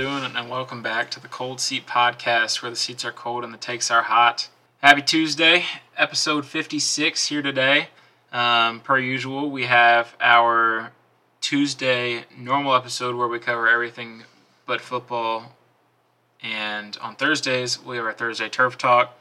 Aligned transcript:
Doing? 0.00 0.24
And 0.34 0.48
welcome 0.48 0.82
back 0.82 1.10
to 1.10 1.20
the 1.20 1.28
Cold 1.28 1.60
Seat 1.60 1.86
Podcast, 1.86 2.62
where 2.62 2.70
the 2.70 2.76
seats 2.76 3.04
are 3.04 3.12
cold 3.12 3.44
and 3.44 3.52
the 3.52 3.58
takes 3.58 3.90
are 3.90 4.00
hot. 4.00 4.48
Happy 4.80 5.02
Tuesday, 5.02 5.66
episode 5.94 6.46
56 6.46 7.26
here 7.26 7.42
today. 7.42 7.88
Um, 8.32 8.80
per 8.80 8.98
usual, 8.98 9.50
we 9.50 9.64
have 9.64 10.16
our 10.18 10.92
Tuesday 11.42 12.24
normal 12.34 12.74
episode 12.74 13.14
where 13.14 13.28
we 13.28 13.38
cover 13.38 13.68
everything 13.68 14.22
but 14.64 14.80
football. 14.80 15.54
And 16.42 16.96
on 17.02 17.14
Thursdays, 17.14 17.84
we 17.84 17.96
have 17.96 18.06
our 18.06 18.14
Thursday 18.14 18.48
Turf 18.48 18.78
Talk. 18.78 19.14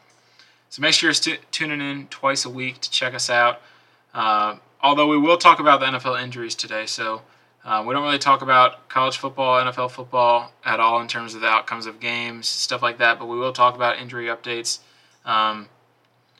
So 0.69 0.81
make 0.81 0.93
sure 0.93 1.09
you're 1.09 1.13
st- 1.13 1.51
tuning 1.51 1.81
in 1.81 2.07
twice 2.07 2.45
a 2.45 2.49
week 2.49 2.79
to 2.79 2.89
check 2.89 3.13
us 3.13 3.29
out. 3.29 3.59
Uh, 4.13 4.55
although 4.81 5.07
we 5.07 5.17
will 5.17 5.37
talk 5.37 5.59
about 5.59 5.81
the 5.81 5.87
NFL 5.87 6.23
injuries 6.23 6.55
today, 6.55 6.85
so 6.85 7.23
uh, 7.69 7.83
we 7.83 7.93
don't 7.93 8.01
really 8.01 8.17
talk 8.17 8.41
about 8.41 8.89
college 8.89 9.17
football, 9.17 9.63
NFL 9.63 9.91
football 9.91 10.51
at 10.65 10.79
all 10.79 10.99
in 11.01 11.07
terms 11.07 11.35
of 11.35 11.41
the 11.41 11.47
outcomes 11.47 11.85
of 11.85 11.99
games, 11.99 12.47
stuff 12.47 12.81
like 12.81 12.97
that, 12.97 13.19
but 13.19 13.27
we 13.27 13.37
will 13.37 13.53
talk 13.53 13.75
about 13.75 13.99
injury 13.99 14.25
updates. 14.25 14.79
Um, 15.23 15.69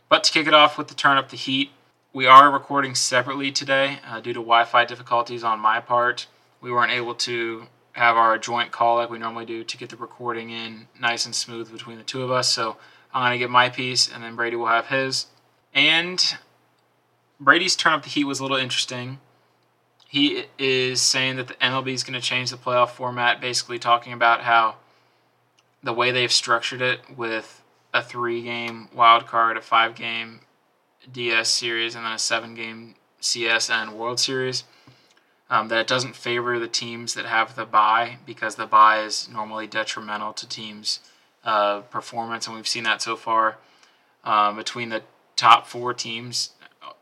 but 0.10 0.24
to 0.24 0.32
kick 0.32 0.48
it 0.48 0.56
off 0.56 0.76
with 0.76 0.88
the 0.88 0.96
turn 0.96 1.18
up 1.18 1.30
the 1.30 1.38
heat, 1.38 1.70
we 2.14 2.26
are 2.26 2.50
recording 2.50 2.96
separately 2.96 3.52
today 3.52 4.00
uh, 4.08 4.20
due 4.20 4.34
to 4.34 4.40
Wi 4.40 4.66
Fi 4.66 4.86
difficulties 4.86 5.44
on 5.44 5.60
my 5.60 5.80
part. 5.80 6.26
We 6.62 6.72
weren't 6.72 6.92
able 6.92 7.14
to 7.14 7.68
have 7.92 8.18
our 8.18 8.40
joint 8.40 8.72
call 8.72 8.96
like 8.96 9.12
we 9.12 9.20
normally 9.20 9.46
do 9.46 9.64
to 9.64 9.78
get 9.78 9.90
the 9.90 9.98
recording 9.98 10.50
in 10.50 10.88
nice 11.00 11.28
and 11.28 11.36
smooth 11.36 11.72
between 11.72 12.00
the 12.00 12.04
two 12.04 12.24
of 12.24 12.32
us. 12.32 12.50
So 12.50 12.78
I'm 13.14 13.22
going 13.22 13.34
to 13.34 13.38
get 13.38 13.52
my 13.52 13.70
piece, 13.70 14.12
and 14.12 14.24
then 14.24 14.36
Brady 14.36 14.56
will 14.56 14.66
have 14.66 14.88
his. 14.88 15.28
And 15.76 16.38
Brady's 17.40 17.76
turn 17.76 17.94
up 17.94 18.02
the 18.02 18.10
heat 18.10 18.24
was 18.24 18.40
a 18.40 18.44
little 18.44 18.58
interesting 18.58 19.20
he 20.10 20.46
is 20.58 21.02
saying 21.02 21.36
that 21.36 21.48
the 21.48 21.54
MLB 21.54 21.94
is 21.94 22.04
going 22.04 22.20
to 22.20 22.28
change 22.28 22.50
the 22.50 22.58
playoff 22.58 22.90
format, 22.90 23.40
basically 23.40 23.78
talking 23.78 24.12
about 24.12 24.42
how 24.42 24.78
the 25.84 25.94
way 25.94 26.10
they've 26.10 26.32
structured 26.32 26.82
it 26.82 27.02
with 27.16 27.64
a 27.94 28.02
three 28.02 28.42
game 28.42 28.90
wild 28.92 29.28
card, 29.28 29.56
a 29.56 29.62
five 29.62 29.94
game 29.94 30.40
DS 31.12 31.48
series, 31.50 31.94
and 31.94 32.04
then 32.04 32.14
a 32.14 32.18
seven 32.18 32.56
game 32.56 32.96
CS 33.20 33.70
and 33.70 33.94
World 33.94 34.20
Series. 34.20 34.64
Um, 35.48 35.68
that 35.68 35.80
it 35.80 35.88
doesn't 35.88 36.16
favor 36.16 36.58
the 36.58 36.68
teams 36.68 37.14
that 37.14 37.26
have 37.26 37.56
the 37.56 37.66
buy 37.66 38.18
because 38.26 38.56
the 38.56 38.66
buy 38.66 39.02
is 39.02 39.30
normally 39.30 39.68
detrimental 39.68 40.34
to 40.34 40.50
teams' 40.50 41.02
uh, 41.44 41.82
performance, 41.82 42.48
and 42.48 42.56
we've 42.56 42.68
seen 42.68 42.84
that 42.84 43.04
so 43.04 43.16
far 43.16 43.58
um, 44.24 44.56
between 44.56 44.90
the 44.90 45.04
top 45.36 45.68
four 45.68 45.94
teams, 45.94 46.52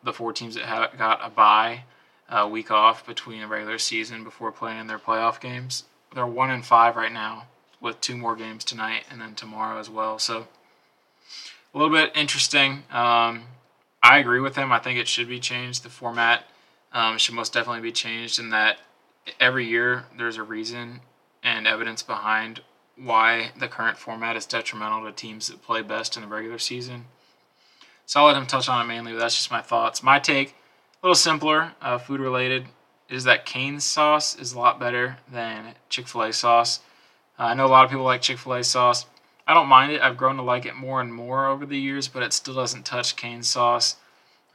the 0.03 0.11
four 0.11 0.33
teams 0.33 0.55
that 0.55 0.66
have 0.66 0.97
got 0.97 1.19
a 1.23 1.30
bye 1.30 1.83
a 2.30 2.47
week 2.47 2.72
off 2.72 3.06
between 3.06 3.42
a 3.42 3.47
regular 3.47 3.78
season 3.78 4.23
before 4.23 4.52
playing 4.52 4.80
in 4.80 4.88
their 4.88 5.00
playoff 5.00 5.39
games. 5.39 5.86
They're 6.14 6.25
one 6.25 6.50
and 6.50 6.66
five 6.66 6.95
right 6.95 7.11
now, 7.11 7.45
with 7.80 8.02
two 8.02 8.17
more 8.17 8.36
games 8.36 8.64
tonight 8.64 9.06
and 9.09 9.22
then 9.22 9.36
tomorrow 9.36 9.80
as 9.80 9.89
well. 9.89 10.19
So 10.19 10.47
a 11.73 11.78
little 11.78 11.95
bit 11.95 12.11
interesting. 12.16 12.84
Um, 12.92 13.44
I 14.02 14.19
agree 14.19 14.39
with 14.39 14.56
him. 14.56 14.72
I 14.72 14.80
think 14.80 15.00
it 15.00 15.08
should 15.08 15.28
be 15.28 15.39
changed. 15.39 15.84
The 15.84 15.89
format 15.89 16.45
um, 16.94 17.17
should 17.17 17.36
most 17.36 17.53
definitely 17.53 17.81
be 17.81 17.92
changed 17.92 18.39
in 18.39 18.50
that 18.52 18.78
every 19.39 19.66
year 19.66 20.06
there's 20.17 20.38
a 20.38 20.44
reason 20.44 21.02
and 21.44 21.67
evidence 21.67 22.02
behind 22.03 22.62
why 22.95 23.52
the 23.59 23.67
current 23.67 23.97
format 23.97 24.36
is 24.36 24.45
detrimental 24.45 25.06
to 25.06 25.12
teams 25.12 25.47
that 25.47 25.62
play 25.62 25.81
best 25.81 26.16
in 26.16 26.23
the 26.23 26.28
regular 26.28 26.58
season. 26.58 27.06
So 28.06 28.22
I'll 28.22 28.28
let 28.28 28.38
him 28.38 28.47
touch 28.47 28.69
on 28.69 28.84
it 28.84 28.88
mainly, 28.88 29.12
but 29.12 29.19
that's 29.19 29.36
just 29.36 29.52
my 29.52 29.62
thoughts. 29.62 30.02
My 30.02 30.18
take 30.18 30.56
little 31.02 31.16
simpler, 31.16 31.74
uh, 31.81 31.97
food 31.97 32.19
related, 32.19 32.66
is 33.09 33.24
that 33.24 33.46
Cane's 33.46 33.84
sauce 33.84 34.38
is 34.38 34.53
a 34.53 34.59
lot 34.59 34.80
better 34.80 35.18
than 35.31 35.75
Chick 35.90 36.08
fil 36.08 36.24
A 36.24 36.34
sauce. 36.34 36.81
Uh, 37.40 37.44
I 37.44 37.53
know 37.53 37.66
a 37.66 37.68
lot 37.68 37.85
of 37.85 37.91
people 37.91 38.06
like 38.06 38.22
Chick 38.22 38.38
fil 38.38 38.53
A 38.53 38.63
sauce. 38.63 39.06
I 39.46 39.53
don't 39.53 39.68
mind 39.68 39.94
it. 39.94 40.02
I've 40.02 40.18
grown 40.18 40.35
to 40.35 40.41
like 40.41 40.66
it 40.66 40.75
more 40.75 41.00
and 41.00 41.13
more 41.13 41.47
over 41.47 41.66
the 41.66 41.78
years, 41.78 42.08
but 42.08 42.24
it 42.24 42.34
still 42.34 42.56
doesn't 42.56 42.85
touch 42.85 43.16
Cane's 43.16 43.47
sauce. 43.47 43.96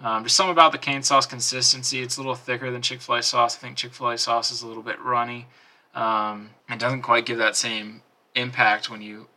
Um, 0.00 0.22
there's 0.22 0.32
something 0.32 0.52
about 0.52 0.72
the 0.72 0.78
cane 0.78 1.02
sauce 1.02 1.26
consistency. 1.26 2.02
It's 2.02 2.16
a 2.16 2.20
little 2.20 2.34
thicker 2.34 2.70
than 2.70 2.82
Chick 2.82 3.00
fil 3.00 3.14
A 3.14 3.22
sauce. 3.22 3.56
I 3.56 3.60
think 3.60 3.76
Chick 3.76 3.94
fil 3.94 4.10
A 4.10 4.18
sauce 4.18 4.50
is 4.50 4.62
a 4.62 4.66
little 4.66 4.82
bit 4.82 5.00
runny. 5.00 5.46
Um, 5.94 6.50
it 6.68 6.78
doesn't 6.78 7.02
quite 7.02 7.24
give 7.24 7.38
that 7.38 7.56
same 7.56 8.02
impact 8.34 8.90
when 8.90 9.00
you, 9.00 9.28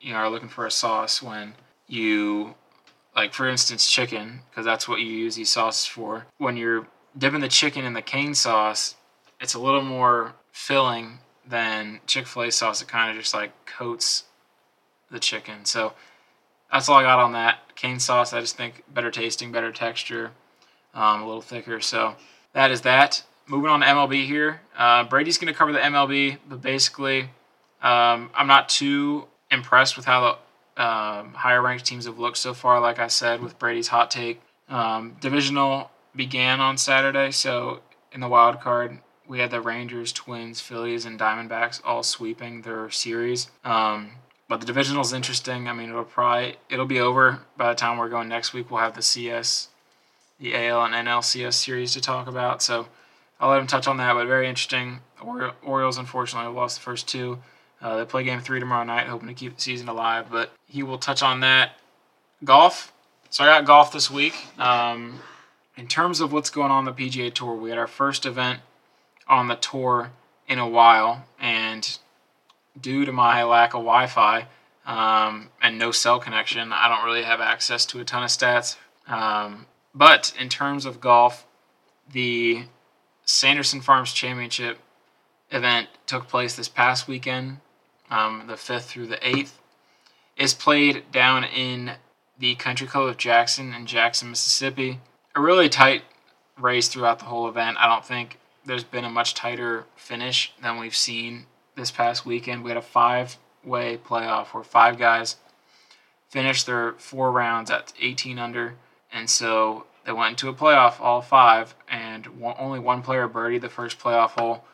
you 0.00 0.12
know, 0.12 0.18
are 0.18 0.30
looking 0.30 0.48
for 0.48 0.66
a 0.66 0.70
sauce 0.70 1.22
when 1.22 1.54
you 1.88 2.54
like 3.16 3.32
for 3.32 3.48
instance 3.48 3.90
chicken 3.90 4.40
because 4.50 4.64
that's 4.64 4.88
what 4.88 5.00
you 5.00 5.06
use 5.06 5.36
these 5.36 5.50
sauces 5.50 5.86
for. 5.86 6.26
When 6.38 6.56
you're 6.56 6.86
dipping 7.16 7.40
the 7.40 7.48
chicken 7.48 7.84
in 7.84 7.92
the 7.92 8.02
cane 8.02 8.34
sauce 8.34 8.96
it's 9.40 9.54
a 9.54 9.58
little 9.58 9.82
more 9.82 10.34
filling 10.52 11.18
than 11.46 12.00
chick-fil-a 12.06 12.50
sauce. 12.50 12.80
It 12.80 12.88
kind 12.88 13.10
of 13.10 13.20
just 13.20 13.34
like 13.34 13.52
coats 13.66 14.24
the 15.10 15.18
chicken. 15.18 15.64
So 15.64 15.92
that's 16.72 16.88
all 16.88 16.96
i 16.96 17.02
got 17.02 17.18
on 17.18 17.32
that. 17.32 17.74
Cane 17.76 17.98
sauce 17.98 18.32
i 18.32 18.40
just 18.40 18.56
think 18.56 18.82
better 18.92 19.10
tasting 19.10 19.52
better 19.52 19.72
texture 19.72 20.30
um, 20.94 21.22
a 21.22 21.26
little 21.26 21.42
thicker. 21.42 21.80
So 21.80 22.16
that 22.52 22.70
is 22.70 22.82
that. 22.82 23.22
Moving 23.46 23.70
on 23.70 23.80
to 23.80 23.86
mlb 23.86 24.26
here. 24.26 24.60
Uh, 24.76 25.04
brady's 25.04 25.38
going 25.38 25.52
to 25.52 25.58
cover 25.58 25.72
the 25.72 25.78
mlb 25.78 26.38
but 26.48 26.62
basically 26.62 27.22
um, 27.82 28.30
i'm 28.34 28.46
not 28.46 28.68
too 28.68 29.26
impressed 29.50 29.96
with 29.96 30.06
how 30.06 30.20
the 30.20 30.38
um, 30.76 31.34
higher 31.34 31.62
ranked 31.62 31.84
teams 31.84 32.06
have 32.06 32.18
looked 32.18 32.38
so 32.38 32.54
far. 32.54 32.80
Like 32.80 32.98
I 32.98 33.08
said, 33.08 33.42
with 33.42 33.58
Brady's 33.58 33.88
hot 33.88 34.10
take, 34.10 34.40
um, 34.68 35.16
divisional 35.20 35.90
began 36.16 36.60
on 36.60 36.76
Saturday. 36.78 37.30
So 37.30 37.80
in 38.12 38.20
the 38.20 38.28
wild 38.28 38.60
card, 38.60 38.98
we 39.26 39.38
had 39.38 39.50
the 39.50 39.60
Rangers, 39.60 40.12
Twins, 40.12 40.60
Phillies, 40.60 41.04
and 41.04 41.18
Diamondbacks 41.18 41.80
all 41.84 42.02
sweeping 42.02 42.62
their 42.62 42.90
series. 42.90 43.50
Um, 43.64 44.12
but 44.48 44.60
the 44.60 44.66
divisional 44.66 45.02
is 45.02 45.12
interesting. 45.12 45.68
I 45.68 45.72
mean, 45.72 45.88
it'll 45.88 46.04
probably 46.04 46.56
it'll 46.68 46.86
be 46.86 47.00
over 47.00 47.40
by 47.56 47.70
the 47.70 47.74
time 47.74 47.96
we're 47.96 48.10
going 48.10 48.28
next 48.28 48.52
week. 48.52 48.70
We'll 48.70 48.80
have 48.80 48.94
the 48.94 49.02
CS, 49.02 49.68
the 50.38 50.54
AL 50.54 50.84
and 50.84 51.08
NLCS 51.08 51.54
series 51.54 51.92
to 51.94 52.00
talk 52.00 52.26
about. 52.26 52.62
So 52.62 52.86
I'll 53.40 53.50
let 53.50 53.60
him 53.60 53.66
touch 53.66 53.86
on 53.86 53.96
that. 53.96 54.12
But 54.14 54.26
very 54.26 54.48
interesting. 54.48 55.00
Orioles 55.62 55.96
unfortunately 55.96 56.52
lost 56.52 56.76
the 56.76 56.82
first 56.82 57.08
two. 57.08 57.38
Uh, 57.84 57.98
they 57.98 58.04
play 58.06 58.24
game 58.24 58.40
three 58.40 58.58
tomorrow 58.58 58.82
night, 58.82 59.06
hoping 59.06 59.28
to 59.28 59.34
keep 59.34 59.56
the 59.56 59.60
season 59.60 59.90
alive, 59.90 60.28
but 60.30 60.50
he 60.66 60.82
will 60.82 60.96
touch 60.96 61.22
on 61.22 61.40
that. 61.40 61.72
Golf. 62.42 62.94
So 63.28 63.44
I 63.44 63.46
got 63.46 63.66
golf 63.66 63.92
this 63.92 64.10
week. 64.10 64.34
Um, 64.58 65.20
in 65.76 65.86
terms 65.86 66.20
of 66.20 66.32
what's 66.32 66.48
going 66.48 66.70
on 66.70 66.86
the 66.86 66.92
PGA 66.92 67.32
Tour, 67.32 67.54
we 67.54 67.68
had 67.68 67.78
our 67.78 67.86
first 67.86 68.24
event 68.24 68.60
on 69.28 69.48
the 69.48 69.56
tour 69.56 70.12
in 70.48 70.58
a 70.58 70.66
while, 70.66 71.26
and 71.38 71.98
due 72.80 73.04
to 73.04 73.12
my 73.12 73.44
lack 73.44 73.74
of 73.74 73.80
Wi 73.80 74.06
Fi 74.06 74.46
um, 74.86 75.50
and 75.60 75.78
no 75.78 75.90
cell 75.90 76.18
connection, 76.18 76.72
I 76.72 76.88
don't 76.88 77.04
really 77.04 77.24
have 77.24 77.42
access 77.42 77.84
to 77.86 78.00
a 78.00 78.04
ton 78.04 78.22
of 78.22 78.30
stats. 78.30 78.76
Um, 79.06 79.66
but 79.94 80.32
in 80.40 80.48
terms 80.48 80.86
of 80.86 81.02
golf, 81.02 81.46
the 82.10 82.64
Sanderson 83.26 83.82
Farms 83.82 84.14
Championship 84.14 84.78
event 85.50 85.88
took 86.06 86.28
place 86.28 86.56
this 86.56 86.68
past 86.68 87.06
weekend 87.06 87.58
um, 88.14 88.44
the 88.46 88.54
5th 88.54 88.82
through 88.82 89.08
the 89.08 89.16
8th, 89.16 89.52
is 90.36 90.54
played 90.54 91.10
down 91.10 91.44
in 91.44 91.92
the 92.38 92.54
Country 92.54 92.86
Club 92.86 93.08
of 93.08 93.16
Jackson 93.16 93.72
in 93.74 93.86
Jackson, 93.86 94.30
Mississippi. 94.30 95.00
A 95.34 95.40
really 95.40 95.68
tight 95.68 96.02
race 96.58 96.88
throughout 96.88 97.18
the 97.18 97.24
whole 97.24 97.48
event. 97.48 97.76
I 97.78 97.86
don't 97.86 98.04
think 98.04 98.38
there's 98.64 98.84
been 98.84 99.04
a 99.04 99.10
much 99.10 99.34
tighter 99.34 99.84
finish 99.96 100.52
than 100.62 100.78
we've 100.78 100.94
seen 100.94 101.46
this 101.76 101.90
past 101.90 102.24
weekend. 102.24 102.62
We 102.62 102.70
had 102.70 102.76
a 102.76 102.82
five 102.82 103.36
way 103.64 103.96
playoff 103.96 104.48
where 104.48 104.64
five 104.64 104.98
guys 104.98 105.36
finished 106.28 106.66
their 106.66 106.92
four 106.94 107.32
rounds 107.32 107.70
at 107.70 107.92
18 108.00 108.38
under. 108.38 108.74
And 109.12 109.28
so 109.28 109.86
they 110.04 110.12
went 110.12 110.30
into 110.30 110.48
a 110.48 110.54
playoff, 110.54 111.00
all 111.00 111.20
five, 111.20 111.74
and 111.88 112.26
one, 112.26 112.56
only 112.58 112.78
one 112.78 113.02
player 113.02 113.28
birdied 113.28 113.60
the 113.60 113.68
first 113.68 113.98
playoff 113.98 114.30
hole. 114.30 114.64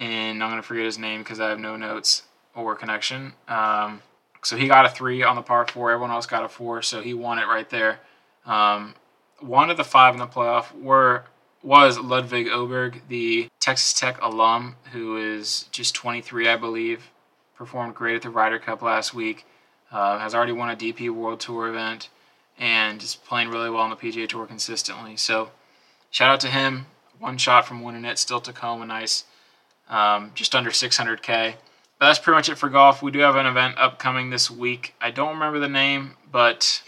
And 0.00 0.42
I'm 0.42 0.50
going 0.50 0.62
to 0.62 0.66
forget 0.66 0.84
his 0.84 0.98
name 0.98 1.22
because 1.22 1.40
I 1.40 1.48
have 1.48 1.58
no 1.58 1.76
notes 1.76 2.22
or 2.64 2.74
connection. 2.74 3.32
Um, 3.46 4.02
so 4.42 4.56
he 4.56 4.68
got 4.68 4.86
a 4.86 4.88
three 4.88 5.22
on 5.22 5.36
the 5.36 5.42
par 5.42 5.66
four. 5.66 5.90
Everyone 5.90 6.10
else 6.10 6.26
got 6.26 6.44
a 6.44 6.48
four, 6.48 6.82
so 6.82 7.00
he 7.00 7.14
won 7.14 7.38
it 7.38 7.46
right 7.46 7.68
there. 7.68 8.00
Um, 8.46 8.94
one 9.40 9.70
of 9.70 9.76
the 9.76 9.84
five 9.84 10.14
in 10.14 10.20
the 10.20 10.26
playoff 10.26 10.72
were 10.80 11.24
was 11.62 11.98
Ludvig 11.98 12.46
Åberg, 12.46 13.00
the 13.08 13.48
Texas 13.60 13.92
Tech 13.92 14.18
alum, 14.22 14.76
who 14.92 15.16
is 15.16 15.64
just 15.72 15.94
23, 15.94 16.48
I 16.48 16.56
believe. 16.56 17.10
Performed 17.56 17.94
great 17.94 18.16
at 18.16 18.22
the 18.22 18.30
Ryder 18.30 18.60
Cup 18.60 18.80
last 18.80 19.12
week. 19.12 19.44
Uh, 19.90 20.18
has 20.18 20.34
already 20.34 20.52
won 20.52 20.70
a 20.70 20.76
DP 20.76 21.10
World 21.10 21.40
Tour 21.40 21.68
event, 21.68 22.10
and 22.58 23.02
is 23.02 23.16
playing 23.16 23.48
really 23.48 23.70
well 23.70 23.82
on 23.82 23.90
the 23.90 23.96
PGA 23.96 24.28
Tour 24.28 24.46
consistently. 24.46 25.16
So, 25.16 25.50
shout 26.10 26.30
out 26.30 26.40
to 26.40 26.48
him. 26.48 26.86
One 27.18 27.38
shot 27.38 27.66
from 27.66 27.82
winning 27.82 28.04
it, 28.04 28.18
still 28.18 28.40
to 28.42 28.52
come. 28.52 28.82
A 28.82 28.86
nice, 28.86 29.24
um, 29.88 30.30
just 30.34 30.54
under 30.54 30.70
600k. 30.70 31.54
But 31.98 32.06
that's 32.06 32.18
pretty 32.18 32.36
much 32.36 32.48
it 32.48 32.58
for 32.58 32.68
golf. 32.68 33.02
We 33.02 33.10
do 33.10 33.20
have 33.20 33.36
an 33.36 33.46
event 33.46 33.76
upcoming 33.76 34.30
this 34.30 34.50
week. 34.50 34.94
I 35.00 35.10
don't 35.10 35.34
remember 35.34 35.58
the 35.58 35.68
name, 35.68 36.12
but 36.30 36.82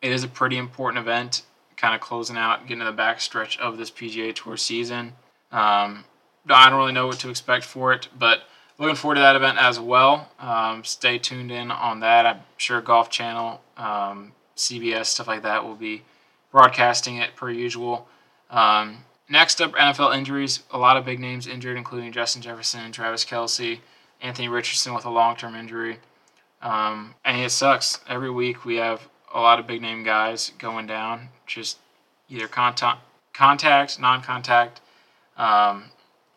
it 0.00 0.10
is 0.10 0.24
a 0.24 0.28
pretty 0.28 0.56
important 0.56 1.02
event, 1.02 1.42
kind 1.76 1.94
of 1.94 2.00
closing 2.00 2.36
out, 2.36 2.62
getting 2.62 2.78
to 2.78 2.86
the 2.86 2.92
back 2.92 3.20
stretch 3.20 3.58
of 3.58 3.76
this 3.76 3.90
PGA 3.90 4.34
Tour 4.34 4.56
season. 4.56 5.12
Um, 5.52 6.04
I 6.48 6.70
don't 6.70 6.78
really 6.78 6.92
know 6.92 7.06
what 7.06 7.18
to 7.20 7.30
expect 7.30 7.64
for 7.64 7.92
it, 7.92 8.08
but 8.18 8.40
looking 8.78 8.96
forward 8.96 9.16
to 9.16 9.20
that 9.20 9.36
event 9.36 9.58
as 9.58 9.78
well. 9.78 10.30
Um, 10.38 10.82
stay 10.84 11.18
tuned 11.18 11.50
in 11.50 11.70
on 11.70 12.00
that. 12.00 12.24
I'm 12.24 12.40
sure 12.56 12.80
Golf 12.80 13.10
Channel, 13.10 13.60
um, 13.76 14.32
CBS, 14.56 15.06
stuff 15.06 15.28
like 15.28 15.42
that 15.42 15.64
will 15.64 15.74
be 15.74 16.02
broadcasting 16.50 17.16
it 17.16 17.36
per 17.36 17.50
usual. 17.50 18.08
Um, 18.50 19.04
next 19.28 19.60
up, 19.60 19.72
NFL 19.72 20.16
injuries. 20.16 20.62
A 20.70 20.78
lot 20.78 20.96
of 20.96 21.04
big 21.04 21.20
names 21.20 21.46
injured, 21.46 21.76
including 21.76 22.12
Justin 22.12 22.40
Jefferson, 22.40 22.92
Travis 22.92 23.24
Kelce, 23.24 23.80
Anthony 24.20 24.48
Richardson 24.48 24.94
with 24.94 25.04
a 25.04 25.10
long 25.10 25.36
term 25.36 25.54
injury. 25.54 25.98
Um, 26.60 27.14
and 27.24 27.40
it 27.40 27.50
sucks. 27.50 28.00
Every 28.08 28.30
week 28.30 28.64
we 28.64 28.76
have 28.76 29.08
a 29.32 29.40
lot 29.40 29.58
of 29.58 29.66
big 29.66 29.82
name 29.82 30.02
guys 30.02 30.52
going 30.58 30.86
down, 30.86 31.28
just 31.46 31.78
either 32.28 32.48
contact, 32.48 33.00
contact 33.32 34.00
non 34.00 34.22
contact. 34.22 34.80
Um, 35.36 35.84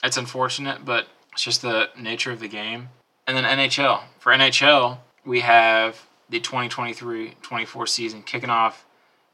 it's 0.04 0.18
unfortunate, 0.18 0.86
but 0.86 1.07
it's 1.33 1.44
just 1.44 1.62
the 1.62 1.89
nature 1.98 2.31
of 2.31 2.39
the 2.39 2.48
game. 2.48 2.89
And 3.28 3.36
then 3.36 3.44
NHL. 3.44 4.04
For 4.19 4.31
NHL, 4.31 4.98
we 5.25 5.42
have 5.42 6.06
the 6.30 6.39
2023 6.39 7.36
24 7.42 7.88
season 7.88 8.24
kicking 8.24 8.50
off. 8.50 8.86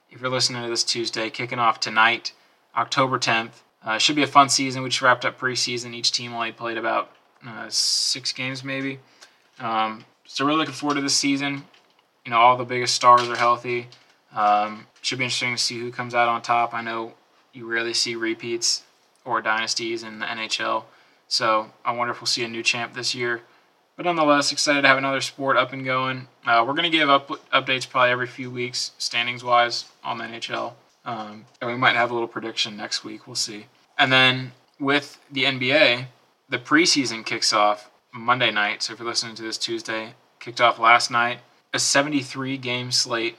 If 0.10 0.22
you're 0.22 0.30
listening 0.30 0.64
to 0.64 0.70
this 0.70 0.84
Tuesday, 0.84 1.30
kicking 1.30 1.60
off 1.60 1.80
tonight, 1.80 2.34
October 2.76 3.20
10th. 3.20 3.64
Uh, 3.84 3.98
should 3.98 4.16
be 4.16 4.24
a 4.24 4.28
fun 4.28 4.50
season. 4.50 4.84
We 4.84 4.90
just 4.90 5.02
wrapped 5.02 5.26
up 5.26 5.40
preseason. 5.40 5.94
Each 5.94 6.12
team 6.12 6.34
only 6.34 6.52
played 6.52 6.78
about 6.78 7.12
uh, 7.46 7.68
six 7.70 8.34
games, 8.34 8.64
maybe. 8.64 9.00
Um, 9.60 10.06
so 10.26 10.46
really 10.46 10.60
looking 10.60 10.74
forward 10.74 10.96
to 10.96 11.02
this 11.02 11.16
season. 11.16 11.64
You 12.26 12.32
know, 12.32 12.38
all 12.38 12.58
the 12.58 12.66
biggest 12.66 12.96
stars 12.96 13.28
are 13.28 13.36
healthy. 13.36 13.88
Um, 14.36 14.88
should 15.02 15.18
be 15.18 15.26
interesting 15.26 15.56
to 15.56 15.62
see 15.62 15.80
who 15.80 15.92
comes 15.92 16.14
out 16.14 16.28
on 16.28 16.42
top. 16.42 16.74
I 16.74 16.82
know 16.82 17.14
you 17.54 17.66
rarely 17.66 17.94
see 17.94 18.16
repeats 18.16 18.84
or 19.24 19.42
dynasties 19.42 20.04
in 20.04 20.20
the 20.20 20.26
NHL, 20.26 20.84
so 21.28 21.72
I 21.86 21.94
wonder 21.94 22.12
if 22.12 22.22
we'll 22.22 22.28
see 22.28 22.44
a 22.44 22.48
new 22.48 22.64
champ 22.64 22.94
this 22.94 23.16
year. 23.16 23.42
But 23.96 24.06
nonetheless, 24.06 24.52
excited 24.52 24.84
to 24.84 24.88
have 24.88 25.00
another 25.00 25.22
sport 25.22 25.58
up 25.58 25.74
and 25.74 25.84
going. 25.84 26.28
Uh, 26.46 26.64
we're 26.66 26.76
going 26.76 26.90
to 26.90 26.96
give 26.96 27.10
up 27.10 27.30
updates 27.52 27.90
probably 27.90 28.12
every 28.12 28.28
few 28.28 28.52
weeks, 28.52 28.92
standings 29.00 29.44
wise, 29.44 29.86
on 30.04 30.20
the 30.20 30.26
NHL. 30.26 30.74
Um, 31.04 31.46
and 31.60 31.72
we 31.72 31.78
might 31.78 31.96
have 31.96 32.12
a 32.12 32.14
little 32.14 32.28
prediction 32.28 32.78
next 32.78 33.04
week. 33.04 33.26
We'll 33.26 33.36
see. 33.36 33.66
And 33.98 34.12
then 34.12 34.52
with 34.80 35.20
the 35.32 35.46
NBA, 35.46 36.08
the 36.50 36.60
preseason 36.60 37.26
kicks 37.26 37.54
off 37.54 37.90
Monday 38.14 38.52
night. 38.52 38.84
So 38.84 38.94
if 38.94 39.00
you're 39.00 39.08
listening 39.08 39.36
to 39.36 39.44
this 39.44 39.58
Tuesday, 39.58 40.14
kicked 40.40 40.62
off 40.62 40.80
last 40.80 41.12
night. 41.12 41.40
A 41.74 41.80
73 41.80 42.58
game 42.58 42.92
slate 42.92 43.38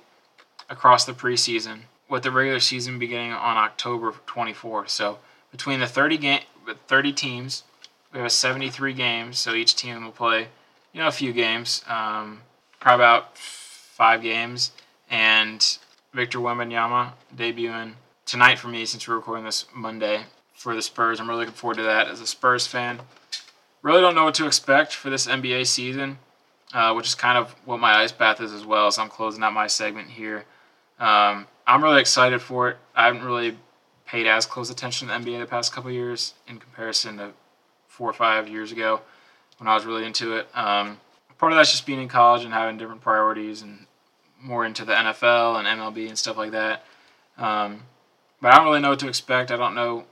across 0.69 1.05
the 1.05 1.13
preseason, 1.13 1.81
with 2.09 2.23
the 2.23 2.31
regular 2.31 2.61
season 2.61 2.99
beginning 2.99 3.33
on 3.33 3.57
October 3.57 4.13
24th. 4.27 4.91
So 4.91 5.19
between 5.51 5.81
the 5.81 5.87
30 5.87 6.19
game, 6.19 6.41
30 6.87 7.13
teams, 7.13 7.65
we 8.13 8.21
have 8.21 8.31
73 8.31 8.93
games. 8.93 9.39
So 9.39 9.55
each 9.55 9.75
team 9.75 10.05
will 10.05 10.13
play, 10.13 10.49
you 10.93 11.01
know, 11.01 11.09
a 11.09 11.13
few 11.13 11.33
games, 11.33 11.83
um, 11.89 12.43
probably 12.81 13.05
about 13.05 13.39
five 13.39 14.23
games. 14.23 14.73
And 15.11 15.79
Victor 16.13 16.39
Wembanyama 16.39 17.13
debuting 17.35 17.95
tonight 18.27 18.59
for 18.59 18.69
me 18.69 18.85
since 18.85 19.09
we're 19.09 19.17
recording 19.17 19.47
this 19.47 19.65
Monday 19.75 20.25
for 20.59 20.75
the 20.75 20.83
Spurs. 20.83 21.21
I'm 21.21 21.29
really 21.29 21.41
looking 21.41 21.55
forward 21.55 21.77
to 21.77 21.85
that 21.85 22.09
as 22.09 22.21
a 22.21 22.27
Spurs 22.27 22.67
fan. 22.67 23.01
Really 23.81 24.01
don't 24.01 24.17
know 24.17 24.25
what 24.25 24.35
to 24.35 24.47
expect 24.47 24.93
for 24.93 25.09
this 25.09 25.29
NBA 25.29 25.69
season, 25.69 26.19
uh, 26.75 26.93
which 26.95 27.07
is 27.07 27.15
kind 27.15 27.39
of 27.39 27.53
what 27.65 27.79
my 27.79 27.95
ice 27.95 28.11
bath 28.11 28.41
is 28.41 28.53
as 28.53 28.67
well. 28.67 28.91
So 28.91 29.01
I'm 29.01 29.09
closing 29.09 29.43
out 29.45 29.53
my 29.53 29.69
segment 29.69 30.11
here. 30.11 30.45
Um, 30.99 31.47
I'm 31.65 31.83
really 31.83 32.01
excited 32.01 32.43
for 32.43 32.71
it. 32.71 32.77
I 32.97 33.07
haven't 33.07 33.23
really 33.23 33.57
paid 34.05 34.27
as 34.27 34.47
close 34.47 34.69
attention 34.69 35.07
to 35.07 35.15
the 35.15 35.21
NBA 35.21 35.39
the 35.39 35.47
past 35.47 35.73
couple 35.73 35.93
years 35.93 36.35
in 36.49 36.59
comparison 36.59 37.19
to 37.19 37.31
four 37.87 38.11
or 38.11 38.15
five 38.15 38.49
years 38.49 38.73
ago 38.73 39.01
when 39.59 39.69
I 39.69 39.77
was 39.77 39.87
really 39.87 40.05
into 40.05 40.37
it. 40.37 40.49
Um, 40.55 40.99
part 41.39 41.53
of 41.53 41.57
that's 41.57 41.71
just 41.71 41.87
being 41.87 42.03
in 42.03 42.09
college 42.09 42.43
and 42.43 42.53
having 42.53 42.79
different 42.79 43.01
priorities 43.01 43.63
and 43.63 43.87
more 44.43 44.67
into 44.67 44.85
the 44.85 44.93
NFL 44.93 45.57
and 45.57 45.69
MLB 45.69 46.09
and 46.09 46.19
stuff 46.19 46.37
like 46.37 46.51
that. 46.51 46.85
Um, 47.37 47.83
but 48.41 48.53
I 48.53 48.57
don't 48.57 48.67
really 48.67 48.81
know 48.81 48.91
what 48.91 48.99
to 49.01 49.09
expect. 49.09 49.53
I 49.53 49.57
don't 49.57 49.77
know 49.77 50.05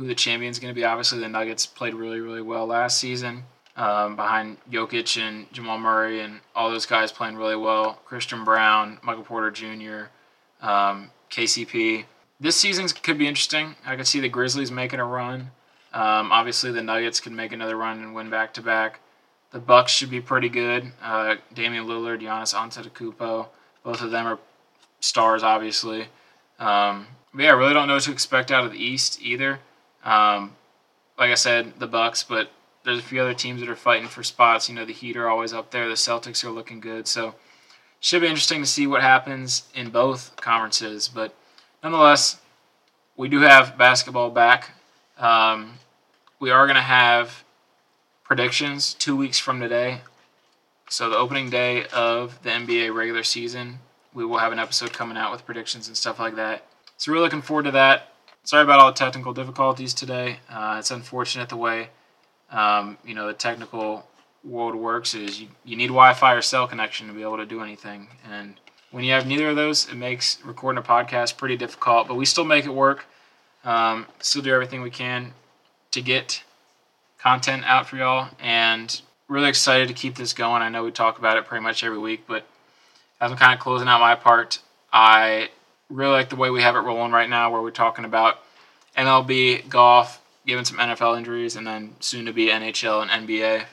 who 0.00 0.06
the 0.06 0.14
champion's 0.14 0.58
going 0.58 0.72
to 0.72 0.74
be. 0.74 0.82
Obviously, 0.82 1.20
the 1.20 1.28
Nuggets 1.28 1.66
played 1.66 1.92
really, 1.92 2.20
really 2.20 2.40
well 2.40 2.66
last 2.66 2.98
season 2.98 3.44
um, 3.76 4.16
behind 4.16 4.56
Jokic 4.70 5.20
and 5.20 5.52
Jamal 5.52 5.78
Murray 5.78 6.20
and 6.20 6.40
all 6.54 6.70
those 6.70 6.86
guys 6.86 7.12
playing 7.12 7.36
really 7.36 7.56
well. 7.56 8.00
Christian 8.06 8.42
Braun, 8.42 8.98
Michael 9.02 9.24
Porter 9.24 9.50
Jr., 9.50 10.06
um, 10.66 11.10
KCP. 11.30 12.04
This 12.40 12.56
season 12.56 12.88
could 12.88 13.18
be 13.18 13.28
interesting. 13.28 13.76
I 13.84 13.94
could 13.94 14.06
see 14.06 14.20
the 14.20 14.30
Grizzlies 14.30 14.70
making 14.70 15.00
a 15.00 15.04
run. 15.04 15.50
Um, 15.92 16.32
obviously, 16.32 16.72
the 16.72 16.82
Nuggets 16.82 17.20
could 17.20 17.32
make 17.32 17.52
another 17.52 17.76
run 17.76 17.98
and 17.98 18.14
win 18.14 18.30
back 18.30 18.54
to 18.54 18.62
back. 18.62 19.00
The 19.50 19.58
Bucks 19.58 19.92
should 19.92 20.10
be 20.10 20.22
pretty 20.22 20.48
good. 20.48 20.92
Uh, 21.02 21.36
Damian 21.52 21.84
Lillard, 21.84 22.22
Giannis 22.22 22.54
Antetokounmpo, 22.54 23.48
both 23.84 24.00
of 24.00 24.12
them 24.12 24.26
are 24.26 24.38
stars, 25.00 25.42
obviously. 25.42 26.06
Um, 26.58 27.06
but 27.34 27.42
yeah, 27.44 27.50
I 27.50 27.54
really 27.54 27.74
don't 27.74 27.86
know 27.86 27.94
what 27.94 28.04
to 28.04 28.12
expect 28.12 28.50
out 28.50 28.64
of 28.64 28.72
the 28.72 28.82
East 28.82 29.20
either. 29.20 29.60
Um, 30.04 30.52
like 31.18 31.30
I 31.30 31.34
said, 31.34 31.78
the 31.78 31.86
Bucks, 31.86 32.22
but 32.22 32.50
there's 32.84 32.98
a 32.98 33.02
few 33.02 33.20
other 33.20 33.34
teams 33.34 33.60
that 33.60 33.68
are 33.68 33.76
fighting 33.76 34.08
for 34.08 34.22
spots. 34.22 34.68
You 34.68 34.74
know, 34.74 34.84
the 34.84 34.92
Heat 34.92 35.16
are 35.16 35.28
always 35.28 35.52
up 35.52 35.70
there. 35.70 35.88
The 35.88 35.94
Celtics 35.94 36.44
are 36.44 36.50
looking 36.50 36.80
good, 36.80 37.06
so 37.06 37.34
should 38.00 38.22
be 38.22 38.28
interesting 38.28 38.62
to 38.62 38.66
see 38.66 38.86
what 38.86 39.02
happens 39.02 39.64
in 39.74 39.90
both 39.90 40.34
conferences. 40.36 41.08
But 41.08 41.34
nonetheless, 41.82 42.40
we 43.16 43.28
do 43.28 43.40
have 43.40 43.76
basketball 43.76 44.30
back. 44.30 44.70
Um, 45.18 45.74
we 46.38 46.50
are 46.50 46.66
going 46.66 46.76
to 46.76 46.80
have 46.80 47.44
predictions 48.24 48.94
two 48.94 49.14
weeks 49.14 49.38
from 49.38 49.60
today. 49.60 50.00
So 50.88 51.10
the 51.10 51.16
opening 51.16 51.50
day 51.50 51.86
of 51.92 52.42
the 52.42 52.50
NBA 52.50 52.94
regular 52.94 53.22
season, 53.22 53.80
we 54.14 54.24
will 54.24 54.38
have 54.38 54.52
an 54.52 54.58
episode 54.58 54.92
coming 54.92 55.18
out 55.18 55.30
with 55.30 55.44
predictions 55.44 55.86
and 55.86 55.96
stuff 55.96 56.18
like 56.18 56.36
that. 56.36 56.66
So 56.96 57.12
we're 57.12 57.20
looking 57.20 57.42
forward 57.42 57.64
to 57.64 57.70
that 57.72 58.09
sorry 58.50 58.64
about 58.64 58.80
all 58.80 58.90
the 58.90 58.98
technical 58.98 59.32
difficulties 59.32 59.94
today. 59.94 60.40
Uh, 60.50 60.74
it's 60.80 60.90
unfortunate 60.90 61.48
the 61.48 61.56
way 61.56 61.88
um, 62.50 62.98
you 63.04 63.14
know 63.14 63.28
the 63.28 63.32
technical 63.32 64.04
world 64.42 64.74
works 64.74 65.14
is 65.14 65.40
you, 65.40 65.46
you 65.64 65.76
need 65.76 65.86
Wi-Fi 65.86 66.34
or 66.34 66.42
cell 66.42 66.66
connection 66.66 67.06
to 67.06 67.12
be 67.12 67.22
able 67.22 67.36
to 67.36 67.46
do 67.46 67.62
anything, 67.62 68.08
and 68.28 68.54
when 68.90 69.04
you 69.04 69.12
have 69.12 69.24
neither 69.24 69.50
of 69.50 69.54
those, 69.54 69.88
it 69.88 69.94
makes 69.94 70.44
recording 70.44 70.82
a 70.82 70.84
podcast 70.84 71.36
pretty 71.36 71.56
difficult. 71.56 72.08
But 72.08 72.16
we 72.16 72.24
still 72.24 72.44
make 72.44 72.64
it 72.64 72.74
work. 72.74 73.06
Um, 73.64 74.06
still 74.18 74.42
do 74.42 74.52
everything 74.52 74.82
we 74.82 74.90
can 74.90 75.32
to 75.92 76.02
get 76.02 76.42
content 77.20 77.62
out 77.66 77.88
for 77.88 77.98
y'all, 77.98 78.30
and 78.40 79.00
really 79.28 79.48
excited 79.48 79.86
to 79.86 79.94
keep 79.94 80.16
this 80.16 80.32
going. 80.32 80.60
I 80.60 80.70
know 80.70 80.82
we 80.82 80.90
talk 80.90 81.20
about 81.20 81.36
it 81.36 81.46
pretty 81.46 81.62
much 81.62 81.84
every 81.84 81.98
week, 81.98 82.24
but 82.26 82.44
as 83.20 83.30
I'm 83.30 83.38
kind 83.38 83.54
of 83.54 83.60
closing 83.60 83.86
out 83.86 84.00
my 84.00 84.16
part, 84.16 84.58
I 84.92 85.50
really 85.90 86.12
like 86.12 86.30
the 86.30 86.36
way 86.36 86.50
we 86.50 86.62
have 86.62 86.76
it 86.76 86.80
rolling 86.80 87.12
right 87.12 87.28
now, 87.28 87.50
where 87.50 87.60
we're 87.60 87.70
talking 87.70 88.04
about 88.04 88.38
MLB, 88.96 89.68
golf, 89.68 90.22
given 90.46 90.64
some 90.64 90.78
NFL 90.78 91.18
injuries, 91.18 91.56
and 91.56 91.66
then 91.66 91.94
soon 92.00 92.26
to 92.26 92.32
be 92.32 92.46
NHL 92.46 93.06
and 93.06 93.28
NBA. 93.28 93.64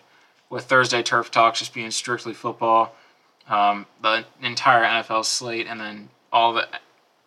With 0.49 0.65
Thursday 0.65 1.03
Turf 1.03 1.29
Talks 1.29 1.59
just 1.59 1.73
being 1.73 1.91
strictly 1.91 2.33
football, 2.33 2.95
um, 3.49 3.85
the 4.01 4.25
entire 4.41 4.83
NFL 4.83 5.25
slate, 5.25 5.67
and 5.67 5.79
then 5.79 6.09
all 6.31 6.53
the 6.53 6.67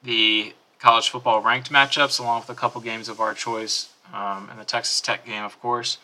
the 0.02 0.54
college 0.78 1.10
football 1.10 1.42
ranked 1.42 1.70
matchups, 1.70 2.18
along 2.18 2.40
with 2.40 2.50
a 2.50 2.54
couple 2.54 2.80
games 2.80 3.08
of 3.08 3.20
our 3.20 3.34
choice, 3.34 3.90
um, 4.14 4.48
and 4.50 4.58
the 4.58 4.64
Texas 4.64 5.00
Tech 5.00 5.26
game, 5.26 5.44
of 5.44 5.60
course. 5.60 5.98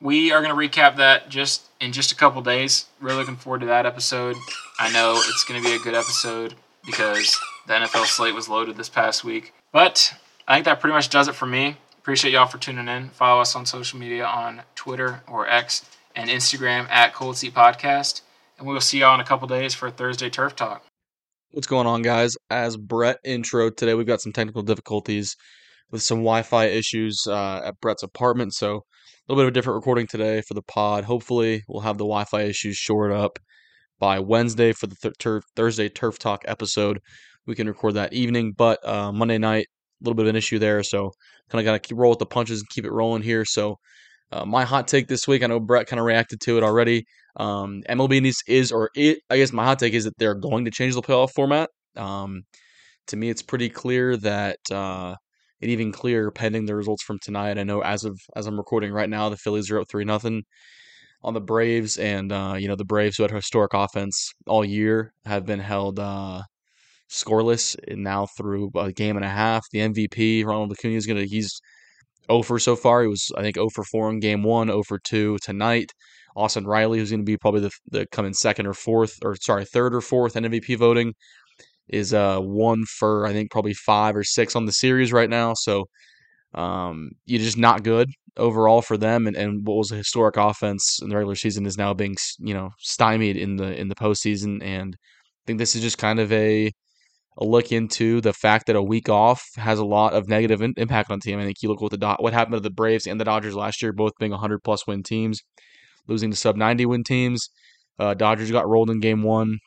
We 0.00 0.32
are 0.32 0.42
going 0.42 0.54
to 0.54 0.78
recap 0.78 0.96
that 0.96 1.28
just 1.28 1.68
in 1.78 1.92
just 1.92 2.10
a 2.10 2.16
couple 2.16 2.40
days. 2.40 2.86
Really 3.00 3.18
looking 3.18 3.36
forward 3.36 3.60
to 3.60 3.66
that 3.66 3.84
episode. 3.84 4.36
I 4.78 4.90
know 4.90 5.12
it's 5.16 5.44
going 5.44 5.62
to 5.62 5.68
be 5.68 5.74
a 5.74 5.78
good 5.78 5.94
episode 5.94 6.54
because 6.86 7.38
the 7.66 7.74
NFL 7.74 8.06
slate 8.06 8.34
was 8.34 8.48
loaded 8.48 8.76
this 8.76 8.88
past 8.88 9.24
week. 9.24 9.52
But 9.72 10.14
I 10.46 10.54
think 10.54 10.64
that 10.64 10.80
pretty 10.80 10.94
much 10.94 11.08
does 11.08 11.28
it 11.28 11.34
for 11.34 11.46
me. 11.46 11.76
Appreciate 11.98 12.32
y'all 12.32 12.46
for 12.46 12.58
tuning 12.58 12.88
in. 12.88 13.10
Follow 13.10 13.40
us 13.40 13.54
on 13.54 13.66
social 13.66 13.98
media 13.98 14.24
on 14.24 14.62
Twitter 14.74 15.22
or 15.28 15.48
X 15.48 15.84
and 16.16 16.30
Instagram 16.30 16.88
at 16.90 17.14
Cold 17.14 17.36
Seat 17.36 17.54
Podcast. 17.54 18.22
And 18.58 18.66
we'll 18.66 18.80
see 18.80 19.00
y'all 19.00 19.14
in 19.14 19.20
a 19.20 19.24
couple 19.24 19.48
days 19.48 19.74
for 19.74 19.90
Thursday 19.90 20.30
Turf 20.30 20.56
Talk. 20.56 20.84
What's 21.52 21.66
going 21.66 21.86
on, 21.86 22.02
guys? 22.02 22.36
As 22.48 22.76
Brett 22.76 23.18
intro 23.24 23.70
today, 23.70 23.94
we've 23.94 24.06
got 24.06 24.20
some 24.20 24.32
technical 24.32 24.62
difficulties 24.62 25.36
with 25.90 26.02
some 26.02 26.18
Wi-Fi 26.18 26.66
issues 26.66 27.24
uh, 27.26 27.62
at 27.64 27.80
Brett's 27.80 28.02
apartment, 28.02 28.54
so 28.54 28.76
a 28.76 29.32
little 29.32 29.42
bit 29.42 29.46
of 29.46 29.48
a 29.48 29.54
different 29.54 29.76
recording 29.76 30.06
today 30.06 30.42
for 30.46 30.54
the 30.54 30.62
pod. 30.62 31.04
Hopefully, 31.04 31.64
we'll 31.68 31.82
have 31.82 31.98
the 31.98 32.04
Wi-Fi 32.04 32.42
issues 32.42 32.76
shored 32.76 33.12
up 33.12 33.38
by 33.98 34.18
Wednesday 34.18 34.72
for 34.72 34.86
the 34.86 34.96
th- 35.02 35.42
Thursday 35.56 35.88
Turf 35.88 36.18
Talk 36.18 36.44
episode. 36.46 37.00
We 37.46 37.54
can 37.54 37.66
record 37.66 37.94
that 37.94 38.12
evening, 38.12 38.52
but 38.56 38.86
uh, 38.86 39.12
Monday 39.12 39.38
night 39.38 39.66
a 40.00 40.04
little 40.04 40.16
bit 40.16 40.26
of 40.26 40.30
an 40.30 40.36
issue 40.36 40.58
there. 40.58 40.82
So 40.82 41.10
kind 41.50 41.60
of 41.60 41.64
got 41.64 41.82
to 41.82 41.94
roll 41.94 42.10
with 42.10 42.18
the 42.18 42.26
punches 42.26 42.60
and 42.60 42.68
keep 42.68 42.84
it 42.84 42.92
rolling 42.92 43.22
here. 43.22 43.44
So 43.44 43.76
uh, 44.32 44.44
my 44.44 44.64
hot 44.64 44.86
take 44.88 45.08
this 45.08 45.26
week, 45.26 45.42
I 45.42 45.46
know 45.46 45.60
Brett 45.60 45.86
kind 45.86 45.98
of 45.98 46.06
reacted 46.06 46.40
to 46.42 46.56
it 46.56 46.62
already. 46.62 47.04
Um, 47.36 47.82
MLB 47.88 48.22
needs 48.22 48.42
is 48.46 48.72
or 48.72 48.90
it. 48.94 49.18
I 49.28 49.36
guess 49.36 49.52
my 49.52 49.64
hot 49.64 49.78
take 49.78 49.94
is 49.94 50.04
that 50.04 50.16
they're 50.18 50.34
going 50.34 50.64
to 50.66 50.70
change 50.70 50.94
the 50.94 51.02
playoff 51.02 51.30
format. 51.32 51.70
Um, 51.96 52.42
to 53.08 53.16
me, 53.16 53.30
it's 53.30 53.42
pretty 53.42 53.68
clear 53.68 54.16
that 54.18 54.58
uh, 54.70 55.16
it 55.60 55.68
even 55.70 55.92
clearer 55.92 56.30
pending 56.30 56.66
the 56.66 56.76
results 56.76 57.02
from 57.02 57.18
tonight. 57.20 57.58
I 57.58 57.64
know 57.64 57.82
as 57.82 58.04
of 58.04 58.18
as 58.36 58.46
I'm 58.46 58.56
recording 58.56 58.92
right 58.92 59.10
now, 59.10 59.28
the 59.28 59.36
Phillies 59.36 59.70
are 59.70 59.80
up 59.80 59.88
three 59.90 60.04
nothing. 60.04 60.42
on 61.22 61.34
the 61.34 61.40
Braves, 61.40 61.98
and 61.98 62.32
uh, 62.32 62.54
you 62.58 62.68
know 62.68 62.76
the 62.76 62.84
Braves 62.84 63.16
who 63.16 63.24
had 63.24 63.32
historic 63.32 63.74
offense 63.74 64.32
all 64.46 64.64
year 64.64 65.12
have 65.24 65.46
been 65.46 65.60
held 65.60 65.98
uh, 65.98 66.42
scoreless 67.10 67.76
and 67.88 68.02
now 68.04 68.26
through 68.36 68.70
a 68.76 68.92
game 68.92 69.16
and 69.16 69.24
a 69.24 69.28
half. 69.28 69.64
The 69.72 69.80
MVP 69.80 70.44
Ronald 70.44 70.72
Acuna 70.72 70.96
is 70.96 71.06
gonna 71.06 71.24
he's 71.24 71.60
0 72.30 72.42
for 72.42 72.58
so 72.58 72.76
far. 72.76 73.02
He 73.02 73.08
was 73.08 73.30
I 73.36 73.42
think 73.42 73.56
0 73.56 73.68
for 73.74 73.84
4 73.84 74.10
in 74.10 74.20
game 74.20 74.42
one, 74.42 74.68
0 74.68 74.82
for 74.84 74.98
2 74.98 75.38
tonight. 75.42 75.92
Austin 76.36 76.64
Riley, 76.64 76.98
who's 76.98 77.10
going 77.10 77.20
to 77.20 77.24
be 77.24 77.36
probably 77.36 77.60
the, 77.60 77.70
the 77.90 78.06
coming 78.12 78.32
second 78.32 78.66
or 78.66 78.72
fourth, 78.72 79.18
or 79.24 79.34
sorry, 79.36 79.64
third 79.64 79.94
or 79.94 80.00
fourth 80.00 80.36
in 80.36 80.44
MVP 80.44 80.78
voting, 80.78 81.12
is 81.88 82.14
uh 82.14 82.38
one 82.40 82.84
for 82.86 83.26
I 83.26 83.32
think 83.32 83.50
probably 83.50 83.74
five 83.74 84.16
or 84.16 84.24
six 84.24 84.56
on 84.56 84.66
the 84.66 84.72
series 84.72 85.12
right 85.12 85.30
now. 85.30 85.54
So 85.54 85.86
um, 86.54 87.10
you're 87.26 87.40
just 87.40 87.58
not 87.58 87.84
good 87.84 88.10
overall 88.36 88.82
for 88.82 88.96
them, 88.96 89.26
and, 89.26 89.36
and 89.36 89.66
what 89.66 89.76
was 89.76 89.92
a 89.92 89.96
historic 89.96 90.36
offense 90.36 91.00
in 91.02 91.08
the 91.08 91.16
regular 91.16 91.34
season 91.36 91.66
is 91.66 91.78
now 91.78 91.94
being 91.94 92.16
you 92.38 92.54
know 92.54 92.70
stymied 92.78 93.36
in 93.36 93.56
the 93.56 93.78
in 93.78 93.88
the 93.88 93.94
postseason, 93.94 94.62
and 94.62 94.96
I 95.00 95.42
think 95.46 95.58
this 95.58 95.74
is 95.76 95.82
just 95.82 95.98
kind 95.98 96.20
of 96.20 96.32
a 96.32 96.70
a 97.38 97.44
look 97.44 97.72
into 97.72 98.20
the 98.20 98.32
fact 98.32 98.66
that 98.66 98.76
a 98.76 98.82
week 98.82 99.08
off 99.08 99.42
has 99.56 99.78
a 99.78 99.84
lot 99.84 100.12
of 100.12 100.28
negative 100.28 100.60
in, 100.62 100.74
impact 100.76 101.10
on 101.10 101.20
team. 101.20 101.38
I 101.38 101.44
think 101.44 101.62
you 101.62 101.68
look 101.68 101.80
what 101.80 101.98
the 101.98 102.16
what 102.18 102.32
happened 102.32 102.56
to 102.56 102.60
the 102.60 102.70
Braves 102.70 103.06
and 103.06 103.20
the 103.20 103.24
Dodgers 103.24 103.54
last 103.54 103.82
year, 103.82 103.92
both 103.92 104.12
being 104.18 104.32
100 104.32 104.62
plus 104.62 104.86
win 104.86 105.02
teams, 105.02 105.40
losing 106.06 106.30
to 106.30 106.36
sub 106.36 106.56
90 106.56 106.86
win 106.86 107.04
teams. 107.04 107.48
Uh, 107.98 108.14
Dodgers 108.14 108.50
got 108.50 108.68
rolled 108.68 108.90
in 108.90 109.00
game 109.00 109.22
one. 109.22 109.58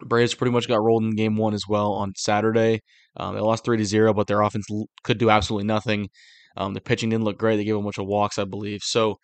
Braves 0.00 0.34
pretty 0.34 0.52
much 0.52 0.68
got 0.68 0.82
rolled 0.82 1.04
in 1.04 1.14
game 1.16 1.36
one 1.36 1.54
as 1.54 1.64
well 1.68 1.92
on 1.92 2.12
Saturday. 2.16 2.80
Um, 3.16 3.34
they 3.34 3.40
lost 3.40 3.64
three 3.64 3.78
to 3.78 3.84
zero, 3.84 4.12
but 4.12 4.26
their 4.26 4.42
offense 4.42 4.66
could 5.02 5.18
do 5.18 5.30
absolutely 5.30 5.66
nothing. 5.66 6.08
Um, 6.56 6.74
the 6.74 6.80
pitching 6.80 7.10
didn't 7.10 7.24
look 7.24 7.38
great. 7.38 7.56
They 7.56 7.64
gave 7.64 7.76
a 7.76 7.82
bunch 7.82 7.98
of 7.98 8.06
walks, 8.06 8.38
I 8.38 8.44
believe. 8.44 8.80
So 8.82 9.18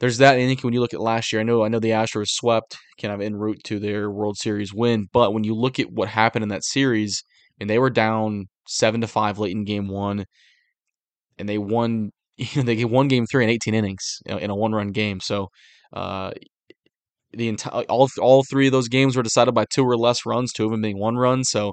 there's 0.00 0.18
that. 0.18 0.36
I 0.36 0.46
think 0.46 0.62
when 0.62 0.74
you 0.74 0.80
look 0.80 0.94
at 0.94 1.00
last 1.00 1.32
year, 1.32 1.40
I 1.40 1.44
know 1.44 1.64
I 1.64 1.68
know 1.68 1.80
the 1.80 1.90
Astros 1.90 2.28
swept 2.28 2.76
kind 3.00 3.12
of 3.12 3.20
en 3.20 3.36
route 3.36 3.60
to 3.64 3.78
their 3.78 4.10
World 4.10 4.36
Series 4.38 4.72
win, 4.72 5.06
but 5.12 5.32
when 5.34 5.44
you 5.44 5.54
look 5.54 5.78
at 5.78 5.90
what 5.90 6.08
happened 6.08 6.42
in 6.42 6.48
that 6.50 6.64
series, 6.64 7.22
and 7.60 7.68
they 7.68 7.78
were 7.78 7.90
down 7.90 8.46
seven 8.66 9.00
to 9.00 9.06
five 9.08 9.38
late 9.38 9.52
in 9.52 9.64
game 9.64 9.88
one, 9.88 10.24
and 11.38 11.48
they 11.48 11.58
won. 11.58 12.10
You 12.40 12.62
know, 12.62 12.72
they 12.72 12.84
won 12.84 13.08
game 13.08 13.26
three 13.26 13.42
in 13.42 13.50
18 13.50 13.74
innings 13.74 14.20
you 14.24 14.32
know, 14.32 14.38
in 14.38 14.48
a 14.48 14.54
one-run 14.54 14.92
game. 14.92 15.18
So 15.18 15.48
uh, 15.92 16.30
the 17.32 17.48
entire 17.48 17.82
all 17.88 18.08
all 18.20 18.44
three 18.44 18.66
of 18.66 18.72
those 18.72 18.88
games 18.88 19.16
were 19.16 19.24
decided 19.24 19.54
by 19.54 19.64
two 19.72 19.84
or 19.84 19.96
less 19.96 20.24
runs, 20.24 20.52
two 20.52 20.64
of 20.64 20.70
them 20.70 20.80
being 20.80 20.98
one 20.98 21.16
run. 21.16 21.42
So 21.42 21.72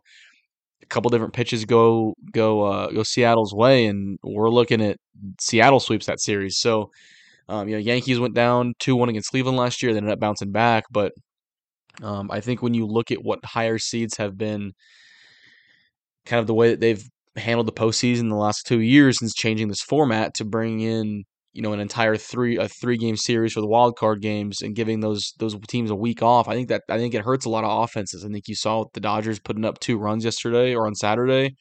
a 0.82 0.86
couple 0.88 1.10
different 1.10 1.34
pitches 1.34 1.66
go 1.66 2.14
go 2.34 2.64
uh, 2.64 2.88
go 2.90 3.04
Seattle's 3.04 3.54
way, 3.54 3.86
and 3.86 4.18
we're 4.24 4.50
looking 4.50 4.82
at 4.82 4.98
Seattle 5.40 5.80
sweeps 5.80 6.08
that 6.08 6.20
series. 6.20 6.58
So 6.58 6.90
um, 7.48 7.68
you 7.68 7.76
know, 7.76 7.80
Yankees 7.80 8.20
went 8.20 8.34
down 8.34 8.74
two 8.80 8.96
one 8.96 9.10
against 9.10 9.30
Cleveland 9.30 9.58
last 9.58 9.84
year, 9.84 9.94
they 9.94 9.98
ended 9.98 10.14
up 10.14 10.20
bouncing 10.20 10.52
back. 10.52 10.86
But 10.92 11.14
um, 12.02 12.30
I 12.32 12.42
think 12.42 12.62
when 12.62 12.74
you 12.74 12.86
look 12.86 13.12
at 13.12 13.24
what 13.24 13.44
higher 13.44 13.78
seeds 13.78 14.18
have 14.18 14.38
been, 14.38 14.74
kind 16.26 16.40
of 16.40 16.48
the 16.48 16.54
way 16.54 16.70
that 16.70 16.80
they've 16.80 17.04
handled 17.36 17.68
the 17.68 17.72
postseason 17.72 18.30
the 18.30 18.36
last 18.36 18.66
two 18.66 18.80
years 18.80 19.20
since 19.20 19.34
changing 19.34 19.68
this 19.68 19.82
format 19.82 20.34
to 20.36 20.46
bring 20.46 20.80
in 20.80 21.24
you 21.56 21.62
know 21.62 21.72
an 21.72 21.80
entire 21.80 22.18
three 22.18 22.58
a 22.58 22.68
three 22.68 22.98
game 22.98 23.16
series 23.16 23.54
for 23.54 23.62
the 23.62 23.68
wild 23.68 23.96
card 23.96 24.22
games 24.22 24.62
and 24.62 24.76
giving 24.76 25.00
those 25.00 25.34
those 25.40 25.56
teams 25.68 25.90
a 25.90 25.96
week 25.96 26.22
off. 26.22 26.50
I 26.50 26.54
think 26.54 26.68
that 26.68 26.84
I 26.90 26.98
think 26.98 27.14
it 27.14 27.24
hurts 27.24 27.46
a 27.46 27.50
lot 27.50 27.64
of 27.64 27.84
offenses. 27.84 28.26
I 28.26 28.30
think 28.30 28.50
you 28.50 28.56
saw 28.56 28.86
the 28.94 29.00
Dodgers 29.00 29.40
putting 29.40 29.64
up 29.64 29.80
two 29.80 29.98
runs 29.98 30.26
yesterday 30.26 30.76
or 30.76 30.86
on 30.86 30.96
Saturday. 30.96 31.56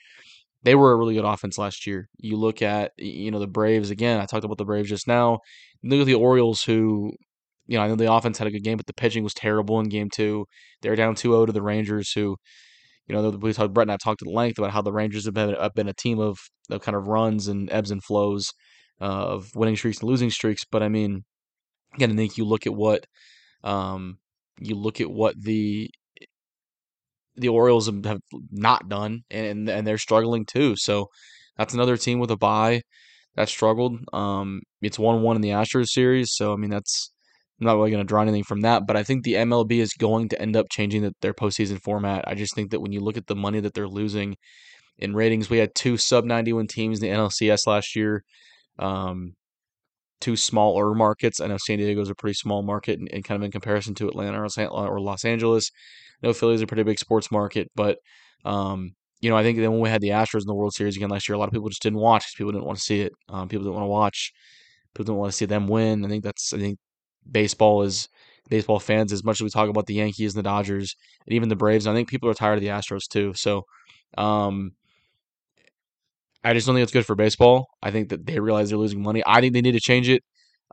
They 0.65 0.75
were 0.75 0.93
a 0.93 0.97
really 0.97 1.15
good 1.15 1.25
offense 1.25 1.59
last 1.59 1.87
year. 1.87 2.09
You 2.19 2.37
look 2.37 2.61
at 2.61 2.91
you 2.99 3.31
know 3.31 3.39
the 3.39 3.47
Braves 3.47 3.91
again. 3.91 4.21
I 4.21 4.27
talked 4.27 4.45
about 4.45 4.59
the 4.59 4.65
Braves 4.65 4.89
just 4.89 5.07
now. 5.07 5.39
Look 5.85 6.01
at 6.01 6.07
the 6.07 6.15
Orioles 6.15 6.63
who 6.63 7.13
you 7.67 7.79
know 7.79 7.85
I 7.85 7.89
know 7.89 7.97
the 7.97 8.13
offense 8.13 8.39
had 8.39 8.47
a 8.47 8.51
good 8.51 8.65
game, 8.65 8.77
but 8.77 8.87
the 8.87 8.95
pitching 8.95 9.23
was 9.23 9.35
terrible 9.35 9.81
in 9.81 9.89
game 9.89 10.11
two. 10.11 10.47
They're 10.83 10.97
down 10.97 11.15
2-0 11.15 11.47
to 11.47 11.53
the 11.53 11.63
Rangers 11.63 12.13
who 12.13 12.37
you 13.07 13.15
know, 13.15 13.29
we 13.31 13.53
talked, 13.53 13.75
Brett 13.75 13.85
and 13.85 13.93
I 13.93 13.97
talked 13.97 14.23
at 14.23 14.29
length 14.29 14.59
about 14.59 14.71
how 14.71 14.81
the 14.81 14.93
Rangers 14.93 15.27
have 15.27 15.35
been, 15.35 15.55
have 15.55 15.75
been 15.75 15.89
a 15.89 15.95
team 15.95 16.19
of, 16.19 16.39
of 16.71 16.81
kind 16.81 16.97
of 16.97 17.07
runs 17.07 17.49
and 17.49 17.71
ebbs 17.71 17.91
and 17.91 18.03
flows 18.03 18.53
uh, 19.01 19.05
of 19.05 19.51
winning 19.55 19.77
streaks 19.77 20.01
and 20.01 20.09
losing 20.09 20.31
streaks. 20.31 20.63
But 20.71 20.83
I 20.83 20.89
mean, 20.89 21.25
again, 21.95 22.13
I 22.13 22.17
think 22.17 22.39
you 22.39 22.45
look 22.45 22.67
at 22.67 22.75
what 22.75 23.05
um, 23.63 24.19
you 24.59 24.75
look 24.75 25.01
at 25.01 25.11
what 25.11 25.35
the 25.41 25.91
the 27.37 27.49
Orioles 27.49 27.87
have 27.87 28.21
not 28.51 28.89
done, 28.89 29.23
and 29.31 29.69
and 29.69 29.87
they're 29.87 29.99
struggling 29.99 30.47
too. 30.47 30.77
So 30.77 31.09
that's 31.59 31.75
another 31.75 31.97
team 31.97 32.21
with 32.21 32.31
a 32.31 32.37
bye 32.37 32.83
that 33.37 33.49
struggled. 33.49 33.99
Um, 34.13 34.63
it's 34.83 34.99
one 34.99 35.23
one 35.23 35.37
in 35.37 35.43
the 35.43 35.51
Astros 35.51 35.89
series, 35.89 36.31
so 36.33 36.53
I 36.53 36.57
mean 36.57 36.71
that's 36.71 37.11
I'm 37.61 37.67
not 37.67 37.77
really 37.77 37.91
going 37.91 38.05
to 38.05 38.09
draw 38.09 38.23
anything 38.23 38.45
from 38.45 38.63
that, 38.63 38.87
but 38.87 38.97
I 38.97 39.05
think 39.05 39.23
the 39.23 39.35
MLB 39.35 39.79
is 39.79 39.93
going 39.93 40.29
to 40.31 40.41
end 40.43 40.57
up 40.57 40.67
changing 40.71 41.03
the, 41.03 41.13
their 41.23 41.35
postseason 41.35 41.81
format. 41.81 42.25
I 42.27 42.35
just 42.35 42.55
think 42.55 42.71
that 42.71 42.81
when 42.81 42.93
you 42.93 43.01
look 43.01 43.17
at 43.17 43.27
the 43.27 43.37
money 43.37 43.61
that 43.61 43.75
they're 43.75 43.89
losing 43.89 44.37
in 44.99 45.15
ratings, 45.15 45.49
we 45.49 45.59
had 45.59 45.75
two 45.75 45.97
sub 45.97 46.25
91 46.25 46.67
teams 46.67 47.01
in 47.01 47.09
the 47.09 47.17
NLCS 47.17 47.67
last 47.67 47.95
year 47.95 48.25
um, 48.79 49.35
two 50.21 50.37
smaller 50.37 50.95
markets. 50.95 51.41
I 51.41 51.47
know 51.47 51.59
San 51.59 51.79
Diego 51.79 52.01
is 52.01 52.11
a 52.11 52.15
pretty 52.15 52.35
small 52.35 52.63
market, 52.63 52.99
and, 52.99 53.25
kind 53.25 53.41
of 53.41 53.45
in 53.45 53.51
comparison 53.51 53.95
to 53.97 54.09
Atlanta 54.09 54.47
or 54.69 55.01
Los 55.01 55.25
Angeles. 55.25 55.71
I 56.23 56.27
know 56.27 56.33
Philly 56.33 56.55
is 56.55 56.63
a 56.63 56.67
pretty 56.67 56.83
big 56.83 56.99
sports 56.99 57.31
market, 57.31 57.71
but 57.75 57.99
um, 58.45 58.95
you 59.25 59.31
know, 59.31 59.39
I 59.39 59.43
think 59.43 59.57
then 59.57 59.73
when 59.73 59.81
we 59.81 59.89
had 59.89 60.03
the 60.03 60.11
Astros 60.11 60.43
in 60.43 60.47
the 60.49 60.55
World 60.55 60.75
Series 60.75 60.97
again 60.99 61.09
last 61.09 61.27
year, 61.31 61.35
a 61.35 61.39
lot 61.39 61.49
of 61.49 61.53
people 61.55 61.71
just 61.71 61.83
didn't 61.83 61.99
watch 61.99 62.25
because 62.25 62.35
people 62.37 62.53
didn't 62.53 62.67
want 62.67 62.77
to 62.77 62.85
see 62.85 63.01
it. 63.01 63.13
Um, 63.31 63.49
people 63.49 63.65
didn't 63.65 63.77
want 63.77 63.85
to 63.85 63.89
watch. 63.89 64.33
People 64.93 65.07
didn't 65.07 65.19
want 65.19 65.33
to 65.33 65.37
see 65.39 65.47
them 65.47 65.67
win. 65.67 66.05
I 66.05 66.09
think 66.09 66.23
that's. 66.23 66.53
I 66.53 66.59
think 66.59 66.79
baseball 67.33 67.85
is 67.85 68.07
baseball 68.51 68.79
fans 68.79 69.15
as 69.15 69.25
much 69.25 69.37
as 69.37 69.43
we 69.43 69.49
talk 69.49 69.71
about 69.71 69.87
the 69.87 69.95
Yankees 69.95 70.35
and 70.35 70.45
the 70.45 70.47
Dodgers 70.47 70.95
and 71.27 71.35
even 71.35 71.49
the 71.49 71.57
Braves. 71.57 71.87
I 71.87 71.95
think 71.95 72.11
people 72.11 72.29
are 72.29 72.35
tired 72.35 72.57
of 72.57 72.61
the 72.61 72.67
Astros 72.67 73.09
too. 73.09 73.33
So, 73.33 73.63
um, 74.19 74.73
I 76.45 76.53
just 76.53 76.67
don't 76.67 76.77
think 76.77 76.83
it's 76.83 76.93
good 76.93 77.07
for 77.07 77.15
baseball. 77.15 77.69
I 77.83 77.91
think 77.93 78.11
that 78.11 78.27
they 78.27 78.39
realize 78.41 78.69
they're 78.69 78.79
losing 78.79 79.03
money. 79.03 79.23
I 79.27 79.41
think 79.41 79.55
they 79.55 79.63
need 79.63 79.73
to 79.73 79.81
change 79.81 80.11
it. 80.11 80.23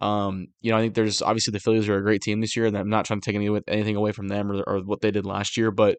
Um, 0.01 0.47
you 0.59 0.71
know, 0.71 0.77
I 0.77 0.81
think 0.81 0.95
there's 0.95 1.21
obviously 1.21 1.53
the 1.53 1.61
Phillies 1.61 1.87
are 1.87 1.97
a 1.97 2.03
great 2.03 2.21
team 2.21 2.41
this 2.41 2.57
year, 2.57 2.65
and 2.65 2.77
I'm 2.77 2.89
not 2.89 3.05
trying 3.05 3.21
to 3.21 3.25
take 3.25 3.35
any, 3.35 3.61
anything 3.69 3.95
away 3.95 4.11
from 4.11 4.27
them 4.27 4.51
or, 4.51 4.61
or 4.63 4.79
what 4.79 4.99
they 4.99 5.11
did 5.11 5.25
last 5.25 5.55
year, 5.55 5.71
but 5.71 5.97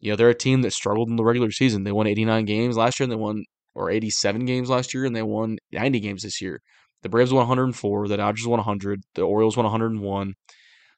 you 0.00 0.10
know, 0.10 0.16
they're 0.16 0.28
a 0.28 0.34
team 0.34 0.62
that 0.62 0.72
struggled 0.72 1.08
in 1.08 1.16
the 1.16 1.24
regular 1.24 1.50
season. 1.50 1.84
They 1.84 1.92
won 1.92 2.06
89 2.06 2.44
games 2.44 2.76
last 2.76 3.00
year, 3.00 3.04
and 3.04 3.12
they 3.12 3.16
won 3.16 3.44
or 3.74 3.90
87 3.90 4.46
games 4.46 4.70
last 4.70 4.94
year, 4.94 5.04
and 5.04 5.14
they 5.14 5.22
won 5.22 5.58
90 5.72 6.00
games 6.00 6.22
this 6.22 6.40
year. 6.40 6.60
The 7.02 7.08
Braves 7.08 7.32
won 7.32 7.40
104, 7.40 8.08
the 8.08 8.16
Dodgers 8.16 8.46
won 8.46 8.58
100, 8.58 9.00
the 9.14 9.22
Orioles 9.22 9.56
won 9.56 9.64
101. 9.64 10.34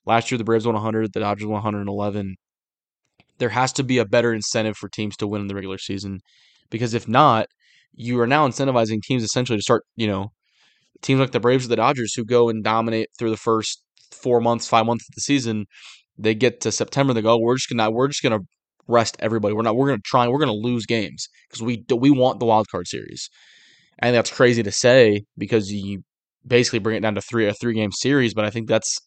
Last 0.07 0.31
year, 0.31 0.39
the 0.39 0.45
Braves 0.45 0.65
won 0.65 0.75
100, 0.75 1.13
the 1.13 1.21
Dodgers 1.21 1.47
won 1.47 1.55
111. 1.55 2.37
There 3.39 3.49
has 3.51 3.73
to 3.75 3.85
be 3.85 3.99
a 3.99 4.05
better 4.05 4.33
incentive 4.33 4.77
for 4.77 4.89
teams 4.89 5.17
to 5.19 5.27
win 5.27 5.41
in 5.41 5.49
the 5.49 5.55
regular 5.55 5.79
season, 5.79 6.21
because 6.71 6.95
if 6.95 7.09
not, 7.09 7.47
you 7.93 8.21
are 8.21 8.27
now 8.27 8.47
incentivizing 8.47 9.03
teams 9.03 9.23
essentially 9.23 9.59
to 9.59 9.63
start, 9.63 9.83
you 9.97 10.07
know, 10.07 10.33
teams 11.03 11.21
like 11.21 11.33
the 11.33 11.41
Braves 11.41 11.67
or 11.67 11.69
the 11.69 11.77
Dodgers 11.77 12.15
who 12.15 12.25
go 12.25 12.49
and 12.49 12.63
dominate 12.63 13.09
through 13.19 13.31
the 13.31 13.37
first 13.37 13.83
four 14.13 14.41
months, 14.41 14.69
five 14.69 14.87
months 14.87 15.05
of 15.09 15.15
the 15.15 15.21
season. 15.21 15.67
They 16.17 16.35
get 16.35 16.61
to 16.63 16.73
September, 16.73 17.13
they 17.13 17.23
go, 17.23 17.39
we're 17.39 17.57
just 17.57 17.69
gonna 17.69 17.91
we're 17.91 18.09
just 18.09 18.23
gonna 18.23 18.41
rest 18.89 19.17
everybody. 19.21 19.55
We're 19.55 19.63
not 19.63 19.77
we're 19.77 19.89
gonna 19.89 20.03
try 20.05 20.27
we're 20.29 20.39
gonna 20.39 20.53
lose 20.53 20.87
games 20.87 21.29
because 21.49 21.63
we 21.63 21.85
we 21.95 22.11
want 22.11 22.41
the 22.41 22.47
wild 22.47 22.69
card 22.69 22.89
series. 22.89 23.29
And 24.01 24.15
that's 24.15 24.31
crazy 24.31 24.63
to 24.63 24.73
say 24.73 25.25
because 25.37 25.71
you 25.73 26.03
basically 26.47 26.79
bring 26.79 26.97
it 26.97 27.01
down 27.01 27.15
to 27.17 27.21
three 27.21 27.47
a 27.47 27.53
three 27.53 27.75
game 27.75 27.93
series. 27.93 28.35
But 28.35 28.45
I 28.45 28.51
think 28.51 28.69
that's 28.69 28.99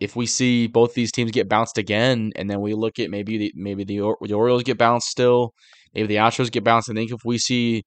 if 0.00 0.16
we 0.16 0.26
see 0.26 0.66
both 0.66 0.94
these 0.94 1.12
teams 1.12 1.30
get 1.30 1.48
bounced 1.48 1.78
again, 1.78 2.32
and 2.36 2.50
then 2.50 2.60
we 2.60 2.74
look 2.74 2.98
at 2.98 3.10
maybe 3.10 3.38
the 3.38 3.52
maybe 3.54 3.84
the, 3.84 4.14
the 4.22 4.34
Orioles 4.34 4.62
get 4.62 4.78
bounced 4.78 5.08
still, 5.08 5.52
maybe 5.94 6.08
the 6.08 6.16
Astros 6.16 6.50
get 6.50 6.64
bounced. 6.64 6.90
I 6.90 6.94
think 6.94 7.12
if 7.12 7.20
we 7.24 7.38
see, 7.38 7.84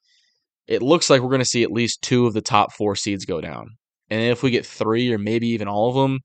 it 0.67 0.81
looks 0.81 1.09
like 1.09 1.21
we're 1.21 1.29
going 1.29 1.39
to 1.39 1.45
see 1.45 1.63
at 1.63 1.71
least 1.71 2.01
two 2.01 2.27
of 2.27 2.33
the 2.33 2.41
top 2.41 2.73
four 2.73 2.95
seeds 2.95 3.25
go 3.25 3.41
down, 3.41 3.67
and 4.09 4.21
if 4.21 4.43
we 4.43 4.51
get 4.51 4.65
three 4.65 5.11
or 5.13 5.17
maybe 5.17 5.47
even 5.49 5.67
all 5.67 5.89
of 5.89 5.95
them, 5.95 6.19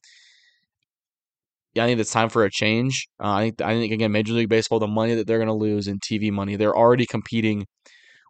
I 1.82 1.86
think 1.86 2.00
it's 2.00 2.12
time 2.12 2.28
for 2.28 2.44
a 2.44 2.50
change. 2.50 3.08
Uh, 3.22 3.32
I 3.32 3.42
think 3.42 3.62
I 3.62 3.74
think 3.74 3.92
again, 3.92 4.12
Major 4.12 4.32
League 4.32 4.48
Baseball, 4.48 4.78
the 4.78 4.86
money 4.86 5.14
that 5.14 5.26
they're 5.26 5.38
going 5.38 5.48
to 5.48 5.54
lose 5.54 5.88
in 5.88 5.98
TV 5.98 6.30
money, 6.30 6.56
they're 6.56 6.76
already 6.76 7.06
competing 7.06 7.66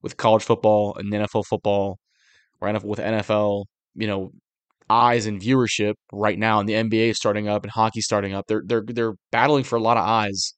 with 0.03 0.17
college 0.17 0.43
football 0.43 0.97
and 0.97 1.13
NFL 1.13 1.45
football, 1.47 1.99
or 2.61 2.69
NFL 2.69 2.85
with 2.85 2.99
NFL, 3.01 3.65
you 3.95 4.07
know, 4.07 4.31
eyes 4.89 5.27
and 5.27 5.41
viewership 5.41 5.95
right 6.13 6.39
now, 6.39 6.61
and 6.61 6.69
the 6.69 6.75
NBA 6.75 7.11
is 7.11 7.17
starting 7.17 7.49
up 7.49 7.65
and 7.65 7.73
hockey 7.73 8.01
starting 8.01 8.35
up. 8.35 8.47
They're 8.49 8.63
they're 8.65 8.85
they're 8.87 9.15
battling 9.31 9.65
for 9.65 9.77
a 9.77 9.83
lot 9.83 9.97
of 9.97 10.07
eyes 10.07 10.55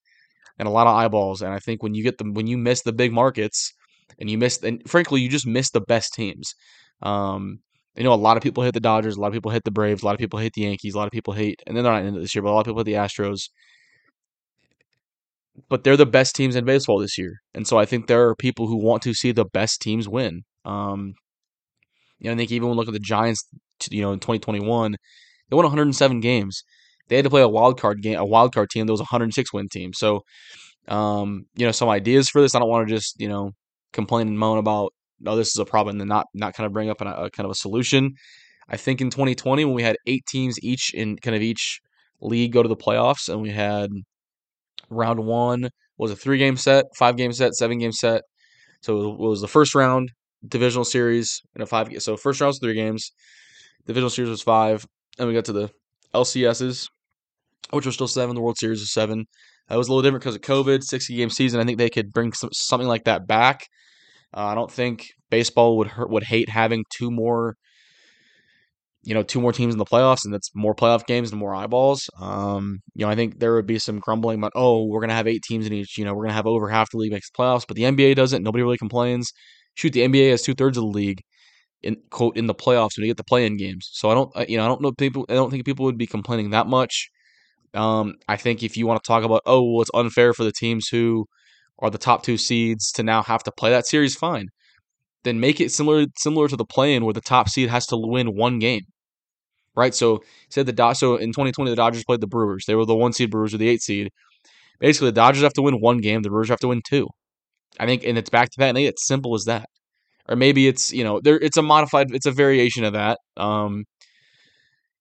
and 0.59 0.69
a 0.69 0.71
lot 0.71 0.87
of 0.87 0.95
eyeballs. 0.95 1.43
And 1.43 1.53
I 1.53 1.59
think 1.59 1.83
when 1.83 1.95
you 1.95 2.03
get 2.03 2.19
them, 2.19 2.35
when 2.35 2.47
you 2.47 2.57
miss 2.57 2.83
the 2.83 2.93
big 2.93 3.13
markets, 3.13 3.73
and 4.19 4.31
you 4.31 4.39
miss, 4.39 4.63
and 4.63 4.83
frankly, 4.89 5.21
you 5.21 5.29
just 5.29 5.47
miss 5.47 5.71
the 5.71 5.81
best 5.81 6.15
teams. 6.15 6.55
Um, 7.03 7.61
you 7.97 8.05
know, 8.05 8.13
a 8.13 8.15
lot 8.15 8.37
of 8.37 8.43
people 8.43 8.63
hate 8.63 8.75
the 8.75 8.81
Dodgers, 8.81 9.17
a 9.17 9.21
lot 9.21 9.29
of 9.29 9.33
people 9.33 9.51
hate 9.51 9.65
the 9.65 9.71
Braves, 9.71 10.03
a 10.03 10.07
lot 10.07 10.15
of 10.15 10.19
people 10.19 10.39
hate 10.39 10.53
the 10.55 10.63
Yankees, 10.63 10.95
a 10.95 10.99
lot 10.99 11.07
of 11.07 11.13
people 11.13 11.35
hate, 11.35 11.63
and 11.67 11.77
then 11.77 11.85
they're 11.85 11.93
not 11.93 12.05
in 12.05 12.17
it 12.17 12.21
this 12.21 12.35
year, 12.35 12.43
but 12.43 12.51
a 12.51 12.53
lot 12.53 12.61
of 12.61 12.67
people 12.67 12.81
hate 12.81 12.87
the 12.87 12.93
Astros. 12.95 13.49
But 15.69 15.85
they're 15.85 15.97
the 15.97 16.07
best 16.07 16.37
teams 16.37 16.55
in 16.55 16.65
baseball 16.67 16.99
this 16.99 17.17
year, 17.17 17.41
and 17.55 17.67
so 17.67 17.79
I 17.79 17.87
think 17.87 18.07
there 18.07 18.29
are 18.29 18.35
people 18.35 18.67
who 18.67 18.77
want 18.77 19.03
to 19.05 19.15
see 19.15 19.33
the 19.33 19.47
best 19.47 19.81
teams 19.81 20.07
win. 20.09 20.43
Um, 20.67 21.15
you 22.19 22.27
know, 22.29 22.35
I 22.35 22.37
think 22.37 22.53
even 22.53 22.69
when 22.69 22.77
look 22.77 22.89
at 22.89 22.95
the 22.95 23.01
Giants, 23.01 23.47
you 23.91 24.03
know, 24.03 24.13
in 24.13 24.21
2021, 24.21 24.97
They 25.51 25.57
won 25.57 25.65
107 25.65 26.21
games. 26.21 26.63
They 27.09 27.17
had 27.17 27.25
to 27.25 27.31
play 27.31 27.43
a 27.43 27.49
wild 27.49 27.81
card 27.81 28.03
game, 28.03 28.19
a 28.19 28.25
wild 28.25 28.55
card 28.55 28.71
team 28.71 28.87
that 28.87 28.93
was 28.93 29.01
a 29.01 29.05
106 29.05 29.53
win 29.53 29.69
team. 29.69 29.93
So, 29.95 30.23
um, 30.89 31.47
you 31.57 31.67
know, 31.67 31.73
some 31.73 31.89
ideas 31.89 32.29
for 32.29 32.41
this. 32.43 32.55
I 32.55 32.59
don't 32.61 32.69
want 32.69 32.89
to 32.89 32.95
just 32.95 33.21
you 33.21 33.29
know 33.29 33.53
complain 33.93 34.29
and 34.29 34.39
moan 34.39 34.59
about 34.59 34.93
oh 35.25 35.37
this 35.37 35.49
is 35.49 35.59
a 35.59 35.65
problem 35.65 35.95
and 35.95 36.01
then 36.01 36.09
not 36.09 36.27
not 36.35 36.55
kind 36.55 36.67
of 36.67 36.73
bring 36.73 36.91
up 36.91 37.01
a, 37.01 37.05
a 37.05 37.31
kind 37.31 37.45
of 37.45 37.51
a 37.51 37.55
solution. 37.55 38.15
I 38.69 38.77
think 38.77 39.01
in 39.01 39.11
2020 39.11 39.65
when 39.65 39.75
we 39.75 39.83
had 39.83 39.97
eight 40.07 40.27
teams 40.27 40.59
each 40.63 40.93
in 40.93 41.17
kind 41.17 41.37
of 41.37 41.43
each 41.43 41.81
league 42.21 42.53
go 42.53 42.63
to 42.63 42.69
the 42.69 42.77
playoffs 42.77 43.29
and 43.29 43.41
we 43.41 43.51
had 43.51 43.91
round 44.91 45.21
one 45.21 45.71
was 45.99 46.11
a 46.11 46.17
three 46.17 46.39
game 46.39 46.57
set, 46.57 46.85
five 46.97 47.17
game 47.17 47.33
set, 47.33 47.55
seven 47.55 47.79
game 47.79 47.93
set. 47.93 48.23
So 48.83 49.13
it 49.13 49.19
was 49.19 49.41
the 49.41 49.49
first 49.49 49.75
round 49.75 50.13
divisional 50.47 50.85
series 50.85 51.41
and 51.55 51.63
a 51.63 51.67
five. 51.67 51.91
So 52.03 52.17
first 52.17 52.41
round 52.41 52.51
was 52.51 52.59
three 52.59 52.75
games, 52.75 53.13
divisional 53.87 54.11
series 54.11 54.31
was 54.31 54.43
five, 54.43 54.85
and 55.19 55.29
we 55.29 55.35
got 55.35 55.45
to 55.47 55.53
the 55.53 55.71
LCSs, 56.15 56.89
which 57.71 57.87
were 57.87 57.93
still 57.93 58.09
seven. 58.09 58.35
The 58.35 58.41
World 58.41 58.59
Series 58.59 58.81
was 58.81 58.93
seven. 58.93 59.27
That 59.69 59.77
was 59.77 59.89
a 59.89 59.91
little 59.91 60.03
different 60.03 60.23
because 60.23 60.37
of 60.37 60.43
COVID, 60.43 60.83
sixty 60.83 61.17
game 61.17 61.31
season. 61.31 61.61
I 61.61 61.65
think 61.65 61.79
they 61.79 61.91
could 61.91 62.13
bring 62.13 62.33
some, 62.33 62.51
something 62.53 62.89
like 62.89 63.05
that 63.05 63.27
back. 63.27 63.67
Uh, 64.37 64.47
I 64.47 64.55
don't 64.55 64.71
think 64.71 65.09
baseball 65.31 65.79
would 65.79 65.89
hurt, 65.89 66.11
would 66.11 66.25
hate 66.25 66.49
having 66.51 66.85
two 66.91 67.11
more 67.11 67.57
you 69.07 69.15
know, 69.15 69.23
two 69.23 69.41
more 69.41 69.53
teams 69.53 69.73
in 69.73 69.79
the 69.79 69.85
playoffs, 69.85 70.25
and 70.25 70.35
that's 70.35 70.51
more 70.55 70.75
playoff 70.75 71.07
games 71.07 71.31
and 71.31 71.39
more 71.39 71.55
eyeballs. 71.55 72.11
Um, 72.21 72.81
you 72.95 73.07
know, 73.07 73.11
I 73.11 73.15
think 73.15 73.39
there 73.39 73.55
would 73.55 73.67
be 73.67 73.79
some 73.79 74.01
grumbling 74.01 74.39
about, 74.39 74.51
oh, 74.57 74.85
we're 74.87 75.01
gonna 75.01 75.15
have 75.15 75.29
eight 75.29 75.43
teams 75.45 75.65
in 75.65 75.73
each. 75.73 75.97
You 75.97 76.05
know, 76.05 76.13
we're 76.13 76.25
gonna 76.25 76.35
have 76.35 76.47
over 76.47 76.69
half 76.69 76.91
the 76.91 76.99
league 76.99 77.13
makes 77.13 77.31
the 77.31 77.41
playoffs, 77.41 77.65
but 77.69 77.77
the 77.77 77.85
NBA 77.85 78.17
doesn't. 78.17 78.43
Nobody 78.43 78.65
really 78.65 78.79
complains. 78.79 79.33
Shoot, 79.75 79.93
the 79.93 80.03
NBA 80.03 80.31
has 80.31 80.43
two 80.43 80.55
thirds 80.55 80.77
of 80.77 80.83
the 80.83 80.89
league 80.91 81.23
in 81.83 81.97
quote 82.11 82.37
in 82.37 82.47
the 82.49 82.55
playoffs 82.55 82.97
when 82.97 83.05
you 83.07 83.11
get 83.11 83.17
the 83.19 83.25
play-in 83.25 83.57
games. 83.57 83.89
So 83.93 84.11
I 84.11 84.15
don't, 84.15 84.51
you 84.51 84.57
know, 84.59 84.65
I 84.65 84.69
don't 84.69 84.83
know 84.83 84.93
people. 84.93 85.27
I 85.29 85.35
don't 85.35 85.51
think 85.51 85.65
people 85.67 85.85
would 85.87 85.99
be 85.99 86.07
complaining 86.07 86.51
that 86.51 86.67
much. 86.67 87.11
Um, 87.75 88.15
I 88.29 88.37
think 88.37 88.63
if 88.63 88.77
you 88.77 88.87
want 88.87 89.03
to 89.03 89.07
talk 89.07 89.25
about, 89.25 89.43
oh, 89.47 89.63
well, 89.63 89.83
it's 89.83 89.91
unfair 89.95 90.35
for 90.35 90.45
the 90.45 90.53
teams 90.53 90.89
who 90.89 91.27
are 91.79 91.91
the 91.91 91.99
top 91.99 92.23
two 92.23 92.39
seeds 92.39 92.91
to 92.93 93.03
now 93.03 93.23
have 93.23 93.43
to 93.45 93.53
play 93.53 93.71
that 93.71 93.87
series, 93.87 94.15
fine. 94.15 94.49
Then 95.25 95.41
make 95.41 95.61
it 95.61 95.73
similar 95.73 96.07
similar 96.17 96.49
to 96.49 96.57
the 96.57 96.65
play-in 96.65 97.05
where 97.05 97.15
the 97.15 97.21
top 97.21 97.49
seed 97.49 97.69
has 97.69 97.87
to 97.87 97.97
win 97.97 98.29
one 98.29 98.59
game 98.59 98.83
right? 99.77 99.95
So 99.95 100.25
said 100.51 100.67
the 100.67 100.73
Dodgers. 100.73 100.99
So 100.99 101.17
in 101.17 101.29
2020, 101.29 101.71
the 101.71 101.77
Dodgers 101.77 102.05
played 102.05 102.21
the 102.21 102.27
Brewers. 102.27 102.65
They 102.67 102.75
were 102.75 102.87
the 102.87 102.97
one 102.97 103.13
seed 103.13 103.31
Brewers 103.31 103.55
or 103.55 103.59
the 103.59 103.69
eight 103.69 103.83
seed. 103.83 104.11
Basically, 104.81 105.09
the 105.09 105.13
Dodgers 105.13 105.43
have 105.43 105.53
to 105.55 105.63
win 105.63 105.81
one 105.81 105.99
game. 105.99 106.23
The 106.23 106.31
Brewers 106.31 106.49
have 106.49 106.61
to 106.61 106.69
win 106.69 106.83
two. 106.87 107.07
I 107.79 107.87
think, 107.87 108.05
and 108.05 108.19
it's 108.19 108.31
back 108.31 108.49
to 108.51 108.59
that. 108.59 108.71
I 108.71 108.73
think 108.73 108.89
it's 108.89 109.07
simple 109.07 109.35
as 109.35 109.45
that. 109.45 109.69
Or 110.29 110.35
maybe 110.35 110.67
it's 110.67 110.93
you 110.93 111.05
know 111.05 111.21
there 111.21 111.37
it's 111.37 111.57
a 111.57 111.63
modified, 111.63 112.13
it's 112.13 112.27
a 112.27 112.33
variation 112.33 112.85
of 112.85 112.95
that. 112.95 113.19
Um, 113.37 113.85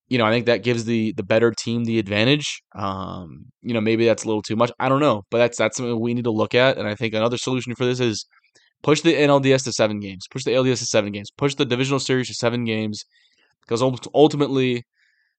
you 0.08 0.18
know, 0.18 0.26
I 0.26 0.32
think 0.32 0.46
that 0.46 0.64
gives 0.64 0.86
the 0.86 1.14
the 1.14 1.24
better 1.24 1.52
team 1.52 1.86
the 1.86 2.00
advantage. 2.00 2.62
Um, 2.76 3.46
you 3.62 3.74
know, 3.74 3.82
maybe 3.82 4.06
that's 4.06 4.24
a 4.24 4.28
little 4.28 4.44
too 4.44 4.56
much. 4.56 4.72
I 4.80 4.90
don't 4.90 5.00
know, 5.00 5.24
but 5.32 5.40
that's 5.40 5.58
that's 5.58 5.78
something 5.78 6.00
we 6.00 6.14
need 6.14 6.26
to 6.26 6.32
look 6.32 6.54
at. 6.54 6.78
And 6.78 6.88
I 6.88 6.96
think 6.96 7.14
another 7.14 7.38
solution 7.38 7.74
for 7.76 7.86
this 7.86 8.00
is 8.00 8.26
push 8.84 9.02
the 9.02 9.14
NLDS 9.14 9.64
to 9.64 9.74
seven 9.74 10.00
games, 10.00 10.28
push 10.30 10.44
the 10.44 10.52
LDS 10.52 10.80
to 10.80 10.86
seven 10.86 11.12
games, 11.12 11.32
push 11.36 11.56
the 11.56 11.66
divisional 11.66 12.00
series 12.00 12.28
to 12.28 12.36
seven 12.36 12.66
games, 12.66 13.04
because 13.62 13.82
ultimately, 14.14 14.84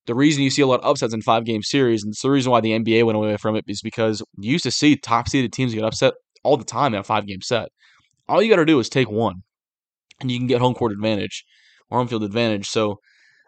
the 0.07 0.15
reason 0.15 0.43
you 0.43 0.51
see 0.51 0.63
a 0.63 0.67
lot 0.67 0.81
of 0.81 0.91
upsets 0.91 1.15
in 1.15 1.23
five 1.23 1.45
game 1.45 1.63
series, 1.63 2.03
and 2.03 2.13
it's 2.13 2.23
the 2.23 2.31
reason 2.31 2.51
why 2.51 2.61
the 2.61 2.73
NBA 2.73 3.05
went 3.05 3.17
away 3.17 3.37
from 3.37 3.55
it, 3.55 3.65
is 3.69 3.81
because 3.83 4.21
you 4.39 4.53
used 4.53 4.65
to 4.65 4.73
see 4.73 4.97
top 4.97 5.29
seeded 5.29 5.52
teams 5.52 5.75
get 5.75 5.85
upset 5.85 6.15
all 6.43 6.57
the 6.57 6.65
time 6.65 6.93
in 6.95 7.00
a 7.00 7.05
five 7.05 7.26
game 7.26 7.41
set. 7.41 7.69
All 8.29 8.43
you 8.43 8.50
got 8.50 8.57
to 8.57 8.65
do 8.65 8.81
is 8.81 8.89
take 8.89 9.11
one, 9.11 9.43
and 10.21 10.31
you 10.31 10.39
can 10.39 10.49
get 10.49 10.61
home 10.61 10.75
court 10.75 10.91
advantage 10.91 11.45
or 11.89 11.99
home 11.99 12.09
field 12.09 12.25
advantage. 12.25 12.67
So, 12.69 12.99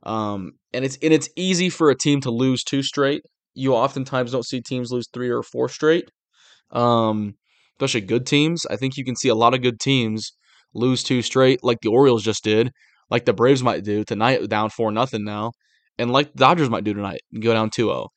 um, 0.05 0.53
and 0.73 0.85
it's 0.85 0.99
and 1.03 1.13
it's 1.13 1.29
easy 1.37 1.71
for 1.71 1.91
a 1.91 1.97
team 1.97 2.21
to 2.23 2.31
lose 2.31 2.63
two 2.65 2.83
straight. 2.83 3.23
You 3.55 3.75
oftentimes 3.75 4.33
don't 4.33 4.47
see 4.47 4.61
teams 4.61 4.93
lose 4.93 5.09
three 5.13 5.31
or 5.31 5.43
four 5.43 5.69
straight, 5.69 6.11
um, 6.71 7.35
especially 7.77 8.03
good 8.03 8.27
teams. 8.27 8.65
I 8.71 8.77
think 8.77 8.97
you 8.97 9.05
can 9.05 9.17
see 9.17 9.29
a 9.29 9.35
lot 9.35 9.55
of 9.55 9.63
good 9.63 9.81
teams 9.81 10.33
lose 10.75 11.03
two 11.03 11.23
straight, 11.23 11.65
like 11.65 11.79
the 11.83 11.91
Orioles 11.91 12.23
just 12.23 12.45
did, 12.45 12.71
like 13.11 13.25
the 13.25 13.33
Braves 13.33 13.63
might 13.63 13.85
do 13.85 14.05
tonight, 14.05 14.49
down 14.49 14.71
four 14.71 14.93
nothing 14.93 15.25
now, 15.25 15.53
and 15.99 16.13
like 16.13 16.33
the 16.33 16.39
Dodgers 16.39 16.71
might 16.71 16.85
do 16.85 16.95
tonight, 16.95 17.21
go 17.41 17.53
down 17.53 17.71
2-0. 17.71 18.09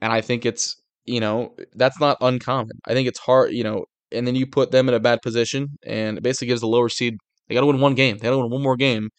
And 0.00 0.12
I 0.12 0.20
think 0.20 0.46
it's 0.46 0.76
you 1.04 1.20
know 1.20 1.54
that's 1.74 2.00
not 2.00 2.18
uncommon. 2.20 2.78
I 2.86 2.94
think 2.94 3.08
it's 3.08 3.18
hard, 3.18 3.52
you 3.52 3.64
know, 3.64 3.84
and 4.12 4.26
then 4.26 4.34
you 4.34 4.46
put 4.46 4.70
them 4.70 4.88
in 4.88 4.94
a 4.94 5.00
bad 5.00 5.20
position, 5.22 5.78
and 5.84 6.18
it 6.18 6.22
basically 6.22 6.48
gives 6.48 6.60
the 6.60 6.68
lower 6.68 6.88
seed 6.88 7.16
they 7.48 7.54
got 7.54 7.62
to 7.62 7.66
win 7.66 7.80
one 7.80 7.94
game, 7.94 8.18
they 8.18 8.24
got 8.24 8.32
to 8.32 8.38
win 8.38 8.50
one 8.50 8.62
more 8.62 8.76
game, 8.76 9.10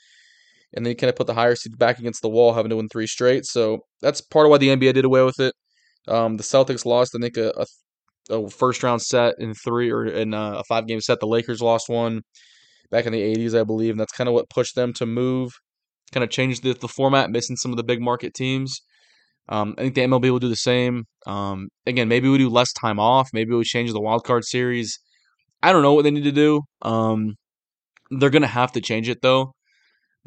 and 0.73 0.85
then 0.85 0.91
you 0.91 0.95
kind 0.95 1.09
of 1.09 1.15
put 1.15 1.27
the 1.27 1.33
higher 1.33 1.55
seed 1.55 1.77
back 1.77 1.99
against 1.99 2.21
the 2.21 2.29
wall, 2.29 2.53
having 2.53 2.69
to 2.69 2.75
win 2.75 2.89
three 2.89 3.07
straight. 3.07 3.45
So 3.45 3.79
that's 4.01 4.21
part 4.21 4.45
of 4.45 4.51
why 4.51 4.57
the 4.57 4.69
NBA 4.69 4.93
did 4.93 5.05
away 5.05 5.23
with 5.23 5.39
it. 5.39 5.53
Um, 6.07 6.37
the 6.37 6.43
Celtics 6.43 6.85
lost, 6.85 7.15
I 7.15 7.19
think, 7.19 7.37
a, 7.37 7.53
a, 8.29 8.35
a, 8.35 8.49
first 8.49 8.83
round 8.83 9.01
set 9.01 9.35
in 9.39 9.53
three 9.53 9.91
or 9.91 10.05
in 10.05 10.33
a 10.33 10.63
five 10.67 10.87
game 10.87 11.01
set. 11.01 11.19
The 11.19 11.27
Lakers 11.27 11.61
lost 11.61 11.89
one 11.89 12.21
back 12.91 13.05
in 13.05 13.13
the 13.13 13.35
80s, 13.35 13.59
I 13.59 13.63
believe. 13.63 13.91
And 13.91 13.99
that's 13.99 14.13
kind 14.13 14.27
of 14.27 14.33
what 14.33 14.49
pushed 14.49 14.75
them 14.75 14.93
to 14.93 15.05
move, 15.05 15.51
kind 16.11 16.23
of 16.23 16.29
change 16.29 16.61
the, 16.61 16.73
the 16.73 16.87
format, 16.87 17.31
missing 17.31 17.55
some 17.55 17.71
of 17.71 17.77
the 17.77 17.83
big 17.83 18.01
market 18.01 18.33
teams. 18.33 18.81
Um, 19.49 19.73
I 19.77 19.81
think 19.81 19.95
the 19.95 20.01
MLB 20.01 20.29
will 20.29 20.39
do 20.39 20.49
the 20.49 20.55
same. 20.55 21.05
Um, 21.25 21.69
again, 21.87 22.07
maybe 22.07 22.29
we 22.29 22.37
do 22.37 22.49
less 22.49 22.71
time 22.71 22.99
off. 22.99 23.29
Maybe 23.33 23.53
we 23.53 23.63
change 23.63 23.91
the 23.91 24.01
wild 24.01 24.23
card 24.23 24.45
series. 24.45 24.99
I 25.63 25.73
don't 25.73 25.81
know 25.81 25.93
what 25.93 26.03
they 26.03 26.11
need 26.11 26.23
to 26.25 26.31
do. 26.31 26.61
Um, 26.83 27.35
they're 28.11 28.29
going 28.29 28.43
to 28.43 28.47
have 28.47 28.71
to 28.73 28.81
change 28.81 29.09
it, 29.09 29.21
though, 29.21 29.53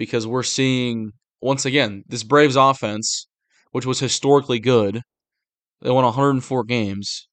because 0.03 0.27
we're 0.27 0.43
seeing, 0.43 1.13
once 1.41 1.65
again, 1.65 2.03
this 2.09 2.25
Braves 2.25 2.57
offense, 2.57 3.29
which 3.71 3.87
was 3.87 4.01
historically 4.01 4.59
good, 4.59 5.01
they 5.81 5.91
won 5.91 6.03
104 6.03 6.65
games. 6.65 7.29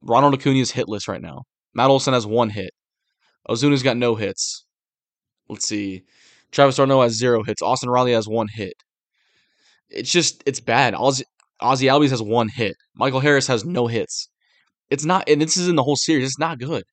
Ronald 0.00 0.32
Acuna 0.32 0.58
is 0.58 0.72
hitless 0.72 1.06
right 1.06 1.20
now. 1.20 1.42
Matt 1.74 1.90
Olson 1.90 2.14
has 2.14 2.26
one 2.26 2.48
hit. 2.48 2.70
Ozuna's 3.46 3.82
got 3.82 3.98
no 3.98 4.14
hits. 4.14 4.64
Let's 5.50 5.66
see. 5.66 6.04
Travis 6.50 6.76
d'Arnaud 6.76 7.02
has 7.02 7.12
zero 7.12 7.42
hits. 7.42 7.60
Austin 7.60 7.90
Riley 7.90 8.12
has 8.12 8.26
one 8.26 8.48
hit. 8.50 8.72
It's 9.90 10.10
just 10.10 10.42
it's 10.46 10.60
bad. 10.60 10.94
Ozzy, 10.94 11.24
Ozzy 11.60 11.90
Albies 11.90 12.08
has 12.08 12.22
one 12.22 12.48
hit. 12.48 12.74
Michael 12.94 13.20
Harris 13.20 13.48
has 13.48 13.66
no 13.66 13.86
hits. 13.86 14.30
It's 14.88 15.04
not, 15.04 15.28
and 15.28 15.42
this 15.42 15.58
is 15.58 15.68
in 15.68 15.76
the 15.76 15.82
whole 15.82 15.96
series. 15.96 16.24
It's 16.24 16.38
not 16.38 16.58
good, 16.58 16.84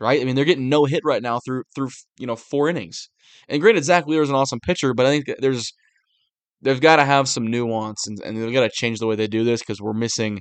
right? 0.00 0.20
I 0.20 0.24
mean, 0.24 0.36
they're 0.36 0.44
getting 0.44 0.68
no 0.68 0.84
hit 0.84 1.02
right 1.04 1.22
now 1.22 1.40
through 1.44 1.64
through 1.74 1.90
you 2.18 2.26
know 2.26 2.36
four 2.36 2.68
innings. 2.68 3.08
And 3.48 3.60
granted, 3.60 3.84
Zack 3.84 4.06
Wheeler 4.06 4.22
is 4.22 4.30
an 4.30 4.34
awesome 4.34 4.60
pitcher, 4.60 4.94
but 4.94 5.06
I 5.06 5.10
think 5.10 5.38
there's 5.40 5.72
they've 6.62 6.80
got 6.80 6.96
to 6.96 7.04
have 7.04 7.28
some 7.28 7.46
nuance 7.46 8.06
and, 8.06 8.18
and 8.24 8.36
they've 8.36 8.52
got 8.52 8.62
to 8.62 8.70
change 8.72 8.98
the 8.98 9.06
way 9.06 9.16
they 9.16 9.28
do 9.28 9.44
this 9.44 9.60
because 9.60 9.80
we're 9.80 9.92
missing 9.92 10.40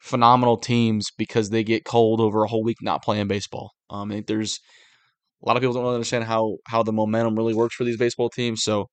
phenomenal 0.00 0.56
teams 0.56 1.08
because 1.18 1.50
they 1.50 1.62
get 1.62 1.84
cold 1.84 2.20
over 2.20 2.42
a 2.42 2.48
whole 2.48 2.64
week 2.64 2.78
not 2.80 3.02
playing 3.02 3.28
baseball. 3.28 3.70
Um, 3.90 4.10
I 4.10 4.14
think 4.14 4.26
there's 4.26 4.58
a 5.42 5.48
lot 5.48 5.56
of 5.56 5.60
people 5.60 5.74
don't 5.74 5.82
really 5.82 5.94
understand 5.94 6.24
how 6.24 6.56
how 6.66 6.82
the 6.82 6.92
momentum 6.92 7.36
really 7.36 7.54
works 7.54 7.74
for 7.74 7.84
these 7.84 7.98
baseball 7.98 8.30
teams. 8.30 8.62
So 8.62 8.86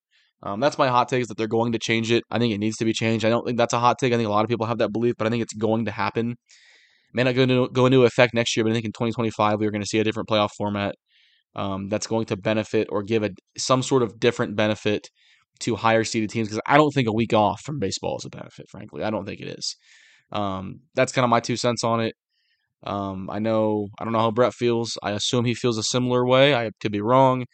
um, 0.43 0.59
that's 0.59 0.77
my 0.77 0.87
hot 0.87 1.09
take 1.09 1.21
is 1.21 1.27
that 1.27 1.37
they're 1.37 1.47
going 1.47 1.71
to 1.71 1.79
change 1.79 2.11
it. 2.11 2.23
I 2.29 2.39
think 2.39 2.53
it 2.53 2.59
needs 2.59 2.77
to 2.77 2.85
be 2.85 2.93
changed. 2.93 3.25
I 3.25 3.29
don't 3.29 3.45
think 3.45 3.57
that's 3.57 3.73
a 3.73 3.79
hot 3.79 3.97
take. 3.99 4.13
I 4.13 4.17
think 4.17 4.27
a 4.27 4.31
lot 4.31 4.43
of 4.43 4.49
people 4.49 4.67
have 4.67 4.77
that 4.77 4.91
belief, 4.91 5.15
but 5.17 5.25
I 5.25 5.29
think 5.29 5.41
it's 5.41 5.53
going 5.53 5.85
to 5.85 5.91
happen. 5.91 6.35
May 7.13 7.23
not 7.23 7.35
go 7.35 7.43
into 7.43 7.69
go 7.69 7.85
into 7.85 8.03
effect 8.03 8.33
next 8.33 8.55
year, 8.55 8.63
but 8.63 8.71
I 8.71 8.73
think 8.73 8.85
in 8.85 8.91
2025 8.91 9.59
we 9.59 9.67
are 9.67 9.71
going 9.71 9.81
to 9.81 9.87
see 9.87 9.99
a 9.99 10.03
different 10.03 10.29
playoff 10.29 10.49
format 10.57 10.95
um, 11.55 11.89
that's 11.89 12.07
going 12.07 12.25
to 12.27 12.37
benefit 12.37 12.87
or 12.91 13.03
give 13.03 13.23
a 13.23 13.31
some 13.57 13.81
sort 13.81 14.03
of 14.03 14.19
different 14.19 14.55
benefit 14.55 15.09
to 15.61 15.75
higher 15.75 16.03
seeded 16.03 16.29
teams 16.29 16.47
because 16.47 16.61
I 16.67 16.77
don't 16.77 16.91
think 16.91 17.07
a 17.07 17.13
week 17.13 17.33
off 17.33 17.61
from 17.61 17.79
baseball 17.79 18.17
is 18.17 18.25
a 18.25 18.29
benefit. 18.29 18.67
Frankly, 18.69 19.03
I 19.03 19.09
don't 19.09 19.25
think 19.25 19.41
it 19.41 19.47
is. 19.57 19.75
Um, 20.31 20.81
that's 20.95 21.11
kind 21.11 21.23
of 21.23 21.29
my 21.29 21.39
two 21.39 21.57
cents 21.57 21.83
on 21.83 22.01
it. 22.01 22.13
Um, 22.83 23.29
I 23.29 23.39
know 23.39 23.87
I 23.99 24.03
don't 24.03 24.13
know 24.13 24.19
how 24.19 24.31
Brett 24.31 24.53
feels. 24.53 24.97
I 25.01 25.11
assume 25.11 25.45
he 25.45 25.55
feels 25.55 25.77
a 25.77 25.83
similar 25.83 26.25
way. 26.25 26.55
I 26.55 26.71
could 26.79 26.91
be 26.91 27.01
wrong. 27.01 27.45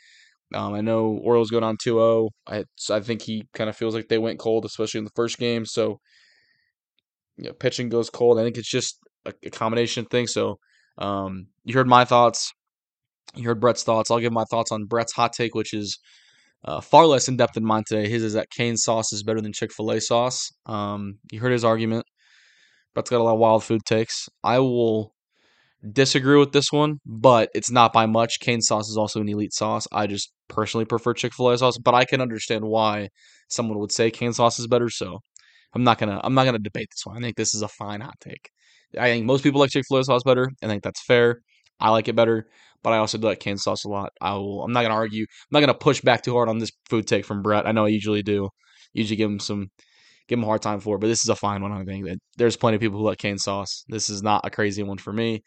Um, 0.53 0.73
I 0.73 0.81
know 0.81 1.19
Orioles 1.23 1.49
go 1.49 1.59
down 1.59 1.77
2-0. 1.83 2.29
I 2.47 2.63
I 2.91 2.99
think 2.99 3.23
he 3.23 3.45
kind 3.53 3.69
of 3.69 3.75
feels 3.77 3.95
like 3.95 4.07
they 4.09 4.17
went 4.19 4.39
cold, 4.39 4.65
especially 4.65 4.99
in 4.99 5.05
the 5.05 5.11
first 5.15 5.37
game. 5.39 5.65
So, 5.65 5.99
you 7.37 7.45
know, 7.45 7.53
pitching 7.53 7.89
goes 7.89 8.09
cold. 8.09 8.39
I 8.39 8.43
think 8.43 8.57
it's 8.57 8.69
just 8.69 8.99
a, 9.25 9.49
combination 9.49 10.05
thing. 10.05 10.27
So, 10.27 10.59
um, 10.97 11.47
you 11.63 11.73
heard 11.75 11.87
my 11.87 12.05
thoughts. 12.05 12.51
You 13.35 13.45
heard 13.45 13.59
Brett's 13.59 13.83
thoughts. 13.83 14.11
I'll 14.11 14.19
give 14.19 14.33
my 14.33 14.45
thoughts 14.45 14.71
on 14.71 14.85
Brett's 14.85 15.13
hot 15.13 15.33
take, 15.33 15.55
which 15.55 15.73
is 15.73 15.97
uh, 16.65 16.81
far 16.81 17.05
less 17.05 17.27
in 17.27 17.37
depth 17.37 17.53
than 17.53 17.65
mine 17.65 17.83
today. 17.87 18.07
His 18.07 18.23
is 18.23 18.33
that 18.33 18.49
cane 18.49 18.77
sauce 18.77 19.11
is 19.11 19.23
better 19.23 19.41
than 19.41 19.53
Chick 19.53 19.73
Fil 19.73 19.91
A 19.91 19.99
sauce. 19.99 20.51
Um, 20.65 21.19
you 21.31 21.39
heard 21.39 21.51
his 21.51 21.65
argument. 21.65 22.05
Brett's 22.93 23.09
got 23.09 23.21
a 23.21 23.23
lot 23.23 23.33
of 23.33 23.39
wild 23.39 23.63
food 23.63 23.81
takes. 23.85 24.29
I 24.43 24.59
will 24.59 25.13
disagree 25.91 26.37
with 26.37 26.51
this 26.51 26.71
one, 26.71 26.99
but 27.05 27.49
it's 27.53 27.71
not 27.71 27.91
by 27.91 28.05
much. 28.05 28.39
Cane 28.39 28.61
sauce 28.61 28.89
is 28.89 28.97
also 28.97 29.19
an 29.19 29.29
elite 29.29 29.53
sauce. 29.53 29.87
I 29.91 30.07
just 30.07 30.31
personally 30.47 30.85
prefer 30.85 31.13
Chick 31.13 31.33
Fil 31.33 31.49
A 31.49 31.57
sauce, 31.57 31.77
but 31.77 31.93
I 31.93 32.05
can 32.05 32.21
understand 32.21 32.65
why 32.65 33.09
someone 33.49 33.79
would 33.79 33.91
say 33.91 34.11
cane 34.11 34.33
sauce 34.33 34.59
is 34.59 34.67
better. 34.67 34.89
So 34.89 35.19
I'm 35.73 35.83
not 35.83 35.97
gonna 35.97 36.21
I'm 36.23 36.33
not 36.33 36.45
gonna 36.45 36.59
debate 36.59 36.89
this 36.91 37.05
one. 37.05 37.17
I 37.17 37.21
think 37.21 37.35
this 37.35 37.53
is 37.53 37.61
a 37.61 37.67
fine 37.67 38.01
hot 38.01 38.15
take. 38.21 38.49
I 38.99 39.09
think 39.09 39.25
most 39.25 39.43
people 39.43 39.59
like 39.59 39.71
Chick 39.71 39.85
Fil 39.87 39.99
A 39.99 40.03
sauce 40.03 40.23
better. 40.23 40.49
I 40.63 40.67
think 40.67 40.83
that's 40.83 41.03
fair. 41.03 41.41
I 41.79 41.89
like 41.89 42.07
it 42.07 42.15
better, 42.15 42.47
but 42.83 42.93
I 42.93 42.97
also 42.97 43.17
do 43.17 43.27
like 43.27 43.39
cane 43.39 43.57
sauce 43.57 43.83
a 43.85 43.89
lot. 43.89 44.11
I 44.21 44.33
will. 44.33 44.63
I'm 44.63 44.71
not 44.71 44.83
gonna 44.83 44.93
argue. 44.93 45.23
I'm 45.23 45.49
not 45.51 45.59
gonna 45.61 45.73
push 45.73 46.01
back 46.01 46.23
too 46.23 46.33
hard 46.33 46.49
on 46.49 46.59
this 46.59 46.71
food 46.89 47.07
take 47.07 47.25
from 47.25 47.41
Brett. 47.41 47.67
I 47.67 47.71
know 47.71 47.85
I 47.85 47.89
usually 47.89 48.23
do. 48.23 48.49
Usually 48.93 49.17
give 49.17 49.29
him 49.29 49.39
some 49.39 49.69
give 50.27 50.39
him 50.39 50.43
a 50.43 50.47
hard 50.47 50.61
time 50.61 50.79
for. 50.79 50.95
it, 50.95 50.99
But 50.99 51.07
this 51.07 51.23
is 51.23 51.29
a 51.29 51.35
fine 51.35 51.61
one. 51.61 51.71
I 51.71 51.83
think 51.83 52.05
that 52.05 52.17
there's 52.37 52.57
plenty 52.57 52.75
of 52.75 52.81
people 52.81 52.99
who 52.99 53.05
like 53.05 53.17
Cane 53.17 53.37
Sauce. 53.37 53.83
This 53.87 54.09
is 54.09 54.23
not 54.23 54.45
a 54.45 54.49
crazy 54.49 54.83
one 54.83 54.97
for 54.97 55.11
me. 55.11 55.41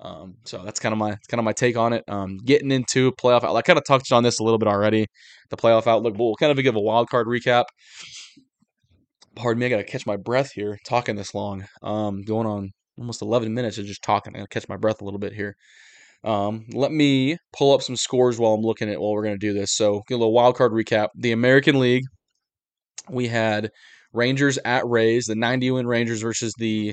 Um, 0.00 0.34
so 0.44 0.62
that's 0.62 0.78
kind 0.80 0.92
of 0.92 0.98
my 0.98 1.16
kind 1.28 1.38
of 1.38 1.44
my 1.44 1.52
take 1.52 1.76
on 1.76 1.92
it. 1.92 2.04
Um, 2.08 2.38
getting 2.38 2.70
into 2.70 3.12
playoff, 3.12 3.44
I 3.44 3.62
kind 3.62 3.78
of 3.78 3.84
touched 3.86 4.12
on 4.12 4.22
this 4.22 4.40
a 4.40 4.44
little 4.44 4.58
bit 4.58 4.68
already. 4.68 5.06
The 5.50 5.56
playoff 5.56 5.86
outlook, 5.86 6.14
but 6.14 6.24
we'll 6.24 6.36
kind 6.36 6.52
of 6.56 6.62
give 6.62 6.76
a 6.76 6.80
wild 6.80 7.08
card 7.08 7.26
recap. 7.26 7.64
Pardon 9.34 9.60
me, 9.60 9.66
I 9.66 9.68
got 9.68 9.76
to 9.76 9.84
catch 9.84 10.06
my 10.06 10.16
breath 10.16 10.52
here 10.52 10.78
talking 10.86 11.16
this 11.16 11.34
long. 11.34 11.66
Um, 11.82 12.22
going 12.22 12.46
on 12.46 12.70
almost 12.98 13.22
11 13.22 13.52
minutes 13.52 13.78
of 13.78 13.86
just 13.86 14.02
talking. 14.02 14.34
I 14.34 14.38
got 14.38 14.50
to 14.50 14.60
catch 14.60 14.68
my 14.68 14.76
breath 14.76 15.00
a 15.00 15.04
little 15.04 15.20
bit 15.20 15.32
here. 15.32 15.56
Um, 16.24 16.66
let 16.72 16.90
me 16.90 17.38
pull 17.52 17.74
up 17.74 17.82
some 17.82 17.96
scores 17.96 18.38
while 18.38 18.54
I'm 18.54 18.62
looking 18.62 18.90
at 18.90 19.00
while 19.00 19.12
we're 19.12 19.22
going 19.22 19.38
to 19.38 19.46
do 19.46 19.52
this. 19.52 19.72
So, 19.72 20.02
get 20.08 20.14
a 20.14 20.18
little 20.18 20.32
wild 20.32 20.56
card 20.56 20.72
recap. 20.72 21.08
The 21.14 21.32
American 21.32 21.78
League, 21.78 22.04
we 23.08 23.28
had 23.28 23.70
Rangers 24.12 24.58
at 24.64 24.86
Rays, 24.86 25.26
the 25.26 25.34
90 25.34 25.72
win 25.72 25.86
Rangers 25.86 26.22
versus 26.22 26.54
the 26.58 26.92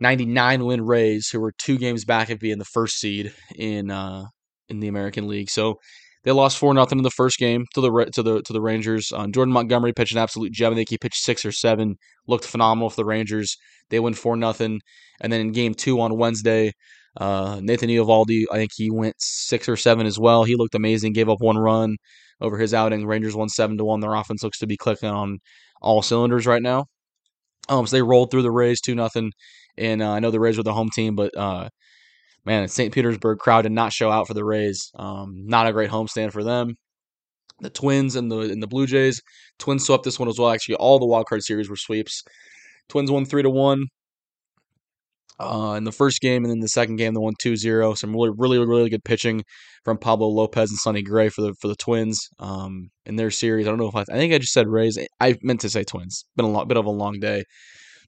99 0.00 0.64
win 0.64 0.84
Rays, 0.84 1.28
who 1.28 1.40
were 1.40 1.52
two 1.56 1.78
games 1.78 2.04
back 2.04 2.30
of 2.30 2.38
being 2.38 2.58
the 2.58 2.64
first 2.64 2.98
seed 2.98 3.32
in 3.56 3.90
uh, 3.90 4.24
in 4.68 4.80
the 4.80 4.88
American 4.88 5.28
League. 5.28 5.50
So 5.50 5.78
they 6.24 6.32
lost 6.32 6.58
four 6.58 6.72
nothing 6.74 6.98
in 6.98 7.04
the 7.04 7.10
first 7.10 7.38
game 7.38 7.66
to 7.74 7.80
the 7.80 8.04
to 8.12 8.22
the 8.22 8.42
to 8.42 8.52
the 8.52 8.60
Rangers. 8.60 9.12
Um, 9.12 9.32
Jordan 9.32 9.52
Montgomery 9.52 9.92
pitched 9.92 10.12
an 10.12 10.18
absolute 10.18 10.52
gem. 10.52 10.72
I 10.72 10.76
think 10.76 10.88
he 10.88 10.98
pitched 10.98 11.22
six 11.22 11.44
or 11.44 11.52
seven, 11.52 11.96
looked 12.26 12.46
phenomenal 12.46 12.90
for 12.90 12.96
the 12.96 13.04
Rangers. 13.04 13.56
They 13.90 14.00
win 14.00 14.14
four 14.14 14.36
nothing, 14.36 14.80
and 15.20 15.32
then 15.32 15.40
in 15.40 15.52
game 15.52 15.74
two 15.74 16.00
on 16.00 16.16
Wednesday, 16.16 16.72
uh, 17.18 17.60
Nathan 17.62 17.90
Eovaldi, 17.90 18.44
I 18.50 18.56
think 18.56 18.70
he 18.74 18.90
went 18.90 19.14
six 19.18 19.68
or 19.68 19.76
seven 19.76 20.06
as 20.06 20.18
well. 20.18 20.44
He 20.44 20.56
looked 20.56 20.74
amazing. 20.74 21.12
Gave 21.12 21.28
up 21.28 21.40
one 21.40 21.58
run 21.58 21.96
over 22.40 22.58
his 22.58 22.74
outing. 22.74 23.06
Rangers 23.06 23.36
won 23.36 23.48
seven 23.48 23.76
to 23.78 23.84
one. 23.84 24.00
Their 24.00 24.14
offense 24.14 24.42
looks 24.42 24.58
to 24.58 24.66
be 24.66 24.76
clicking 24.76 25.10
on 25.10 25.38
all 25.80 26.02
cylinders 26.02 26.46
right 26.46 26.62
now. 26.62 26.86
Um, 27.68 27.86
so 27.86 27.96
they 27.96 28.02
rolled 28.02 28.30
through 28.30 28.42
the 28.42 28.50
Rays 28.50 28.80
two 28.80 28.94
nothing, 28.94 29.32
and 29.76 30.02
uh, 30.02 30.10
I 30.10 30.20
know 30.20 30.30
the 30.30 30.40
Rays 30.40 30.56
were 30.56 30.62
the 30.62 30.72
home 30.72 30.90
team, 30.90 31.14
but 31.14 31.36
uh, 31.36 31.68
man, 32.44 32.68
St. 32.68 32.92
Petersburg 32.92 33.38
crowd 33.38 33.62
did 33.62 33.72
not 33.72 33.92
show 33.92 34.10
out 34.10 34.26
for 34.26 34.34
the 34.34 34.44
Rays. 34.44 34.90
Um, 34.96 35.44
not 35.46 35.66
a 35.66 35.72
great 35.72 35.90
homestand 35.90 36.32
for 36.32 36.44
them. 36.44 36.76
The 37.60 37.70
Twins 37.70 38.16
and 38.16 38.30
the 38.30 38.40
and 38.40 38.62
the 38.62 38.66
Blue 38.66 38.86
Jays. 38.86 39.22
Twins 39.58 39.86
swept 39.86 40.04
this 40.04 40.18
one 40.18 40.28
as 40.28 40.38
well. 40.38 40.50
Actually, 40.50 40.76
all 40.76 40.98
the 40.98 41.06
wild 41.06 41.26
card 41.26 41.42
series 41.42 41.70
were 41.70 41.76
sweeps. 41.76 42.22
Twins 42.88 43.10
won 43.10 43.24
three 43.24 43.42
to 43.42 43.50
one 43.50 43.84
uh, 45.38 45.74
in 45.76 45.84
the 45.84 45.92
first 45.92 46.20
game, 46.20 46.44
and 46.44 46.50
then 46.50 46.60
the 46.60 46.68
second 46.68 46.96
game 46.96 47.14
they 47.14 47.20
won 47.20 47.34
2-0. 47.42 47.96
Some 47.96 48.12
really, 48.12 48.30
really, 48.36 48.58
really 48.58 48.90
good 48.90 49.04
pitching 49.04 49.42
from 49.84 49.98
Pablo 49.98 50.28
Lopez 50.28 50.70
and 50.70 50.78
Sonny 50.78 51.02
Gray 51.02 51.28
for 51.28 51.42
the 51.42 51.54
for 51.60 51.68
the 51.68 51.76
Twins 51.76 52.28
um, 52.38 52.90
in 53.06 53.16
their 53.16 53.30
series. 53.30 53.66
I 53.66 53.70
don't 53.70 53.78
know 53.78 53.88
if 53.88 53.96
I, 53.96 54.02
I 54.02 54.16
think 54.16 54.32
I 54.32 54.38
just 54.38 54.52
said 54.52 54.68
Rays. 54.68 54.98
I 55.20 55.36
meant 55.42 55.60
to 55.60 55.70
say 55.70 55.84
Twins. 55.84 56.24
Been 56.36 56.46
a 56.46 56.50
lot, 56.50 56.68
bit 56.68 56.76
of 56.76 56.86
a 56.86 56.90
long 56.90 57.20
day. 57.20 57.44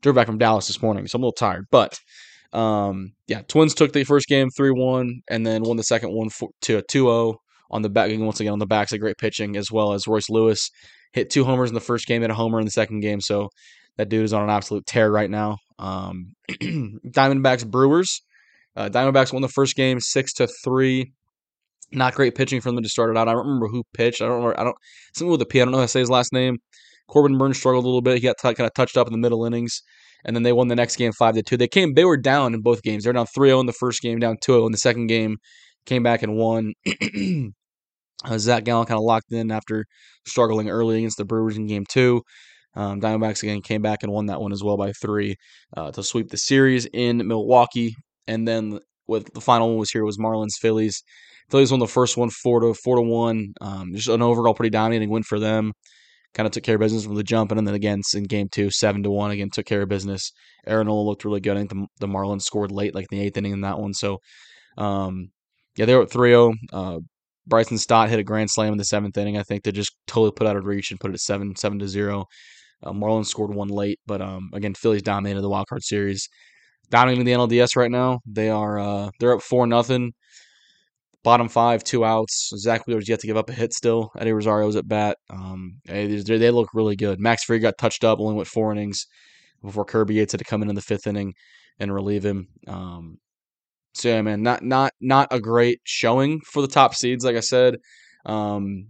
Drove 0.03 0.15
back 0.15 0.27
from 0.27 0.39
Dallas 0.39 0.67
this 0.67 0.83
morning, 0.83 1.07
so 1.07 1.17
I'm 1.17 1.23
a 1.23 1.27
little 1.27 1.33
tired. 1.33 1.67
But 1.71 1.99
um, 2.53 3.13
yeah, 3.27 3.43
Twins 3.43 3.75
took 3.75 3.93
the 3.93 4.05
first 4.05 4.27
game 4.27 4.49
3-1, 4.51 5.21
and 5.29 5.47
then 5.47 5.63
won 5.63 5.77
the 5.77 5.83
second 5.83 6.13
one 6.13 6.31
to 6.63 6.79
a 6.79 6.83
2-0 6.83 7.37
on 7.71 7.83
the 7.83 7.89
back 7.89 8.11
once 8.19 8.41
again 8.41 8.53
on 8.53 8.59
the 8.59 8.67
backs 8.67 8.93
of 8.93 9.01
great 9.01 9.19
pitching 9.19 9.57
as 9.57 9.73
well 9.73 9.93
as 9.93 10.07
Royce 10.07 10.31
Lewis 10.31 10.71
hit 11.13 11.31
two 11.31 11.45
homers 11.45 11.71
in 11.71 11.75
the 11.75 11.81
first 11.81 12.07
game, 12.07 12.23
hit 12.23 12.31
a 12.31 12.35
homer 12.35 12.61
in 12.61 12.65
the 12.65 12.71
second 12.71 13.01
game. 13.01 13.21
So 13.21 13.49
that 13.97 14.09
dude 14.09 14.25
is 14.25 14.33
on 14.33 14.43
an 14.43 14.51
absolute 14.51 14.87
tear 14.87 15.11
right 15.11 15.31
now. 15.31 15.59
Um, 15.79 16.35
Diamondbacks 16.51 17.69
Brewers. 17.69 18.23
Uh, 18.77 18.89
Diamondbacks 18.89 19.33
won 19.33 19.43
the 19.43 19.49
first 19.49 19.75
game 19.75 20.01
six 20.01 20.33
to 20.35 20.47
three. 20.47 21.13
Not 21.93 22.15
great 22.15 22.35
pitching 22.35 22.61
from 22.61 22.75
them 22.75 22.85
to 22.85 22.91
start 22.91 23.11
it 23.11 23.17
out. 23.17 23.29
I 23.29 23.33
don't 23.33 23.47
remember 23.47 23.69
who 23.69 23.85
pitched. 23.95 24.21
I 24.21 24.27
don't 24.27 24.37
remember. 24.37 24.61
I 24.61 24.65
don't 24.65 24.77
something 25.15 25.31
with 25.31 25.43
a 25.43 25.47
P. 25.47 25.61
I 25.61 25.65
don't 25.65 25.73
know 25.73 25.79
how 25.79 25.85
to 25.85 25.89
say 25.89 26.01
his 26.01 26.11
last 26.11 26.33
name. 26.33 26.59
Corbin 27.09 27.39
Burnes 27.39 27.59
struggled 27.59 27.85
a 27.85 27.89
little 27.89 28.03
bit. 28.03 28.17
He 28.17 28.21
got 28.21 28.37
t- 28.37 28.55
kind 28.55 28.67
of 28.67 28.75
touched 28.75 28.97
up 28.97 29.07
in 29.07 29.13
the 29.13 29.19
middle 29.19 29.45
innings, 29.45 29.83
and 30.25 30.35
then 30.35 30.43
they 30.43 30.53
won 30.53 30.69
the 30.69 30.77
next 30.77 30.97
game 30.97 31.13
five 31.13 31.35
to 31.35 31.43
two. 31.43 31.57
They 31.57 31.69
came. 31.69 31.95
They 31.95 32.05
were 32.05 32.17
down 32.17 32.55
in 32.55 32.63
both 32.63 32.83
games. 32.83 33.05
They 33.05 33.11
were 33.11 33.15
down 33.15 33.27
3-0 33.27 33.61
in 33.61 33.67
the 33.67 33.73
first 33.73 34.03
game, 34.03 34.19
down 34.19 34.37
2-0 34.39 34.67
in 34.67 34.73
the 34.73 34.79
second 34.79 35.07
game. 35.07 35.39
Came 35.85 36.03
back 36.03 36.23
and 36.23 36.37
won. 36.37 36.73
uh, 38.25 38.39
Zac 38.39 38.65
Gallen 38.65 38.87
kind 38.87 38.99
of 38.99 39.05
locked 39.05 39.33
in 39.33 39.51
after 39.51 39.85
struggling 40.27 40.69
early 40.69 40.99
against 40.99 41.19
the 41.19 41.25
Brewers 41.25 41.57
in 41.57 41.67
game 41.67 41.85
two. 41.89 42.23
Um, 42.75 43.01
Diamondbacks 43.01 43.43
again 43.43 43.63
came 43.63 43.83
back 43.83 44.03
and 44.03 44.13
won 44.13 44.27
that 44.27 44.41
one 44.41 44.53
as 44.53 44.63
well 44.63 44.77
by 44.77 44.93
three 44.93 45.37
uh, 45.77 45.91
to 45.93 46.03
sweep 46.03 46.29
the 46.29 46.37
series 46.37 46.87
in 46.93 47.27
Milwaukee. 47.27 47.95
And 48.27 48.47
then 48.47 48.81
with 49.07 49.33
the 49.33 49.41
final 49.41 49.69
one 49.69 49.79
was 49.79 49.91
here 49.91 50.05
was 50.05 50.19
Marlins 50.19 50.59
Phillies. 50.61 51.03
Phillies 51.51 51.71
won 51.71 51.81
the 51.81 51.87
first 51.87 52.17
one 52.17 52.29
four 52.29 52.61
to 52.61 52.75
four 52.75 52.97
to 52.97 53.03
one. 53.03 53.55
Um, 53.61 53.95
just 53.95 54.09
an 54.09 54.21
overall 54.21 54.55
pretty 54.55 54.71
dominating 54.71 55.11
win 55.11 55.23
for 55.23 55.39
them. 55.39 55.73
Kind 56.37 56.47
of 56.47 56.53
took 56.53 56.65
care 56.65 56.75
of 56.75 56.81
business 56.81 57.05
from 57.05 57.15
the 57.15 57.25
jump, 57.25 57.51
and 57.51 57.67
then 57.67 57.75
again 57.75 58.03
in 58.15 58.25
game 58.25 58.49
two, 58.51 58.71
seven 58.71 59.03
to 59.03 59.11
one 59.11 59.31
again 59.31 59.49
took 59.51 59.65
care 59.65 59.81
of 59.81 59.89
business. 59.89 60.33
Aaron 60.67 60.87
Nola 60.87 61.01
looked 61.01 61.25
really 61.25 61.41
good. 61.41 61.57
I 61.57 61.61
think 61.61 61.71
the, 61.71 61.87
the 62.01 62.07
Marlins 62.07 62.43
scored 62.43 62.71
late, 62.71 62.95
like 62.95 63.09
the 63.09 63.21
eighth 63.21 63.39
inning 63.39 63.53
in 63.53 63.63
that 63.63 63.79
one. 63.79 63.95
So, 63.95 64.19
um, 64.77 65.31
yeah, 65.77 65.87
they 65.87 65.95
were 65.95 66.03
at 66.03 66.11
3-0. 66.11 66.55
Uh, 66.73 66.99
Bryson 67.47 67.79
Stott 67.79 68.11
hit 68.11 68.19
a 68.19 68.25
grand 68.25 68.51
slam 68.51 68.73
in 68.73 68.79
the 68.79 68.85
seventh 68.85 69.17
inning. 69.17 69.39
I 69.39 69.45
think 69.45 69.63
to 69.65 69.73
just 69.73 69.97
totally 70.07 70.33
put 70.33 70.47
out 70.47 70.57
of 70.57 70.67
reach 70.67 70.91
and 70.91 71.01
put 71.01 71.11
it 71.11 71.15
at 71.15 71.21
seven 71.21 71.57
seven 71.57 71.79
to 71.79 71.89
zero. 71.89 72.27
Uh, 72.83 72.93
Marlins 72.93 73.27
scored 73.27 73.55
one 73.55 73.69
late, 73.69 73.99
but 74.07 74.21
um, 74.21 74.51
again, 74.53 74.75
Phillies 74.75 75.03
dominated 75.03 75.41
the 75.41 75.49
wild 75.49 75.69
card 75.69 75.83
series, 75.83 76.29
dominating 76.91 77.25
the 77.25 77.33
NLDS 77.33 77.77
right 77.77 77.91
now. 77.91 78.21
They 78.27 78.51
are 78.51 78.79
uh, 78.79 79.11
they're 79.21 79.35
up 79.35 79.43
four 79.43 79.67
nothing. 79.67 80.13
Bottom 81.27 81.49
five, 81.49 81.83
two 81.83 82.05
outs. 82.05 82.53
Zack 82.57 82.87
Wheeler's 82.87 83.09
yet 83.09 83.19
to 83.19 83.27
give 83.27 83.37
up 83.37 83.51
a 83.51 83.53
hit 83.53 83.73
still. 83.73 84.13
Eddie 84.17 84.31
Rosario's 84.31 84.77
at 84.77 84.87
bat. 84.87 85.17
Um, 85.29 85.81
they, 85.85 86.07
they 86.07 86.53
look 86.53 86.69
really 86.73 86.95
good. 86.95 87.19
Max 87.19 87.43
Fried 87.43 87.63
got 87.63 87.79
touched 87.79 88.05
up, 88.05 88.21
only 88.21 88.37
went 88.37 88.47
four 88.47 88.71
innings 88.71 89.07
before 89.61 89.85
Kirby 89.85 90.15
Yates 90.15 90.35
had 90.35 90.39
to 90.39 90.45
come 90.45 90.63
in 90.63 90.69
in 90.69 90.77
the 90.77 90.81
fifth 90.81 91.09
inning 91.09 91.35
and 91.81 91.93
relieve 91.93 92.25
him. 92.25 92.47
Um, 92.69 93.17
so 93.93 94.09
yeah, 94.09 94.23
man, 94.23 94.45
not 94.45 94.63
not 94.63 94.93
not 95.01 95.27
a 95.33 95.41
great 95.41 95.81
showing 95.83 96.43
for 96.43 96.63
the 96.63 96.69
top 96.69 96.95
seeds. 96.95 97.25
Like 97.25 97.35
I 97.35 97.41
said, 97.41 97.79
um, 98.25 98.87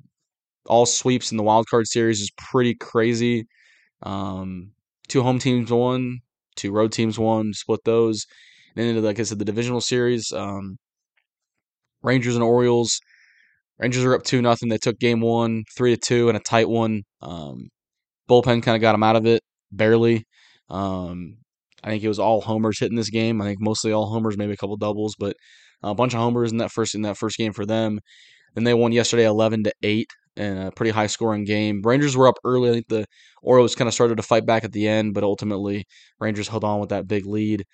all 0.66 0.84
sweeps 0.84 1.30
in 1.30 1.38
the 1.38 1.42
wild 1.42 1.66
card 1.70 1.86
series 1.88 2.20
is 2.20 2.30
pretty 2.36 2.74
crazy. 2.74 3.46
Um, 4.02 4.72
two 5.08 5.22
home 5.22 5.38
teams 5.38 5.72
won, 5.72 6.18
two 6.54 6.70
road 6.70 6.92
teams 6.92 7.18
won, 7.18 7.54
split 7.54 7.80
those. 7.86 8.26
And 8.76 8.94
then, 8.94 9.02
like 9.02 9.20
I 9.20 9.22
said, 9.22 9.38
the 9.38 9.46
divisional 9.46 9.80
series, 9.80 10.32
um, 10.32 10.76
Rangers 12.02 12.34
and 12.34 12.44
Orioles. 12.44 13.00
Rangers 13.78 14.04
are 14.04 14.14
up 14.14 14.22
two 14.22 14.40
nothing. 14.40 14.68
They 14.68 14.78
took 14.78 14.98
game 14.98 15.20
one, 15.20 15.64
three 15.76 15.94
to 15.94 16.00
two, 16.00 16.28
and 16.28 16.36
a 16.36 16.40
tight 16.40 16.68
one. 16.68 17.02
Um, 17.20 17.68
bullpen 18.28 18.62
kind 18.62 18.76
of 18.76 18.80
got 18.80 18.92
them 18.92 19.02
out 19.02 19.16
of 19.16 19.26
it 19.26 19.42
barely. 19.70 20.24
Um, 20.70 21.38
I 21.84 21.90
think 21.90 22.02
it 22.02 22.08
was 22.08 22.18
all 22.18 22.40
homers 22.40 22.80
hitting 22.80 22.96
this 22.96 23.10
game. 23.10 23.40
I 23.40 23.44
think 23.44 23.58
mostly 23.60 23.92
all 23.92 24.06
homers, 24.06 24.36
maybe 24.36 24.52
a 24.52 24.56
couple 24.56 24.76
doubles, 24.76 25.14
but 25.18 25.36
a 25.82 25.94
bunch 25.94 26.14
of 26.14 26.20
homers 26.20 26.50
in 26.52 26.58
that 26.58 26.72
first 26.72 26.94
in 26.94 27.02
that 27.02 27.18
first 27.18 27.36
game 27.36 27.52
for 27.52 27.66
them. 27.66 28.00
Then 28.54 28.64
they 28.64 28.74
won 28.74 28.92
yesterday, 28.92 29.26
eleven 29.26 29.64
to 29.64 29.72
eight 29.82 30.08
in 30.36 30.56
a 30.56 30.70
pretty 30.70 30.90
high 30.90 31.06
scoring 31.06 31.44
game. 31.44 31.82
Rangers 31.84 32.16
were 32.16 32.28
up 32.28 32.38
early. 32.44 32.70
I 32.70 32.72
think 32.72 32.88
the 32.88 33.06
Orioles 33.42 33.74
kind 33.74 33.88
of 33.88 33.94
started 33.94 34.16
to 34.16 34.22
fight 34.22 34.46
back 34.46 34.64
at 34.64 34.72
the 34.72 34.88
end, 34.88 35.14
but 35.14 35.24
ultimately 35.24 35.84
Rangers 36.18 36.48
held 36.48 36.64
on 36.64 36.80
with 36.80 36.88
that 36.88 37.06
big 37.06 37.26
lead. 37.26 37.64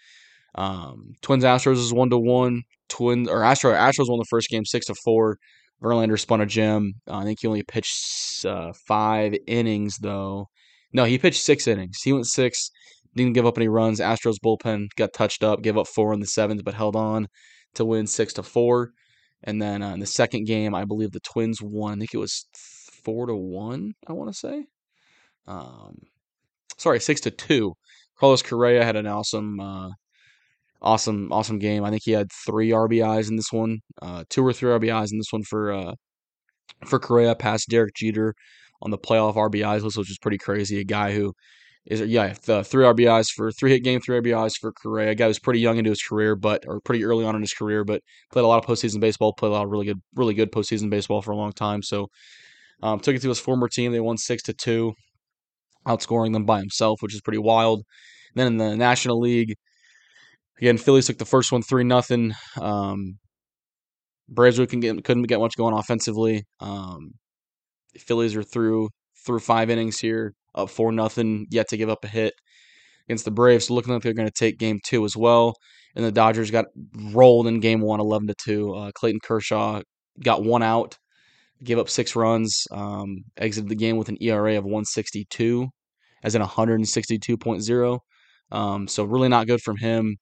Um, 0.54 1.14
Twins 1.22 1.44
Astros 1.44 1.78
is 1.78 1.92
one 1.92 2.10
to 2.10 2.18
one. 2.18 2.62
Twins 2.88 3.28
or 3.28 3.42
Astro 3.44 3.72
Astros 3.72 4.08
won 4.08 4.18
the 4.18 4.26
first 4.28 4.48
game 4.50 4.64
six 4.64 4.86
to 4.86 4.94
four. 4.94 5.38
Verlander 5.82 6.18
spun 6.18 6.40
a 6.40 6.46
gem. 6.46 6.94
Uh, 7.08 7.18
I 7.18 7.24
think 7.24 7.38
he 7.40 7.48
only 7.48 7.62
pitched 7.62 8.44
uh, 8.44 8.72
five 8.86 9.34
innings 9.46 9.98
though. 9.98 10.46
No, 10.92 11.04
he 11.04 11.18
pitched 11.18 11.42
six 11.42 11.66
innings. 11.66 11.98
He 12.02 12.12
went 12.12 12.26
six. 12.26 12.70
Didn't 13.14 13.32
give 13.34 13.46
up 13.46 13.58
any 13.58 13.68
runs. 13.68 14.00
Astros 14.00 14.36
bullpen 14.44 14.86
got 14.96 15.12
touched 15.12 15.42
up, 15.42 15.62
gave 15.62 15.76
up 15.76 15.86
four 15.86 16.12
in 16.14 16.20
the 16.20 16.26
seventh, 16.26 16.64
but 16.64 16.74
held 16.74 16.96
on 16.96 17.26
to 17.74 17.84
win 17.84 18.06
six 18.06 18.32
to 18.34 18.42
four. 18.42 18.90
And 19.44 19.60
then 19.60 19.82
uh, 19.82 19.92
in 19.92 20.00
the 20.00 20.06
second 20.06 20.46
game, 20.46 20.74
I 20.74 20.84
believe 20.84 21.10
the 21.10 21.20
Twins 21.20 21.60
won. 21.60 21.94
I 21.94 21.96
think 21.98 22.14
it 22.14 22.18
was 22.18 22.46
four 23.04 23.26
to 23.26 23.34
one. 23.34 23.92
I 24.06 24.12
want 24.12 24.30
to 24.30 24.38
say. 24.38 24.66
Um, 25.46 25.98
sorry, 26.78 27.00
six 27.00 27.20
to 27.22 27.30
two. 27.30 27.74
Carlos 28.18 28.42
Correa 28.42 28.84
had 28.84 28.96
an 28.96 29.06
awesome, 29.06 29.58
uh, 29.58 29.90
awesome, 30.82 31.32
awesome 31.32 31.58
game. 31.58 31.84
I 31.84 31.90
think 31.90 32.02
he 32.04 32.12
had 32.12 32.28
three 32.44 32.70
RBIs 32.70 33.30
in 33.30 33.36
this 33.36 33.52
one, 33.52 33.78
uh, 34.02 34.24
two 34.28 34.44
or 34.44 34.52
three 34.52 34.70
RBIs 34.70 35.12
in 35.12 35.18
this 35.18 35.32
one 35.32 35.44
for 35.44 35.72
uh, 35.72 35.94
for 36.86 36.98
Correa, 36.98 37.34
past 37.34 37.68
Derek 37.68 37.94
Jeter 37.94 38.34
on 38.82 38.90
the 38.90 38.98
playoff 38.98 39.36
RBIs 39.36 39.82
list, 39.82 39.96
which 39.96 40.10
is 40.10 40.18
pretty 40.18 40.38
crazy. 40.38 40.80
A 40.80 40.84
guy 40.84 41.12
who 41.12 41.32
is 41.86 42.00
yeah, 42.00 42.34
the 42.44 42.62
three 42.64 42.84
RBIs 42.84 43.30
for 43.30 43.50
three 43.52 43.70
hit 43.70 43.84
game, 43.84 44.00
three 44.00 44.20
RBIs 44.20 44.54
for 44.60 44.72
Correa. 44.72 45.10
A 45.10 45.14
guy 45.14 45.26
who's 45.28 45.38
pretty 45.38 45.60
young 45.60 45.78
into 45.78 45.90
his 45.90 46.02
career, 46.02 46.36
but 46.36 46.64
or 46.66 46.80
pretty 46.80 47.04
early 47.04 47.24
on 47.24 47.34
in 47.34 47.40
his 47.40 47.54
career, 47.54 47.84
but 47.84 48.02
played 48.30 48.44
a 48.44 48.48
lot 48.48 48.62
of 48.62 48.68
postseason 48.68 49.00
baseball, 49.00 49.32
played 49.32 49.50
a 49.50 49.52
lot 49.52 49.64
of 49.64 49.70
really 49.70 49.86
good, 49.86 50.00
really 50.14 50.34
good 50.34 50.52
postseason 50.52 50.90
baseball 50.90 51.22
for 51.22 51.32
a 51.32 51.36
long 51.36 51.52
time. 51.52 51.82
So 51.82 52.08
um, 52.82 53.00
took 53.00 53.14
it 53.14 53.22
to 53.22 53.28
his 53.28 53.40
former 53.40 53.68
team. 53.68 53.92
They 53.92 54.00
won 54.00 54.18
six 54.18 54.42
to 54.44 54.52
two, 54.52 54.94
outscoring 55.86 56.32
them 56.32 56.44
by 56.44 56.58
himself, 56.58 57.02
which 57.02 57.14
is 57.14 57.20
pretty 57.20 57.38
wild. 57.38 57.82
And 58.34 58.40
then 58.40 58.46
in 58.48 58.56
the 58.58 58.76
National 58.76 59.20
League, 59.20 59.54
again, 60.58 60.78
Phillies 60.78 61.06
took 61.06 61.18
the 61.18 61.24
first 61.24 61.52
one 61.52 61.62
three 61.62 61.84
nothing. 61.84 62.34
Um, 62.60 63.18
Braves 64.28 64.56
couldn't 64.56 64.80
get, 64.80 65.04
couldn't 65.04 65.24
get 65.24 65.40
much 65.40 65.56
going 65.56 65.74
offensively. 65.74 66.44
Um, 66.60 67.12
Phillies 67.98 68.36
are 68.36 68.42
through 68.42 68.88
through 69.24 69.40
five 69.40 69.70
innings 69.70 69.98
here 69.98 70.34
up 70.54 70.70
four 70.70 70.92
nothing, 70.92 71.46
yet 71.50 71.68
to 71.68 71.76
give 71.76 71.88
up 71.88 72.04
a 72.04 72.08
hit 72.08 72.34
against 73.06 73.24
the 73.24 73.30
Braves, 73.30 73.70
looking 73.70 73.92
like 73.92 74.02
they're 74.02 74.12
going 74.12 74.28
to 74.28 74.34
take 74.34 74.58
game 74.58 74.80
two 74.84 75.04
as 75.04 75.16
well. 75.16 75.54
And 75.94 76.04
the 76.04 76.12
Dodgers 76.12 76.50
got 76.50 76.66
rolled 77.12 77.46
in 77.46 77.60
game 77.60 77.80
one, 77.80 78.00
11 78.00 78.28
to 78.28 78.34
2. 78.44 78.74
Uh, 78.74 78.90
Clayton 78.94 79.20
Kershaw 79.22 79.82
got 80.22 80.42
one 80.42 80.62
out, 80.62 80.96
gave 81.62 81.78
up 81.78 81.90
six 81.90 82.16
runs, 82.16 82.66
um, 82.70 83.24
exited 83.36 83.68
the 83.68 83.74
game 83.74 83.98
with 83.98 84.08
an 84.08 84.16
ERA 84.20 84.56
of 84.56 84.64
162, 84.64 85.68
as 86.22 86.34
in 86.34 86.40
162.0. 86.40 87.98
Um, 88.50 88.88
so 88.88 89.04
really 89.04 89.28
not 89.28 89.46
good 89.46 89.60
from 89.60 89.76
him. 89.76 90.16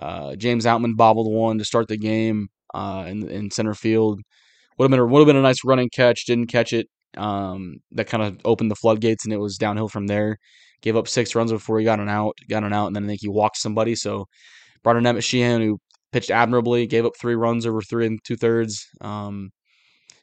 Uh, 0.00 0.36
James 0.36 0.64
Outman 0.64 0.96
bobbled 0.96 1.32
one 1.32 1.58
to 1.58 1.64
start 1.64 1.88
the 1.88 1.96
game 1.96 2.48
uh, 2.74 3.04
in, 3.08 3.28
in 3.28 3.50
center 3.50 3.74
field. 3.74 4.20
Would 4.78 4.84
have 4.84 4.90
been 4.90 5.00
a, 5.00 5.06
would 5.06 5.20
have 5.20 5.26
been 5.26 5.36
a 5.36 5.42
nice 5.42 5.64
running 5.64 5.90
catch. 5.92 6.26
Didn't 6.26 6.46
catch 6.46 6.72
it. 6.72 6.86
Um, 7.16 7.78
that 7.92 8.06
kind 8.06 8.22
of 8.22 8.38
opened 8.44 8.70
the 8.70 8.76
floodgates, 8.76 9.24
and 9.24 9.32
it 9.32 9.38
was 9.38 9.56
downhill 9.56 9.88
from 9.88 10.06
there. 10.06 10.38
Gave 10.82 10.96
up 10.96 11.08
six 11.08 11.34
runs 11.34 11.50
before 11.50 11.78
he 11.78 11.84
got 11.84 12.00
an 12.00 12.08
out. 12.08 12.34
Got 12.48 12.64
an 12.64 12.72
out, 12.72 12.86
and 12.86 12.96
then 12.96 13.04
I 13.04 13.06
think 13.08 13.20
he 13.20 13.28
walked 13.28 13.56
somebody. 13.56 13.94
So 13.94 14.26
brought 14.84 14.96
in 14.96 15.06
Emmett 15.06 15.24
Sheehan, 15.24 15.60
who 15.60 15.78
pitched 16.12 16.30
admirably. 16.30 16.86
Gave 16.86 17.04
up 17.04 17.16
three 17.20 17.34
runs 17.34 17.66
over 17.66 17.82
three 17.82 18.06
and 18.06 18.20
two 18.24 18.36
thirds. 18.36 18.86
Um, 19.00 19.50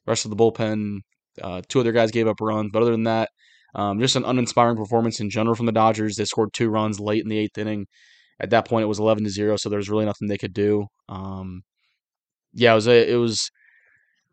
rest 0.07 0.25
of 0.25 0.31
the 0.31 0.37
bullpen, 0.37 0.99
uh, 1.41 1.61
two 1.67 1.81
other 1.81 1.91
guys 1.91 2.11
gave 2.11 2.27
up 2.27 2.39
runs, 2.39 2.69
but 2.71 2.81
other 2.81 2.91
than 2.91 3.03
that, 3.03 3.29
um, 3.73 3.99
just 3.99 4.15
an 4.15 4.23
uninspiring 4.23 4.77
performance 4.77 5.19
in 5.19 5.29
general 5.29 5.55
from 5.55 5.65
the 5.65 5.71
Dodgers. 5.71 6.15
They 6.15 6.25
scored 6.25 6.53
two 6.53 6.69
runs 6.69 6.99
late 6.99 7.23
in 7.23 7.29
the 7.29 7.37
eighth 7.37 7.57
inning. 7.57 7.87
At 8.39 8.49
that 8.49 8.67
point, 8.67 8.83
it 8.83 8.87
was 8.87 8.99
eleven 8.99 9.23
to 9.23 9.29
zero, 9.29 9.55
so 9.57 9.69
there 9.69 9.77
was 9.77 9.89
really 9.89 10.05
nothing 10.05 10.27
they 10.27 10.37
could 10.37 10.53
do. 10.53 10.87
Um, 11.07 11.63
yeah, 12.53 12.71
it 12.71 12.75
was 12.75 12.87
a, 12.87 13.11
it 13.11 13.15
was 13.15 13.49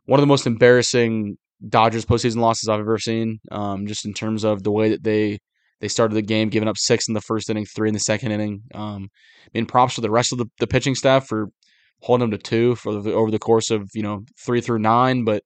one 0.06 0.18
of 0.18 0.22
the 0.22 0.28
most 0.28 0.46
embarrassing 0.46 1.36
Dodgers 1.68 2.04
postseason 2.04 2.38
losses 2.38 2.68
I've 2.68 2.80
ever 2.80 2.98
seen. 2.98 3.38
Um, 3.50 3.86
just 3.86 4.04
in 4.04 4.12
terms 4.14 4.44
of 4.44 4.62
the 4.62 4.72
way 4.72 4.88
that 4.90 5.04
they 5.04 5.38
they 5.80 5.88
started 5.88 6.14
the 6.14 6.22
game, 6.22 6.48
giving 6.48 6.68
up 6.68 6.78
six 6.78 7.08
in 7.08 7.14
the 7.14 7.20
first 7.20 7.50
inning, 7.50 7.66
three 7.66 7.88
in 7.88 7.94
the 7.94 8.00
second 8.00 8.32
inning. 8.32 8.62
Um, 8.74 9.08
I 9.44 9.50
mean, 9.54 9.66
props 9.66 9.96
to 9.96 10.00
the 10.00 10.10
rest 10.10 10.32
of 10.32 10.38
the, 10.38 10.46
the 10.58 10.66
pitching 10.66 10.94
staff 10.94 11.26
for 11.26 11.48
holding 12.00 12.30
them 12.30 12.38
to 12.38 12.42
two 12.42 12.74
for 12.76 13.00
the, 13.00 13.12
over 13.12 13.30
the 13.30 13.38
course 13.38 13.70
of 13.70 13.88
you 13.94 14.02
know 14.02 14.24
three 14.44 14.60
through 14.60 14.80
nine, 14.80 15.24
but 15.24 15.44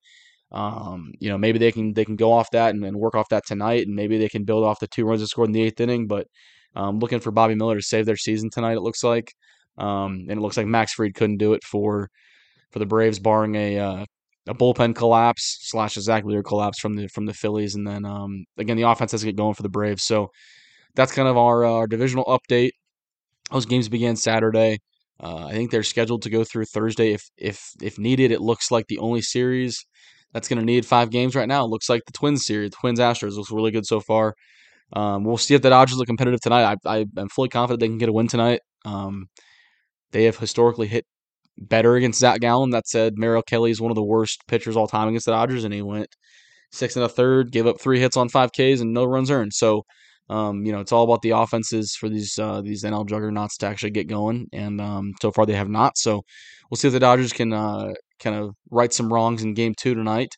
um, 0.53 1.12
you 1.19 1.29
know, 1.29 1.38
maybe 1.38 1.59
they 1.59 1.73
can 1.73 1.92
they 1.92 2.05
can 2.05 2.16
go 2.16 2.33
off 2.33 2.51
that 2.53 2.75
and, 2.75 2.85
and, 2.85 2.97
work 2.97 3.14
off 3.14 3.29
that 3.31 3.45
tonight, 3.47 3.87
and 3.87 3.97
maybe 3.97 4.16
they 4.16 4.29
can 4.29 4.45
build 4.45 4.64
off 4.64 4.79
the 4.81 4.87
two 4.87 5.05
runs 5.05 5.21
they 5.21 5.27
scored 5.27 5.49
in 5.49 5.53
the 5.53 5.62
eighth 5.62 5.81
inning. 5.81 6.07
But 6.07 6.29
um, 6.77 6.99
looking 7.01 7.21
for 7.21 7.31
Bobby 7.33 7.55
Miller 7.55 7.77
to 7.77 7.83
save 7.83 8.07
their 8.07 8.17
season 8.17 8.51
tonight, 8.51 8.77
it 8.77 8.83
looks 8.83 9.03
like, 9.03 9.33
um, 9.79 10.27
and 10.29 10.33
it 10.33 10.41
looks 10.41 10.57
like 10.57 10.67
Max 10.67 10.93
Fried 10.93 11.15
couldn't 11.15 11.39
do 11.39 11.55
it 11.55 11.65
for 11.65 12.11
for 12.71 12.79
the 12.79 12.87
Braves, 12.87 13.19
barring 13.19 13.55
a 13.55 13.79
uh, 13.79 14.05
a 14.47 14.55
bullpen 14.55 14.95
collapse 14.95 15.59
slash 15.62 15.97
a 15.97 16.01
Zack 16.01 16.25
Wheeler 16.25 16.43
collapse 16.43 16.79
from 16.79 16.95
the 16.95 17.09
from 17.09 17.27
the 17.27 17.35
Phillies, 17.35 17.75
and 17.75 17.87
then 17.87 18.05
um, 18.05 18.45
again 18.59 18.77
the 18.77 18.85
offense 18.85 19.12
has 19.12 19.23
to 19.23 19.27
get 19.27 19.37
going 19.37 19.55
for 19.55 19.62
the 19.62 19.69
Braves. 19.71 20.05
So 20.05 20.29
that's 20.95 21.12
kind 21.12 21.29
of 21.29 21.37
our 21.37 21.65
uh, 21.65 21.73
our 21.73 21.87
divisional 21.87 22.25
update. 22.27 22.71
Those 23.51 23.67
games 23.67 23.89
began 23.89 24.17
Saturday. 24.17 24.79
Uh, 25.19 25.47
I 25.47 25.53
think 25.53 25.71
they're 25.71 25.83
scheduled 25.83 26.23
to 26.23 26.31
go 26.31 26.45
through 26.45 26.67
Thursday 26.67 27.12
if 27.15 27.23
if 27.39 27.71
if 27.83 27.99
needed. 27.99 28.33
It 28.33 28.43
looks 28.43 28.71
like 28.71 28.87
the 28.89 28.99
only 28.99 29.23
series 29.23 29.85
that's 30.33 30.49
going 30.49 30.59
to 30.59 30.65
need 30.65 30.85
five 30.85 31.11
games 31.11 31.35
right 31.35 31.49
now. 31.49 31.65
It 31.65 31.71
looks 31.71 31.89
like 31.89 32.03
the 32.05 32.12
Twins 32.12 32.45
series, 32.45 32.73
Twins 32.73 33.01
Astros 33.01 33.37
looks 33.37 33.51
really 33.51 33.71
good 33.71 33.87
so 33.87 34.01
far. 34.01 34.35
Um, 34.92 35.25
we'll 35.25 35.37
see 35.37 35.55
if 35.55 35.62
the 35.62 35.70
Dodgers 35.70 36.01
are 36.01 36.05
competitive 36.05 36.40
tonight. 36.40 36.79
I, 36.87 36.99
I 36.99 37.07
am 37.18 37.29
fully 37.29 37.49
confident 37.49 37.81
they 37.81 37.88
can 37.88 37.99
get 37.99 38.09
a 38.09 38.12
win 38.12 38.29
tonight. 38.29 38.61
Um, 38.85 39.27
they 40.12 40.25
have 40.25 40.38
historically 40.38 40.87
hit 40.87 41.05
better 41.59 41.96
against 41.96 42.20
Zac 42.20 42.40
Gallen. 42.40 42.70
That 42.70 42.87
said, 42.87 43.14
Merrill 43.16 43.42
Kelly 43.42 43.70
is 43.70 43.81
one 43.81 43.90
of 43.90 43.96
the 43.96 44.05
worst 44.05 44.40
pitchers 44.46 44.77
all 44.77 44.87
time 44.87 45.09
against 45.09 45.27
the 45.27 45.33
Dodgers, 45.33 45.64
and 45.64 45.75
he 45.75 45.83
went 45.83 46.09
six 46.72 46.96
and 46.96 47.05
a 47.05 47.09
third, 47.09 47.53
gave 47.53 47.66
up 47.66 47.81
three 47.81 48.01
hits 48.01 48.16
on 48.16 48.29
five 48.29 48.51
Ks 48.53 48.81
and 48.81 48.92
no 48.92 49.05
runs 49.05 49.31
earned. 49.31 49.53
So, 49.55 49.83
um, 50.29 50.64
you 50.64 50.72
know, 50.72 50.81
it's 50.81 50.92
all 50.92 51.05
about 51.05 51.22
the 51.22 51.31
offenses 51.31 51.96
for 51.99 52.09
these 52.09 52.38
uh, 52.38 52.61
these 52.62 52.85
NL 52.85 53.09
juggernauts 53.09 53.57
to 53.59 53.66
actually 53.66 53.90
get 53.90 54.09
going, 54.09 54.46
and 54.53 54.81
um, 54.81 55.12
so 55.20 55.31
far 55.33 55.46
they 55.46 55.55
have 55.55 55.68
not. 55.68 55.99
So, 55.99 56.22
we'll 56.70 56.77
see 56.77 56.88
if 56.88 56.94
the 56.94 57.01
Dodgers 57.01 57.33
can 57.33 57.53
uh, 57.53 57.92
kind 58.20 58.37
of 58.37 58.55
right 58.70 58.92
some 58.92 59.12
wrongs 59.12 59.42
in 59.42 59.55
Game 59.55 59.75
Two 59.77 59.94
tonight. 59.94 60.35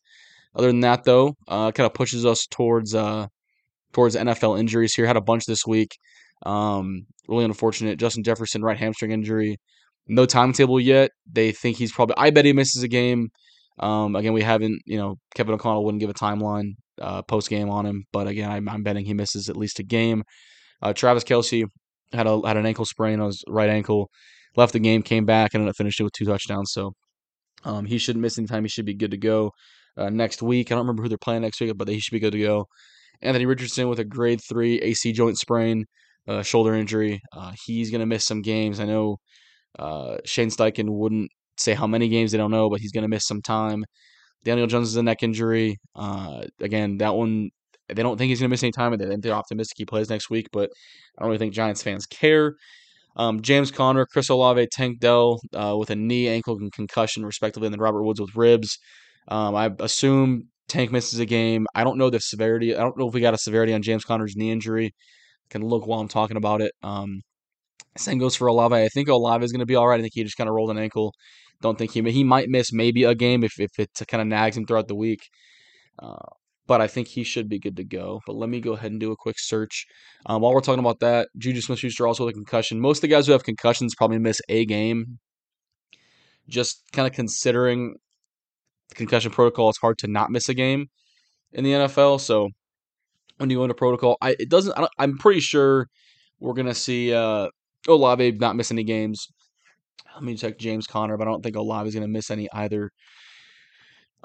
Other 0.54 0.68
than 0.68 0.80
that, 0.80 1.04
though, 1.04 1.34
uh, 1.46 1.72
kind 1.72 1.86
of 1.86 1.94
pushes 1.94 2.26
us 2.26 2.46
towards 2.50 2.94
uh, 2.94 3.26
towards 3.98 4.14
NFL 4.14 4.60
injuries 4.60 4.94
here. 4.94 5.08
Had 5.08 5.16
a 5.16 5.20
bunch 5.20 5.44
this 5.46 5.66
week. 5.66 5.98
Um, 6.46 7.06
really 7.26 7.44
unfortunate. 7.44 7.98
Justin 7.98 8.22
Jefferson 8.22 8.62
right 8.62 8.78
hamstring 8.78 9.10
injury. 9.10 9.56
No 10.06 10.24
timetable 10.24 10.78
yet. 10.78 11.10
They 11.30 11.50
think 11.50 11.78
he's 11.78 11.90
probably. 11.90 12.14
I 12.16 12.30
bet 12.30 12.44
he 12.44 12.52
misses 12.52 12.84
a 12.84 12.88
game. 12.88 13.30
Um, 13.80 14.14
again, 14.14 14.34
we 14.34 14.42
haven't. 14.42 14.82
You 14.86 14.98
know, 14.98 15.16
Kevin 15.34 15.54
O'Connell 15.54 15.84
wouldn't 15.84 16.00
give 16.00 16.10
a 16.10 16.14
timeline 16.14 16.74
uh, 17.00 17.22
post 17.22 17.50
game 17.50 17.68
on 17.70 17.86
him, 17.86 18.04
but 18.12 18.28
again, 18.28 18.50
I'm, 18.50 18.68
I'm, 18.68 18.84
betting 18.84 19.04
he 19.04 19.14
misses 19.14 19.48
at 19.48 19.56
least 19.56 19.80
a 19.80 19.82
game. 19.82 20.22
Uh, 20.80 20.92
Travis 20.92 21.24
Kelce 21.24 21.64
had 22.12 22.28
a 22.28 22.40
had 22.46 22.56
an 22.56 22.66
ankle 22.66 22.84
sprain 22.84 23.18
on 23.18 23.26
his 23.26 23.42
right 23.48 23.68
ankle. 23.68 24.10
Left 24.56 24.72
the 24.72 24.78
game, 24.78 25.02
came 25.02 25.26
back, 25.26 25.54
and 25.54 25.66
then 25.66 25.72
finished 25.72 25.98
it 25.98 26.04
with 26.04 26.12
two 26.12 26.24
touchdowns. 26.24 26.70
So 26.72 26.92
um, 27.64 27.84
he 27.84 27.98
shouldn't 27.98 28.22
miss 28.22 28.38
any 28.38 28.46
time. 28.46 28.62
He 28.62 28.68
should 28.68 28.86
be 28.86 28.94
good 28.94 29.10
to 29.10 29.18
go 29.18 29.50
uh, 29.96 30.08
next 30.08 30.40
week. 30.40 30.70
I 30.70 30.76
don't 30.76 30.86
remember 30.86 31.02
who 31.02 31.08
they're 31.08 31.18
playing 31.18 31.42
next 31.42 31.60
week, 31.60 31.72
but 31.76 31.88
he 31.88 31.98
should 31.98 32.12
be 32.12 32.20
good 32.20 32.32
to 32.32 32.40
go. 32.40 32.66
Anthony 33.22 33.46
Richardson 33.46 33.88
with 33.88 33.98
a 33.98 34.04
grade 34.04 34.40
three 34.46 34.78
AC 34.80 35.12
joint 35.12 35.38
sprain, 35.38 35.84
uh, 36.26 36.42
shoulder 36.42 36.74
injury. 36.74 37.20
Uh, 37.32 37.52
he's 37.66 37.90
going 37.90 38.00
to 38.00 38.06
miss 38.06 38.24
some 38.24 38.42
games. 38.42 38.80
I 38.80 38.84
know 38.84 39.16
uh, 39.78 40.18
Shane 40.24 40.50
Steichen 40.50 40.88
wouldn't 40.88 41.30
say 41.56 41.74
how 41.74 41.86
many 41.86 42.08
games, 42.08 42.32
they 42.32 42.38
don't 42.38 42.50
know, 42.50 42.70
but 42.70 42.80
he's 42.80 42.92
going 42.92 43.02
to 43.02 43.08
miss 43.08 43.26
some 43.26 43.42
time. 43.42 43.84
Daniel 44.44 44.66
Jones 44.66 44.88
is 44.88 44.96
a 44.96 45.02
neck 45.02 45.22
injury. 45.22 45.78
Uh, 45.94 46.44
again, 46.60 46.98
that 46.98 47.14
one, 47.14 47.50
they 47.88 48.02
don't 48.02 48.16
think 48.16 48.28
he's 48.28 48.38
going 48.40 48.48
to 48.48 48.52
miss 48.52 48.62
any 48.62 48.72
time. 48.72 48.96
They 48.96 49.16
they're 49.16 49.32
optimistic 49.32 49.76
he 49.78 49.84
plays 49.84 50.10
next 50.10 50.30
week, 50.30 50.48
but 50.52 50.70
I 51.16 51.22
don't 51.22 51.28
really 51.28 51.38
think 51.38 51.54
Giants 51.54 51.82
fans 51.82 52.06
care. 52.06 52.54
Um, 53.16 53.42
James 53.42 53.72
Conner, 53.72 54.06
Chris 54.06 54.28
Olave, 54.28 54.68
Tank 54.70 55.00
Dell 55.00 55.40
uh, 55.52 55.76
with 55.76 55.90
a 55.90 55.96
knee, 55.96 56.28
ankle, 56.28 56.56
and 56.56 56.72
concussion, 56.72 57.26
respectively, 57.26 57.66
and 57.66 57.74
then 57.74 57.80
Robert 57.80 58.04
Woods 58.04 58.20
with 58.20 58.36
ribs. 58.36 58.78
Um, 59.26 59.56
I 59.56 59.70
assume 59.80 60.48
Tank 60.68 60.92
misses 60.92 61.18
a 61.18 61.26
game. 61.26 61.66
I 61.74 61.82
don't 61.84 61.98
know 61.98 62.10
the 62.10 62.20
severity. 62.20 62.76
I 62.76 62.80
don't 62.80 62.96
know 62.98 63.08
if 63.08 63.14
we 63.14 63.20
got 63.20 63.34
a 63.34 63.38
severity 63.38 63.72
on 63.72 63.82
James 63.82 64.04
Conner's 64.04 64.36
knee 64.36 64.50
injury. 64.50 64.86
I 64.86 65.48
can 65.50 65.62
look 65.62 65.86
while 65.86 66.00
I'm 66.00 66.08
talking 66.08 66.36
about 66.36 66.60
it. 66.60 66.72
Um, 66.82 67.22
same 67.96 68.18
goes 68.18 68.36
for 68.36 68.48
Olave. 68.48 68.76
I 68.76 68.88
think 68.88 69.08
Olave 69.08 69.44
is 69.44 69.52
going 69.52 69.60
to 69.60 69.66
be 69.66 69.76
all 69.76 69.88
right. 69.88 69.98
I 69.98 70.02
think 70.02 70.12
he 70.14 70.22
just 70.22 70.36
kind 70.36 70.48
of 70.48 70.54
rolled 70.54 70.70
an 70.70 70.78
ankle. 70.78 71.14
Don't 71.60 71.76
think 71.76 71.92
he 71.92 72.02
he 72.10 72.22
might 72.22 72.48
miss 72.48 72.72
maybe 72.72 73.04
a 73.04 73.14
game 73.14 73.42
if 73.42 73.58
if 73.58 73.70
it 73.78 73.90
kind 74.06 74.20
of 74.20 74.28
nags 74.28 74.56
him 74.56 74.66
throughout 74.66 74.88
the 74.88 74.94
week. 74.94 75.28
Uh, 75.98 76.16
but 76.68 76.80
I 76.80 76.86
think 76.86 77.08
he 77.08 77.24
should 77.24 77.48
be 77.48 77.58
good 77.58 77.76
to 77.76 77.84
go. 77.84 78.20
But 78.26 78.36
let 78.36 78.48
me 78.48 78.60
go 78.60 78.74
ahead 78.74 78.92
and 78.92 79.00
do 79.00 79.10
a 79.10 79.16
quick 79.16 79.36
search. 79.38 79.86
Um, 80.26 80.42
while 80.42 80.52
we're 80.52 80.60
talking 80.60 80.78
about 80.78 81.00
that, 81.00 81.28
Juju 81.36 81.62
Smith 81.62 81.80
Schuster 81.80 82.06
also 82.06 82.26
with 82.26 82.34
a 82.34 82.36
concussion. 82.36 82.78
Most 82.78 82.98
of 82.98 83.02
the 83.02 83.08
guys 83.08 83.26
who 83.26 83.32
have 83.32 83.42
concussions 83.42 83.94
probably 83.96 84.18
miss 84.18 84.40
a 84.48 84.66
game. 84.66 85.18
Just 86.46 86.82
kind 86.92 87.08
of 87.08 87.14
considering 87.14 87.96
the 88.88 88.94
concussion 88.94 89.30
protocol, 89.30 89.68
it's 89.68 89.78
hard 89.78 89.98
to 89.98 90.08
not 90.08 90.30
miss 90.30 90.48
a 90.48 90.54
game 90.54 90.86
in 91.52 91.64
the 91.64 91.72
NFL. 91.72 92.20
So 92.20 92.48
when 93.38 93.50
you 93.50 93.58
go 93.58 93.64
into 93.64 93.74
protocol, 93.74 94.16
I 94.20 94.36
it 94.38 94.50
doesn't. 94.50 94.76
I 94.78 94.88
am 95.04 95.18
pretty 95.18 95.40
sure 95.40 95.86
we're 96.40 96.54
gonna 96.54 96.74
see 96.74 97.12
uh, 97.12 97.48
Olave 97.88 98.32
not 98.32 98.56
miss 98.56 98.70
any 98.70 98.84
games. 98.84 99.26
Let 100.14 100.24
me 100.24 100.36
check 100.36 100.58
James 100.58 100.86
Conner, 100.86 101.16
but 101.16 101.28
I 101.28 101.30
don't 101.30 101.42
think 101.42 101.56
Olave 101.56 101.88
is 101.88 101.94
gonna 101.94 102.08
miss 102.08 102.30
any 102.30 102.48
either. 102.52 102.90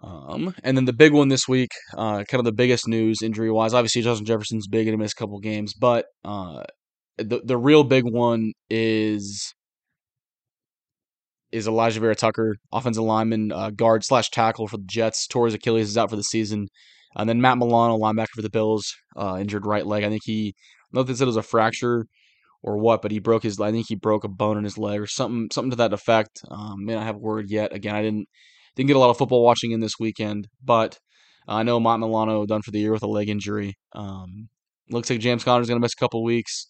Um, 0.02 0.54
and 0.64 0.76
then 0.76 0.86
the 0.86 0.94
big 0.94 1.14
one 1.14 1.30
this 1.30 1.48
week, 1.48 1.72
uh, 1.96 2.24
kind 2.26 2.40
of 2.40 2.46
the 2.46 2.52
biggest 2.52 2.88
news 2.88 3.22
injury 3.22 3.52
wise. 3.52 3.74
Obviously, 3.74 4.02
Justin 4.02 4.26
Jefferson's 4.26 4.68
big 4.68 4.88
and 4.88 4.96
he 4.96 4.98
missed 4.98 5.14
a 5.14 5.22
couple 5.22 5.40
games, 5.40 5.74
but 5.74 6.08
uh, 6.26 6.64
the 7.18 7.42
the 7.46 7.58
real 7.58 7.84
big 7.84 8.04
one 8.04 8.54
is 8.70 9.54
is 11.54 11.68
Alijah 11.68 12.00
Vera-Tucker, 12.00 12.58
offensive 12.72 13.04
lineman, 13.04 13.52
uh, 13.52 13.70
guard 13.70 14.04
slash 14.04 14.30
tackle 14.30 14.68
for 14.68 14.78
the 14.78 14.86
Jets. 14.86 15.28
Tore 15.28 15.46
his 15.46 15.54
Achilles, 15.54 15.90
is 15.90 15.98
out 15.98 16.10
for 16.10 16.16
the 16.16 16.24
season. 16.24 16.68
And 17.16 17.30
then 17.30 17.42
Matt 17.42 17.60
Milano, 17.60 17.98
linebacker 17.98 18.34
for 18.36 18.42
the 18.42 18.50
Bills, 18.50 18.94
uh, 19.16 19.38
injured 19.40 19.66
right 19.66 19.86
leg. 19.86 20.04
I 20.04 20.10
think 20.10 20.24
he, 20.26 20.48
I 20.48 20.52
don't 20.92 20.96
know 20.96 21.02
if 21.02 21.08
they 21.08 21.14
said 21.14 21.26
it 21.26 21.28
was 21.28 21.38
a 21.38 21.44
fracture 21.44 22.08
or 22.64 22.78
what, 22.78 23.02
but 23.02 23.12
he 23.12 23.20
broke 23.20 23.44
his. 23.44 23.60
I 23.60 23.72
think 23.72 23.86
he 23.88 23.96
broke 23.96 24.24
a 24.24 24.30
bone 24.30 24.58
in 24.58 24.64
his 24.64 24.78
leg 24.78 25.00
or 25.00 25.06
something, 25.06 25.50
something 25.52 25.70
to 25.72 25.76
that 25.78 25.94
effect. 25.94 26.42
Um, 26.50 26.86
may 26.86 26.96
not 26.96 27.04
have 27.04 27.18
word 27.18 27.50
yet. 27.50 27.74
Again, 27.74 27.96
I 27.96 28.02
didn't 28.02 28.28
didn't 28.76 28.88
get 28.88 28.96
a 28.96 29.00
lot 29.00 29.12
of 29.12 29.18
football 29.18 29.44
watching 29.44 29.72
in 29.72 29.80
this 29.80 30.00
weekend, 30.00 30.48
but 30.64 30.98
I 31.48 31.62
know 31.62 31.80
Matt 31.80 32.00
Milano 32.00 32.46
done 32.46 32.64
for 32.64 32.72
the 32.72 32.80
year 32.80 32.92
with 32.92 33.04
a 33.04 33.08
leg 33.08 33.30
injury. 33.30 33.78
Um, 33.94 34.50
looks 34.90 35.10
like 35.10 35.20
James 35.20 35.44
Conner's 35.44 35.68
going 35.68 35.80
to 35.80 35.84
miss 35.84 35.94
a 35.94 36.00
couple 36.00 36.24
weeks. 36.24 36.68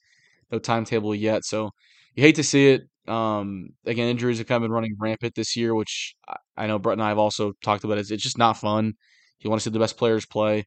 No 0.52 0.60
timetable 0.60 1.16
yet, 1.16 1.46
so 1.46 1.70
you 2.16 2.24
hate 2.24 2.36
to 2.36 2.44
see 2.44 2.72
it. 2.72 2.82
Um, 3.08 3.70
again, 3.86 4.08
injuries 4.08 4.38
have 4.38 4.48
kind 4.48 4.58
of 4.58 4.68
been 4.68 4.72
running 4.72 4.96
rampant 5.00 5.36
this 5.36 5.56
year, 5.56 5.76
which 5.76 6.16
I 6.56 6.68
know 6.68 6.80
Brett 6.80 6.98
and 6.98 7.04
I 7.04 7.10
have 7.10 7.18
also 7.18 7.54
talked 7.64 7.84
about. 7.84 7.98
It's, 7.98 8.12
it's 8.12 8.24
just 8.24 8.38
not 8.38 8.58
fun. 8.58 8.94
You 9.40 9.50
want 9.50 9.62
to 9.62 9.64
see 9.64 9.74
the 9.74 9.80
best 9.80 9.98
players 9.98 10.26
play, 10.26 10.66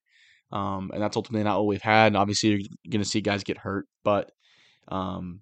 um, 0.52 0.90
and 0.92 1.02
that's 1.02 1.16
ultimately 1.16 1.44
not 1.44 1.58
what 1.58 1.66
we've 1.66 1.80
had. 1.80 2.08
And 2.08 2.16
obviously, 2.16 2.50
you're 2.50 2.58
going 2.90 3.02
to 3.02 3.08
see 3.08 3.22
guys 3.22 3.42
get 3.42 3.58
hurt, 3.58 3.86
but 4.04 4.30
um, 4.88 5.40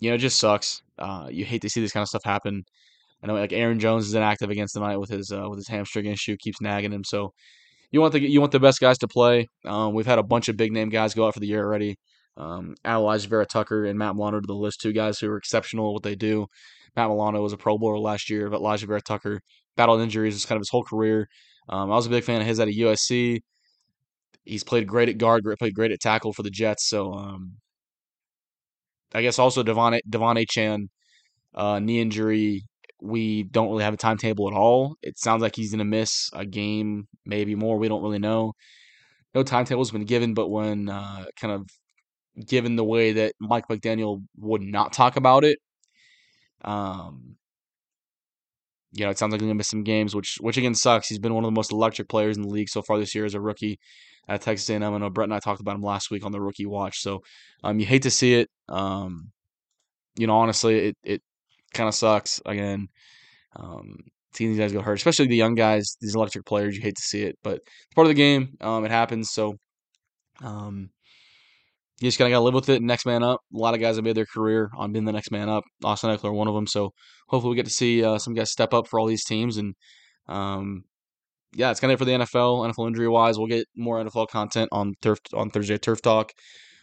you 0.00 0.10
know, 0.10 0.16
it 0.16 0.18
just 0.18 0.40
sucks. 0.40 0.82
Uh, 0.98 1.28
you 1.30 1.44
hate 1.44 1.62
to 1.62 1.70
see 1.70 1.80
this 1.80 1.92
kind 1.92 2.02
of 2.02 2.08
stuff 2.08 2.24
happen. 2.24 2.64
I 3.22 3.26
know 3.26 3.34
like 3.34 3.52
Aaron 3.52 3.80
Jones 3.80 4.06
is 4.06 4.14
inactive 4.14 4.50
against 4.50 4.74
the 4.74 4.80
night 4.80 4.98
with 4.98 5.10
his 5.10 5.32
uh, 5.32 5.48
with 5.48 5.58
his 5.58 5.68
hamstring 5.68 6.06
issue, 6.06 6.36
keeps 6.36 6.60
nagging 6.60 6.92
him. 6.92 7.04
So 7.04 7.32
you 7.90 8.00
want 8.00 8.12
the 8.12 8.20
you 8.20 8.40
want 8.40 8.52
the 8.52 8.60
best 8.60 8.80
guys 8.80 8.98
to 8.98 9.08
play. 9.08 9.48
Um, 9.64 9.94
we've 9.94 10.06
had 10.06 10.18
a 10.18 10.22
bunch 10.22 10.48
of 10.48 10.56
big 10.56 10.72
name 10.72 10.90
guys 10.90 11.14
go 11.14 11.26
out 11.26 11.34
for 11.34 11.40
the 11.40 11.46
year 11.46 11.64
already. 11.64 11.96
Um, 12.36 12.74
add 12.84 12.96
Alijah 12.96 13.26
Vera 13.26 13.46
Tucker 13.46 13.84
and 13.84 13.98
Matt 13.98 14.16
Milano 14.16 14.40
to 14.40 14.46
the 14.46 14.54
list, 14.54 14.80
two 14.80 14.92
guys 14.92 15.18
who 15.18 15.30
are 15.30 15.36
exceptional 15.36 15.88
at 15.90 15.92
what 15.92 16.02
they 16.02 16.16
do. 16.16 16.46
Matt 16.96 17.08
Milano 17.08 17.42
was 17.42 17.52
a 17.52 17.56
Pro 17.56 17.78
Bowler 17.78 17.98
last 17.98 18.30
year, 18.30 18.50
but 18.50 18.60
Alijah 18.60 18.86
Vera 18.86 19.00
Tucker 19.00 19.40
battled 19.76 20.00
injuries 20.00 20.44
kind 20.44 20.56
of 20.56 20.60
his 20.60 20.70
whole 20.70 20.84
career. 20.84 21.28
Um, 21.68 21.90
I 21.90 21.94
was 21.94 22.06
a 22.06 22.10
big 22.10 22.24
fan 22.24 22.40
of 22.40 22.46
his 22.46 22.60
at 22.60 22.68
a 22.68 22.72
USC. 22.72 23.40
He's 24.44 24.64
played 24.64 24.86
great 24.86 25.08
at 25.08 25.18
guard, 25.18 25.44
played 25.58 25.74
great 25.74 25.92
at 25.92 26.00
tackle 26.00 26.32
for 26.32 26.42
the 26.42 26.50
Jets. 26.50 26.88
So 26.88 27.12
um, 27.14 27.54
I 29.14 29.22
guess 29.22 29.38
also 29.38 29.62
Devon 29.62 30.00
Devon 30.08 30.36
Achane, 30.36 30.88
uh, 31.54 31.78
knee 31.78 32.00
injury. 32.00 32.62
We 33.00 33.42
don't 33.44 33.70
really 33.70 33.84
have 33.84 33.94
a 33.94 33.98
timetable 33.98 34.48
at 34.48 34.54
all. 34.54 34.96
It 35.02 35.18
sounds 35.18 35.42
like 35.42 35.56
he's 35.56 35.70
going 35.70 35.78
to 35.78 35.84
miss 35.84 36.30
a 36.32 36.44
game, 36.44 37.06
maybe 37.24 37.54
more. 37.54 37.78
We 37.78 37.88
don't 37.88 38.02
really 38.02 38.18
know. 38.18 38.52
No 39.34 39.42
timetable's 39.42 39.90
been 39.90 40.04
given, 40.04 40.32
but 40.32 40.48
when 40.48 40.88
uh, 40.88 41.26
kind 41.38 41.52
of 41.52 41.68
given 42.46 42.76
the 42.76 42.84
way 42.84 43.12
that 43.12 43.34
Mike 43.40 43.68
McDaniel 43.68 44.22
would 44.38 44.62
not 44.62 44.92
talk 44.92 45.16
about 45.16 45.44
it, 45.44 45.58
um, 46.62 47.36
you 48.92 49.04
know, 49.04 49.10
it 49.10 49.18
sounds 49.18 49.32
like 49.32 49.40
he's 49.40 49.46
gonna 49.46 49.56
miss 49.56 49.68
some 49.68 49.82
games, 49.82 50.14
which 50.14 50.36
which 50.40 50.56
again 50.56 50.74
sucks. 50.74 51.08
He's 51.08 51.18
been 51.18 51.34
one 51.34 51.44
of 51.44 51.48
the 51.48 51.54
most 51.54 51.72
electric 51.72 52.08
players 52.08 52.36
in 52.36 52.42
the 52.42 52.48
league 52.48 52.68
so 52.68 52.82
far 52.82 52.98
this 52.98 53.14
year 53.14 53.24
as 53.24 53.34
a 53.34 53.40
rookie 53.40 53.78
at 54.28 54.40
Texas 54.40 54.70
A&M. 54.70 54.82
I 54.82 54.98
know 54.98 55.10
Brett 55.10 55.26
and 55.26 55.34
I 55.34 55.40
talked 55.40 55.60
about 55.60 55.74
him 55.74 55.82
last 55.82 56.10
week 56.10 56.24
on 56.24 56.32
the 56.32 56.40
rookie 56.40 56.66
watch. 56.66 57.00
So 57.00 57.20
um, 57.62 57.80
you 57.80 57.86
hate 57.86 58.02
to 58.02 58.10
see 58.10 58.34
it. 58.34 58.48
Um, 58.68 59.32
you 60.16 60.26
know, 60.26 60.36
honestly, 60.36 60.88
it 60.88 60.96
it 61.02 61.22
kind 61.74 61.88
of 61.88 61.94
sucks. 61.94 62.40
Again, 62.46 62.88
um, 63.56 63.96
seeing 64.34 64.50
these 64.50 64.58
guys 64.58 64.72
go 64.72 64.80
hurt, 64.80 64.94
especially 64.94 65.26
the 65.26 65.36
young 65.36 65.54
guys, 65.54 65.96
these 66.00 66.14
electric 66.14 66.44
players. 66.46 66.76
You 66.76 66.82
hate 66.82 66.96
to 66.96 67.02
see 67.02 67.22
it, 67.22 67.36
but 67.42 67.56
it's 67.56 67.94
part 67.94 68.06
of 68.06 68.10
the 68.10 68.14
game. 68.14 68.56
Um, 68.60 68.84
it 68.84 68.90
happens. 68.90 69.30
So, 69.32 69.56
um, 70.42 70.90
you 72.00 72.08
just 72.08 72.18
kind 72.18 72.32
of 72.32 72.36
got 72.36 72.40
to 72.40 72.44
live 72.44 72.54
with 72.54 72.68
it. 72.68 72.82
Next 72.82 73.06
man 73.06 73.22
up. 73.22 73.40
A 73.54 73.58
lot 73.58 73.74
of 73.74 73.80
guys 73.80 73.96
have 73.96 74.04
made 74.04 74.16
their 74.16 74.26
career 74.26 74.70
on 74.76 74.92
being 74.92 75.04
the 75.04 75.12
next 75.12 75.30
man 75.30 75.48
up. 75.48 75.64
Austin 75.84 76.10
Ekeler, 76.10 76.34
one 76.34 76.48
of 76.48 76.54
them. 76.54 76.66
So 76.66 76.90
hopefully 77.28 77.50
we 77.50 77.56
get 77.56 77.66
to 77.66 77.72
see 77.72 78.04
uh, 78.04 78.18
some 78.18 78.34
guys 78.34 78.50
step 78.50 78.74
up 78.74 78.88
for 78.88 78.98
all 78.98 79.06
these 79.06 79.24
teams. 79.24 79.56
And 79.56 79.74
um, 80.26 80.84
yeah, 81.54 81.70
it's 81.70 81.80
kind 81.80 81.92
of 81.92 81.96
it 81.96 81.98
for 81.98 82.04
the 82.04 82.24
NFL. 82.24 82.68
NFL 82.68 82.88
injury 82.88 83.08
wise, 83.08 83.38
we'll 83.38 83.46
get 83.46 83.66
more 83.76 84.02
NFL 84.02 84.28
content 84.28 84.68
on 84.72 84.94
turf 85.02 85.18
on 85.32 85.50
Thursday 85.50 85.78
Turf 85.78 86.02
Talk. 86.02 86.32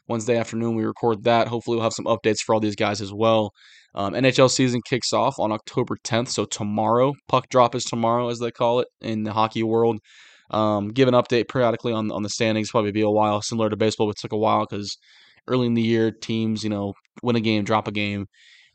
Wednesday 0.08 0.38
afternoon 0.38 0.76
we 0.76 0.84
record 0.84 1.24
that. 1.24 1.48
Hopefully 1.48 1.78
we'll 1.78 1.84
have 1.84 1.94
some 1.94 2.06
updates 2.06 2.40
for 2.40 2.54
all 2.54 2.60
these 2.60 2.76
guys 2.76 3.02
as 3.02 3.14
well. 3.14 3.52
Um, 3.94 4.14
NHL 4.14 4.50
season 4.50 4.82
kicks 4.88 5.14
off 5.14 5.40
on 5.40 5.52
October 5.52 5.98
10th, 6.04 6.30
so 6.30 6.46
tomorrow. 6.46 7.14
Puck 7.28 7.50
drop 7.50 7.76
is 7.76 7.86
tomorrow, 7.86 8.30
as 8.30 8.40
they 8.40 8.52
call 8.52 8.80
it 8.80 8.88
in 9.02 9.24
the 9.24 9.34
hockey 9.34 9.64
world. 9.64 10.00
Um, 10.52 10.90
give 10.90 11.08
an 11.08 11.14
update 11.14 11.48
periodically 11.48 11.94
on 11.94 12.12
on 12.12 12.24
the 12.24 12.30
standings. 12.30 12.72
Probably 12.72 12.92
be 12.92 13.02
a 13.02 13.10
while, 13.10 13.42
similar 13.42 13.70
to 13.70 13.78
baseball. 13.78 14.10
It 14.10 14.18
took 14.18 14.34
a 14.34 14.38
while 14.38 14.66
because 14.70 14.98
early 15.48 15.68
in 15.68 15.74
the 15.74 15.82
year, 15.82 16.12
teams 16.12 16.64
you 16.64 16.70
know 16.70 16.94
win 17.24 17.36
a 17.36 17.42
game, 17.42 17.64
drop 17.64 17.88
a 17.88 17.92
game. 17.92 18.28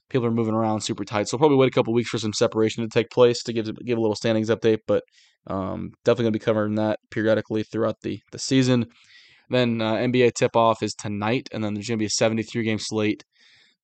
People 0.09 0.27
are 0.27 0.33
moving 0.33 0.55
around 0.55 0.83
super 0.83 1.05
tight, 1.05 1.29
so 1.29 1.37
probably 1.37 1.57
wait 1.57 1.69
a 1.69 1.73
couple 1.73 1.93
weeks 1.93 2.11
for 2.11 2.19
some 2.19 2.33
separation 2.33 2.83
to 2.83 2.89
take 2.89 3.11
place 3.11 3.43
to 3.45 3.53
give 3.53 3.67
give 3.85 3.99
a 3.99 4.01
little 4.01 4.17
standings 4.17 4.51
update. 4.51 4.79
But 4.87 5.03
um, 5.47 5.93
definitely 6.05 6.25
gonna 6.25 6.33
be 6.33 6.39
covering 6.39 6.75
that 6.77 6.99
periodically 7.11 7.63
throughout 7.63 7.97
the 8.03 8.21
the 8.33 8.39
season. 8.39 8.87
Then 9.51 9.81
uh, 9.81 9.95
NBA 9.95 10.33
tip 10.35 10.57
off 10.57 10.83
is 10.83 10.95
tonight, 10.95 11.49
and 11.53 11.63
then 11.63 11.75
there's 11.75 11.89
gonna 11.89 11.99
be 11.99 12.07
a 12.07 12.11
73 12.11 12.65
game 12.65 12.79
slate 12.79 13.25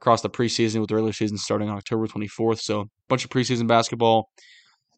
across 0.01 0.23
the 0.23 0.31
preseason 0.31 0.81
with 0.81 0.89
the 0.89 0.97
regular 0.97 1.13
season 1.13 1.39
starting 1.39 1.69
on 1.69 1.77
October 1.77 2.09
24th. 2.09 2.61
So 2.61 2.81
a 2.81 2.87
bunch 3.09 3.25
of 3.25 3.31
preseason 3.31 3.69
basketball 3.69 4.29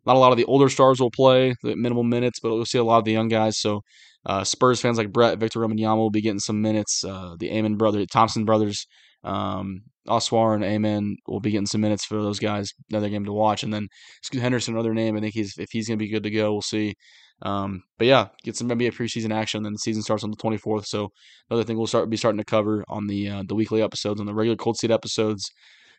not 0.07 0.17
a 0.17 0.19
lot 0.19 0.33
of 0.33 0.39
the 0.39 0.45
older 0.45 0.69
stars 0.69 1.01
will 1.01 1.11
play 1.11 1.55
the 1.63 1.77
minimal 1.77 2.05
minutes, 2.05 2.41
but 2.41 2.51
we'll 2.51 2.65
see 2.65 2.79
a 2.79 2.85
lot 2.85 2.99
of 2.99 3.05
the 3.05 3.13
young 3.13 3.29
guys. 3.29 3.59
So 3.59 3.83
uh, 4.27 4.45
Spurs 4.45 4.81
fans 4.81 4.99
like 4.99 5.13
Brett, 5.13 5.39
Victor 5.39 5.61
Wembanyama 5.61 5.97
will 5.97 6.11
be 6.11 6.23
getting 6.23 6.41
some 6.41 6.63
minutes. 6.63 7.05
Uh, 7.05 7.37
the 7.39 7.51
Amen 7.51 7.77
brother, 7.77 8.05
Thompson 8.07 8.45
brothers, 8.45 8.87
um, 9.23 9.83
Ausar 10.09 10.55
and 10.55 10.65
Amen 10.65 11.17
will 11.27 11.41
be 11.41 11.51
getting 11.51 11.67
some 11.67 11.81
minutes 11.81 12.05
for 12.05 12.17
those 12.17 12.39
guys. 12.39 12.73
Another 12.91 13.09
game 13.09 13.25
to 13.25 13.33
watch. 13.33 13.63
And 13.63 13.73
then 13.73 13.89
Scoot 14.23 14.43
Henderson, 14.43 14.75
another 14.75 14.95
name. 14.95 15.17
I 15.17 15.21
think 15.21 15.35
he's 15.35 15.55
if 15.59 15.69
he's 15.71 15.89
going 15.89 15.99
to 15.99 16.05
be 16.05 16.11
good 16.11 16.23
to 16.23 16.31
go, 16.31 16.53
we'll 16.53 16.63
see. 16.63 16.95
Um, 17.43 17.83
but 17.99 18.07
yeah, 18.07 18.29
get 18.45 18.57
some 18.57 18.69
NBA 18.69 18.93
preseason 18.95 19.35
action. 19.35 19.63
Then 19.63 19.73
the 19.73 19.79
season 19.79 20.03
starts 20.03 20.25
on 20.25 20.31
the 20.31 20.37
24th. 20.37 20.87
So 20.87 21.09
another 21.51 21.65
thing 21.65 21.77
we'll 21.77 21.87
start 21.87 22.09
be 22.09 22.17
starting 22.17 22.39
to 22.39 22.45
cover 22.45 22.85
on 22.89 23.07
the 23.07 23.29
uh, 23.29 23.43
the 23.47 23.55
weekly 23.55 23.83
episodes, 23.83 24.21
on 24.21 24.27
the 24.27 24.35
regular 24.35 24.57
cold 24.57 24.77
seat 24.77 24.91
episodes. 24.91 25.51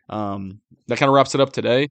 Um, 0.10 0.62
that 0.88 1.00
kind 1.00 1.10
of 1.10 1.16
wraps 1.16 1.34
it 1.34 1.42
up 1.42 1.52
today 1.52 1.88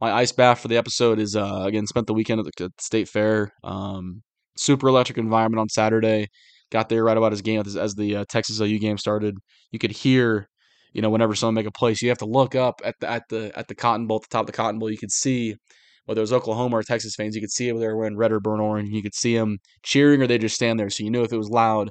my 0.00 0.12
ice 0.12 0.32
bath 0.32 0.60
for 0.60 0.68
the 0.68 0.76
episode 0.76 1.18
is 1.18 1.36
uh, 1.36 1.62
again 1.64 1.86
spent 1.86 2.06
the 2.06 2.14
weekend 2.14 2.40
at 2.40 2.46
the, 2.56 2.70
state 2.78 3.08
fair. 3.08 3.52
Um, 3.62 4.22
super 4.56 4.88
electric 4.88 5.18
environment 5.18 5.60
on 5.60 5.68
Saturday. 5.68 6.28
Got 6.70 6.88
there 6.88 7.04
right 7.04 7.16
about 7.16 7.32
his 7.32 7.42
game 7.42 7.60
as, 7.60 7.94
the 7.94 8.16
uh, 8.16 8.24
Texas 8.28 8.60
OU 8.60 8.78
game 8.78 8.98
started. 8.98 9.36
You 9.70 9.78
could 9.78 9.92
hear, 9.92 10.48
you 10.92 11.02
know, 11.02 11.10
whenever 11.10 11.34
someone 11.34 11.54
make 11.54 11.66
a 11.66 11.72
place, 11.72 12.02
you 12.02 12.08
have 12.08 12.18
to 12.18 12.26
look 12.26 12.54
up 12.54 12.80
at 12.84 12.94
the 13.00 13.08
at 13.08 13.22
the 13.28 13.52
at 13.56 13.68
the 13.68 13.74
Cotton 13.74 14.06
Bowl, 14.06 14.16
at 14.16 14.22
the 14.22 14.28
top 14.28 14.42
of 14.42 14.46
the 14.46 14.52
Cotton 14.52 14.78
Bowl. 14.78 14.90
You 14.90 14.98
could 14.98 15.12
see 15.12 15.54
whether 16.06 16.20
it 16.20 16.22
was 16.22 16.32
Oklahoma 16.32 16.76
or 16.76 16.82
Texas 16.82 17.14
fans. 17.14 17.34
You 17.34 17.40
could 17.40 17.52
see 17.52 17.68
if 17.68 17.78
they 17.78 17.86
were 17.86 17.96
wearing 17.96 18.16
red 18.16 18.32
or 18.32 18.40
burnt 18.40 18.60
orange. 18.60 18.90
You 18.90 19.02
could 19.02 19.14
see 19.14 19.36
them 19.36 19.58
cheering 19.82 20.22
or 20.22 20.26
they 20.26 20.38
just 20.38 20.56
stand 20.56 20.78
there, 20.80 20.90
so 20.90 21.04
you 21.04 21.10
knew 21.10 21.22
if 21.22 21.32
it 21.32 21.38
was 21.38 21.50
loud 21.50 21.90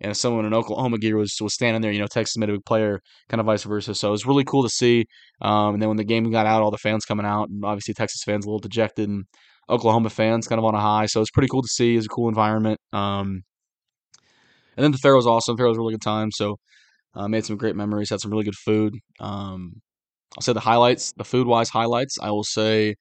and 0.00 0.16
someone 0.16 0.44
in 0.44 0.54
Oklahoma 0.54 0.98
gear 0.98 1.16
was 1.16 1.36
was 1.40 1.54
standing 1.54 1.82
there, 1.82 1.92
you 1.92 2.00
know, 2.00 2.06
Texas 2.06 2.36
made 2.36 2.50
a 2.50 2.52
big 2.52 2.64
player, 2.64 3.00
kind 3.28 3.40
of 3.40 3.46
vice 3.46 3.64
versa. 3.64 3.94
So 3.94 4.08
it 4.08 4.12
was 4.12 4.26
really 4.26 4.44
cool 4.44 4.62
to 4.62 4.68
see. 4.68 5.06
Um, 5.40 5.74
and 5.74 5.82
then 5.82 5.88
when 5.88 5.96
the 5.96 6.04
game 6.04 6.30
got 6.30 6.46
out, 6.46 6.62
all 6.62 6.70
the 6.70 6.78
fans 6.78 7.04
coming 7.04 7.26
out, 7.26 7.48
and 7.48 7.64
obviously 7.64 7.94
Texas 7.94 8.22
fans 8.24 8.44
a 8.44 8.48
little 8.48 8.58
dejected, 8.58 9.08
and 9.08 9.24
Oklahoma 9.68 10.10
fans 10.10 10.46
kind 10.46 10.58
of 10.58 10.64
on 10.64 10.74
a 10.74 10.80
high. 10.80 11.06
So 11.06 11.20
it's 11.20 11.30
pretty 11.30 11.48
cool 11.48 11.62
to 11.62 11.68
see. 11.68 11.94
It 11.94 11.96
was 11.96 12.06
a 12.06 12.10
cool 12.10 12.28
environment. 12.28 12.78
Um, 12.92 13.42
and 14.76 14.84
then 14.84 14.92
the 14.92 14.98
fair 14.98 15.16
was 15.16 15.26
awesome. 15.26 15.56
The 15.56 15.60
fair 15.60 15.68
was 15.68 15.78
a 15.78 15.80
really 15.80 15.94
good 15.94 16.02
time. 16.02 16.30
So 16.30 16.56
uh, 17.14 17.28
made 17.28 17.46
some 17.46 17.56
great 17.56 17.76
memories. 17.76 18.10
Had 18.10 18.20
some 18.20 18.30
really 18.30 18.44
good 18.44 18.54
food. 18.54 18.94
Um, 19.20 19.80
I'll 20.36 20.42
say 20.42 20.52
the 20.52 20.60
highlights, 20.60 21.12
the 21.16 21.24
food 21.24 21.46
wise 21.46 21.70
highlights. 21.70 22.18
I 22.20 22.30
will 22.30 22.44
say 22.44 22.96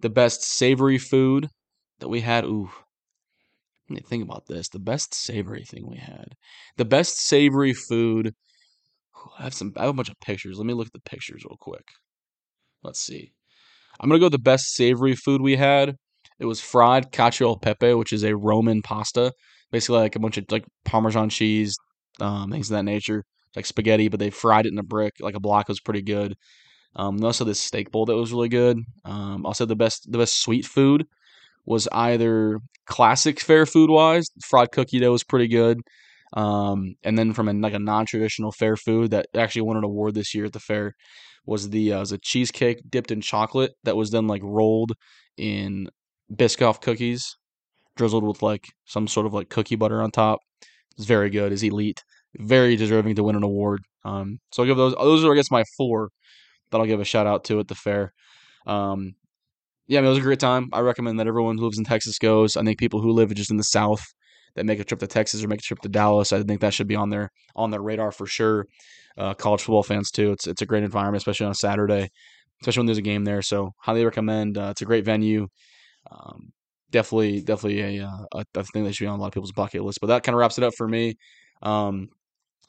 the 0.00 0.10
best 0.10 0.44
savory 0.44 0.98
food 0.98 1.48
that 1.98 2.08
we 2.08 2.20
had. 2.20 2.44
Ooh, 2.44 2.70
think 3.96 4.22
about 4.24 4.46
this. 4.46 4.68
The 4.68 4.78
best 4.78 5.14
savory 5.14 5.64
thing 5.64 5.88
we 5.88 5.96
had. 5.96 6.34
The 6.76 6.84
best 6.84 7.18
savory 7.18 7.72
food. 7.72 8.34
I 9.38 9.44
have 9.44 9.54
some 9.54 9.72
I 9.76 9.82
have 9.82 9.90
a 9.90 9.94
bunch 9.94 10.10
of 10.10 10.20
pictures. 10.20 10.58
Let 10.58 10.66
me 10.66 10.74
look 10.74 10.86
at 10.86 10.92
the 10.92 11.10
pictures 11.10 11.44
real 11.44 11.56
quick. 11.58 11.86
Let's 12.82 13.00
see. 13.00 13.32
I'm 14.00 14.08
gonna 14.08 14.20
go 14.20 14.26
with 14.26 14.32
the 14.32 14.38
best 14.38 14.74
savory 14.74 15.14
food 15.14 15.40
we 15.40 15.56
had. 15.56 15.96
It 16.38 16.46
was 16.46 16.60
fried 16.60 17.10
cacio 17.12 17.56
e 17.56 17.58
pepe, 17.60 17.94
which 17.94 18.12
is 18.12 18.24
a 18.24 18.36
Roman 18.36 18.82
pasta. 18.82 19.32
Basically 19.72 19.98
like 19.98 20.16
a 20.16 20.20
bunch 20.20 20.38
of 20.38 20.44
like 20.50 20.64
Parmesan 20.84 21.30
cheese, 21.30 21.76
um, 22.20 22.50
things 22.50 22.70
of 22.70 22.76
that 22.76 22.84
nature. 22.84 23.24
Like 23.56 23.66
spaghetti, 23.66 24.08
but 24.08 24.20
they 24.20 24.30
fried 24.30 24.66
it 24.66 24.72
in 24.72 24.78
a 24.78 24.82
brick, 24.82 25.14
like 25.20 25.34
a 25.34 25.40
block. 25.40 25.68
Was 25.68 25.80
pretty 25.80 26.02
good. 26.02 26.36
Um, 26.96 27.22
also 27.24 27.44
this 27.44 27.60
steak 27.60 27.90
bowl 27.90 28.06
that 28.06 28.16
was 28.16 28.32
really 28.32 28.48
good. 28.48 28.78
Um, 29.04 29.44
also 29.46 29.66
the 29.66 29.76
best 29.76 30.10
the 30.10 30.18
best 30.18 30.42
sweet 30.42 30.64
food 30.64 31.06
was 31.68 31.86
either 31.92 32.60
classic 32.86 33.38
fair 33.40 33.66
food 33.66 33.90
wise, 33.90 34.26
fried 34.42 34.72
cookie 34.72 34.98
dough 34.98 35.12
was 35.12 35.22
pretty 35.22 35.48
good. 35.48 35.80
Um, 36.32 36.94
and 37.04 37.18
then 37.18 37.34
from 37.34 37.48
a, 37.48 37.52
like 37.52 37.74
a 37.74 37.78
non 37.78 38.06
traditional 38.06 38.52
fair 38.52 38.76
food 38.76 39.10
that 39.10 39.26
actually 39.36 39.62
won 39.62 39.76
an 39.76 39.84
award 39.84 40.14
this 40.14 40.34
year 40.34 40.46
at 40.46 40.52
the 40.52 40.60
fair 40.60 40.94
was 41.46 41.70
the 41.70 41.92
uh, 41.92 42.00
was 42.00 42.12
a 42.12 42.18
cheesecake 42.18 42.82
dipped 42.88 43.10
in 43.10 43.20
chocolate 43.20 43.72
that 43.84 43.96
was 43.96 44.10
then 44.10 44.26
like 44.26 44.42
rolled 44.42 44.92
in 45.36 45.88
Biscoff 46.32 46.80
cookies, 46.80 47.36
drizzled 47.96 48.24
with 48.24 48.42
like 48.42 48.66
some 48.86 49.06
sort 49.06 49.26
of 49.26 49.34
like 49.34 49.50
cookie 49.50 49.76
butter 49.76 50.02
on 50.02 50.10
top. 50.10 50.40
It's 50.96 51.06
very 51.06 51.30
good. 51.30 51.52
Is 51.52 51.62
elite, 51.62 52.02
very 52.38 52.76
deserving 52.76 53.14
to 53.16 53.24
win 53.24 53.36
an 53.36 53.42
award. 53.42 53.80
Um, 54.04 54.38
so 54.52 54.62
I'll 54.62 54.66
give 54.66 54.76
those. 54.78 54.94
Those 54.94 55.24
are 55.24 55.32
I 55.32 55.36
guess 55.36 55.50
my 55.50 55.64
four 55.76 56.10
that 56.70 56.78
I'll 56.78 56.86
give 56.86 57.00
a 57.00 57.04
shout 57.04 57.26
out 57.26 57.44
to 57.44 57.60
at 57.60 57.68
the 57.68 57.74
fair. 57.74 58.12
Um, 58.66 59.14
yeah, 59.88 59.98
I 59.98 60.02
mean, 60.02 60.08
it 60.08 60.10
was 60.10 60.18
a 60.18 60.22
great 60.22 60.38
time. 60.38 60.68
I 60.74 60.80
recommend 60.80 61.18
that 61.18 61.26
everyone 61.26 61.56
who 61.56 61.64
lives 61.64 61.78
in 61.78 61.84
Texas 61.84 62.18
goes. 62.18 62.56
I 62.56 62.62
think 62.62 62.78
people 62.78 63.00
who 63.00 63.10
live 63.10 63.34
just 63.34 63.50
in 63.50 63.56
the 63.56 63.64
South 63.64 64.04
that 64.54 64.66
make 64.66 64.78
a 64.78 64.84
trip 64.84 65.00
to 65.00 65.06
Texas 65.06 65.42
or 65.42 65.48
make 65.48 65.60
a 65.60 65.62
trip 65.62 65.80
to 65.80 65.88
Dallas, 65.88 66.30
I 66.30 66.42
think 66.42 66.60
that 66.60 66.74
should 66.74 66.86
be 66.88 66.94
on 66.94 67.08
their 67.08 67.30
on 67.56 67.70
their 67.70 67.80
radar 67.80 68.12
for 68.12 68.26
sure. 68.26 68.66
Uh, 69.16 69.34
college 69.34 69.62
football 69.62 69.82
fans 69.82 70.10
too. 70.10 70.32
It's 70.32 70.46
it's 70.46 70.60
a 70.60 70.66
great 70.66 70.84
environment, 70.84 71.22
especially 71.22 71.46
on 71.46 71.52
a 71.52 71.56
Saturday, 71.56 72.10
especially 72.60 72.80
when 72.80 72.86
there's 72.86 72.98
a 72.98 73.02
game 73.02 73.24
there. 73.24 73.40
So 73.40 73.72
highly 73.78 74.04
recommend. 74.04 74.58
Uh, 74.58 74.68
it's 74.72 74.82
a 74.82 74.84
great 74.84 75.06
venue. 75.06 75.48
Um, 76.10 76.50
definitely, 76.90 77.40
definitely 77.40 77.98
a, 77.98 78.06
uh, 78.06 78.24
a, 78.34 78.44
a 78.56 78.64
thing 78.64 78.84
that 78.84 78.94
should 78.94 79.04
be 79.04 79.08
on 79.08 79.18
a 79.18 79.22
lot 79.22 79.28
of 79.28 79.32
people's 79.32 79.52
bucket 79.52 79.82
list. 79.82 80.00
But 80.02 80.08
that 80.08 80.22
kind 80.22 80.34
of 80.34 80.38
wraps 80.40 80.58
it 80.58 80.64
up 80.64 80.74
for 80.76 80.86
me. 80.86 81.14
Um, 81.62 82.08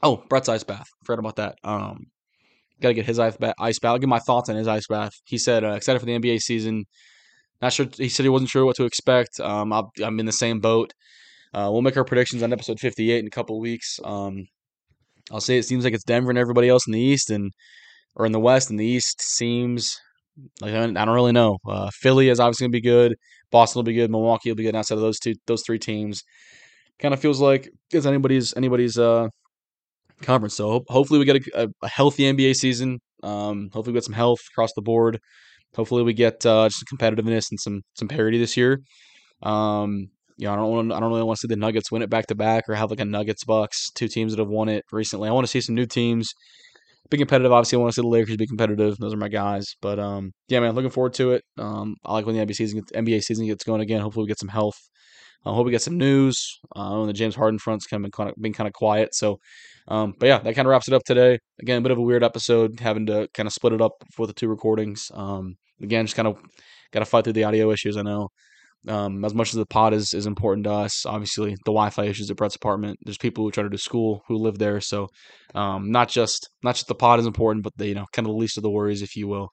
oh, 0.02 0.24
Brett's 0.30 0.50
ice 0.50 0.64
bath. 0.64 0.88
Forgot 1.04 1.20
about 1.20 1.36
that. 1.36 1.56
Um, 1.66 2.08
Got 2.82 2.90
to 2.90 2.94
get 2.94 3.06
his 3.06 3.20
ice 3.20 3.36
bath. 3.36 3.56
Ice 3.60 3.80
bath. 3.80 3.92
I'll 3.92 3.98
give 3.98 4.10
my 4.10 4.20
thoughts 4.20 4.50
on 4.50 4.56
his 4.56 4.68
ice 4.68 4.88
bath. 4.88 5.12
He 5.26 5.38
said 5.38 5.64
uh, 5.64 5.72
excited 5.72 6.00
for 6.00 6.06
the 6.06 6.18
NBA 6.18 6.40
season. 6.40 6.86
Not 7.62 7.74
sure. 7.74 7.88
He 7.98 8.10
said 8.10 8.24
he 8.24 8.30
wasn't 8.30 8.50
sure 8.50 8.66
what 8.66 8.78
to 8.78 8.86
expect. 8.86 9.40
Um, 9.40 9.74
i 9.74 9.84
am 10.02 10.20
in 10.20 10.26
the 10.26 10.32
same 10.32 10.60
boat. 10.60 10.94
Uh, 11.54 11.70
we'll 11.72 11.82
make 11.82 11.98
our 11.98 12.06
predictions 12.06 12.44
on 12.44 12.54
episode 12.54 12.80
58 12.80 13.20
in 13.20 13.28
a 13.28 13.32
couple 13.32 13.60
weeks. 13.60 14.00
Um, 14.04 14.46
I'll 15.32 15.42
say 15.42 15.58
it 15.58 15.64
seems 15.64 15.84
like 15.84 15.94
it's 15.94 16.04
Denver 16.04 16.30
and 16.30 16.40
everybody 16.40 16.70
else 16.70 16.88
in 16.88 16.94
the 16.94 17.00
East 17.00 17.30
and 17.30 17.52
or 18.16 18.26
in 18.26 18.32
the 18.32 18.40
West 18.40 18.70
and 18.70 18.80
the 18.80 18.86
East 18.86 19.22
seems 19.22 20.00
like 20.62 20.74
I 20.74 20.88
don't 20.88 21.10
really 21.10 21.32
know. 21.32 21.58
Uh, 21.68 21.90
Philly 21.94 22.30
is 22.30 22.40
obviously 22.40 22.66
gonna 22.66 22.72
be 22.72 22.82
good. 22.82 23.16
Boston 23.52 23.80
will 23.80 23.84
be 23.84 23.94
good. 23.94 24.12
Milwaukee 24.12 24.50
will 24.50 24.56
be 24.56 24.64
good. 24.64 24.76
Outside 24.76 24.96
of 24.96 25.02
those 25.02 25.20
two, 25.20 25.36
those 25.48 25.64
three 25.66 25.80
teams, 25.80 26.24
kind 27.00 27.14
of 27.14 27.20
feels 27.20 27.42
like 27.42 27.70
it's 27.92 28.06
anybody's 28.06 28.56
anybody's 28.56 28.98
uh, 28.98 29.28
conference. 30.22 30.56
So 30.56 30.84
hopefully 30.88 31.20
we 31.20 31.26
get 31.26 31.48
a, 31.56 31.70
a, 31.82 31.88
healthy 31.88 32.24
NBA 32.24 32.56
season. 32.56 33.00
Um, 33.24 33.70
hopefully 33.74 33.94
we 33.94 33.98
get 33.98 34.06
some 34.06 34.14
health 34.14 34.40
across 34.52 34.72
the 34.74 34.82
board. 34.82 35.20
Hopefully 35.76 36.04
we 36.04 36.14
get 36.14 36.46
uh, 36.46 36.68
just 36.68 36.86
competitiveness 36.92 37.52
and 37.52 37.60
some 37.60 37.82
some 37.96 38.08
parity 38.08 38.38
this 38.38 38.58
year. 38.58 38.82
Um, 39.44 40.10
you 40.38 40.48
know, 40.48 40.54
I 40.54 40.56
don't 40.56 40.72
want 40.72 40.92
I 40.94 41.00
don't 41.00 41.10
really 41.10 41.24
want 41.24 41.38
to 41.38 41.42
see 41.42 41.54
the 41.54 41.60
Nuggets 41.60 41.92
win 41.92 42.02
it 42.02 42.10
back 42.10 42.28
to 42.28 42.36
back 42.36 42.64
or 42.68 42.76
have 42.76 42.90
like 42.90 43.00
a 43.00 43.06
Nuggets 43.06 43.44
Bucks 43.44 43.92
two 43.92 44.08
teams 44.08 44.32
that 44.32 44.40
have 44.40 44.50
won 44.50 44.70
it 44.70 44.86
recently. 44.92 45.30
I 45.30 45.32
want 45.32 45.46
to 45.46 45.52
see 45.52 45.62
some 45.62 45.76
new 45.76 45.86
teams 45.86 46.34
be 47.10 47.18
competitive. 47.18 47.52
Obviously, 47.52 47.78
I 47.78 47.80
want 47.82 47.92
to 47.92 47.96
see 47.96 48.02
the 48.02 48.08
Lakers 48.08 48.38
be 48.38 48.48
competitive. 48.48 48.98
Those 48.98 49.14
are 49.14 49.18
my 49.18 49.30
guys. 49.30 49.76
But 49.82 50.00
um, 50.00 50.32
yeah, 50.48 50.60
man, 50.60 50.76
looking 50.76 50.92
forward 50.92 51.14
to 51.16 51.32
it. 51.32 51.44
Um, 51.58 51.96
I 52.06 52.14
like 52.14 52.26
when 52.26 52.36
the 52.36 52.46
NBA 52.46 52.56
season 52.56 52.80
gets, 52.80 52.92
NBA 52.92 53.24
season 53.24 53.48
gets 53.48 53.64
going 53.64 53.82
again. 53.82 54.02
Hopefully, 54.02 54.24
we 54.24 54.28
get 54.28 54.40
some 54.40 54.50
health. 54.50 54.78
I 55.46 55.54
hope 55.54 55.66
we 55.66 55.72
get 55.72 55.82
some 55.82 55.98
news. 55.98 56.60
Uh, 56.76 57.06
the 57.06 57.14
James 57.14 57.36
Harden 57.36 57.60
front's 57.60 57.88
kind 57.88 58.06
of 58.06 58.12
been, 58.12 58.34
been 58.40 58.54
kind 58.54 58.68
of 58.68 58.74
quiet. 58.74 59.16
So, 59.16 59.40
um, 59.90 60.14
but 60.18 60.28
yeah, 60.28 60.40
that 60.40 60.56
kind 60.56 60.68
of 60.68 60.70
wraps 60.70 60.88
it 60.88 60.94
up 60.94 61.04
today. 61.04 61.40
Again, 61.60 61.80
a 61.80 61.82
bit 61.82 61.92
of 61.92 61.98
a 61.98 62.02
weird 62.02 62.24
episode, 62.24 62.80
having 62.80 63.08
to 63.08 63.28
kind 63.34 63.48
of 63.48 63.54
split 63.54 63.74
it 63.74 63.82
up 63.82 63.94
for 64.14 64.28
the 64.28 64.34
two 64.34 64.48
recordings. 64.48 65.12
Um, 65.14 65.56
again, 65.82 66.06
just 66.06 66.16
kind 66.16 66.28
of 66.28 66.38
got 66.92 67.00
to 67.00 67.06
fight 67.06 67.24
through 67.24 67.34
the 67.34 67.44
audio 67.44 67.72
issues. 67.72 67.98
I 67.98 68.04
know. 68.04 68.30
Um, 68.88 69.26
as 69.26 69.34
much 69.34 69.50
as 69.50 69.56
the 69.56 69.66
pod 69.66 69.94
is, 69.94 70.14
is 70.14 70.26
important 70.26 70.64
to 70.64 70.72
us, 70.72 71.06
obviously 71.06 71.52
the 71.52 71.72
Wi-Fi 71.72 72.06
issues 72.06 72.32
at 72.32 72.38
Brett's 72.38 72.56
apartment. 72.56 72.98
There's 73.04 73.18
people 73.18 73.44
who 73.44 73.52
try 73.52 73.64
to 73.64 73.70
do 73.70 73.78
school 73.78 74.24
who 74.28 74.38
live 74.38 74.58
there, 74.58 74.80
so 74.80 75.10
um, 75.54 75.92
not 75.92 76.08
just 76.08 76.50
not 76.64 76.76
just 76.76 76.88
the 76.88 76.96
pod 76.96 77.20
is 77.20 77.26
important, 77.26 77.64
but 77.64 77.74
the 77.76 77.88
you 77.88 77.96
know 77.96 78.06
kind 78.14 78.26
of 78.26 78.32
the 78.32 78.40
least 78.40 78.56
of 78.56 78.64
the 78.64 78.70
worries, 78.70 79.02
if 79.02 79.18
you 79.18 79.28
will. 79.28 79.50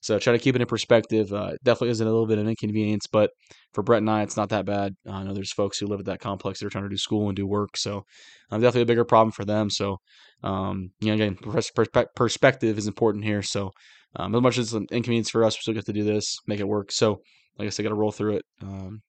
So 0.00 0.18
try 0.18 0.32
to 0.32 0.38
keep 0.38 0.56
it 0.56 0.62
in 0.62 0.66
perspective. 0.66 1.32
Uh, 1.32 1.52
definitely 1.62 1.90
isn't 1.90 2.06
a 2.06 2.10
little 2.10 2.26
bit 2.26 2.38
of 2.38 2.44
an 2.44 2.50
inconvenience, 2.50 3.06
but 3.06 3.30
for 3.74 3.82
Brett 3.82 4.00
and 4.00 4.10
I, 4.10 4.22
it's 4.22 4.36
not 4.36 4.48
that 4.48 4.64
bad. 4.64 4.94
Uh, 5.06 5.12
I 5.12 5.24
know 5.24 5.34
there's 5.34 5.52
folks 5.52 5.78
who 5.78 5.86
live 5.86 6.00
at 6.00 6.06
that 6.06 6.20
complex 6.20 6.58
that 6.58 6.66
are 6.66 6.70
trying 6.70 6.84
to 6.84 6.90
do 6.90 6.96
school 6.96 7.28
and 7.28 7.36
do 7.36 7.46
work, 7.46 7.76
so 7.76 8.04
um, 8.50 8.60
definitely 8.60 8.82
a 8.82 8.86
bigger 8.86 9.04
problem 9.04 9.30
for 9.30 9.44
them. 9.44 9.68
So 9.70 9.98
um, 10.42 10.90
you 11.00 11.08
know, 11.08 11.14
again, 11.14 11.36
perspe- 11.36 12.06
perspective 12.16 12.78
is 12.78 12.86
important 12.86 13.24
here. 13.24 13.42
So 13.42 13.70
um, 14.16 14.34
as 14.34 14.42
much 14.42 14.58
as 14.58 14.66
it's 14.66 14.72
an 14.72 14.86
inconvenience 14.90 15.30
for 15.30 15.44
us, 15.44 15.56
we 15.56 15.60
still 15.60 15.74
get 15.74 15.86
to 15.86 15.92
do 15.92 16.04
this, 16.04 16.38
make 16.46 16.60
it 16.60 16.68
work. 16.68 16.92
So 16.92 17.20
like 17.58 17.66
I 17.66 17.70
said, 17.70 17.82
I 17.82 17.84
got 17.84 17.88
to 17.90 18.00
roll 18.00 18.12
through 18.12 18.36
it. 18.36 18.44
Um, 18.62 19.02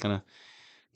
kind 0.00 0.14
of 0.14 0.22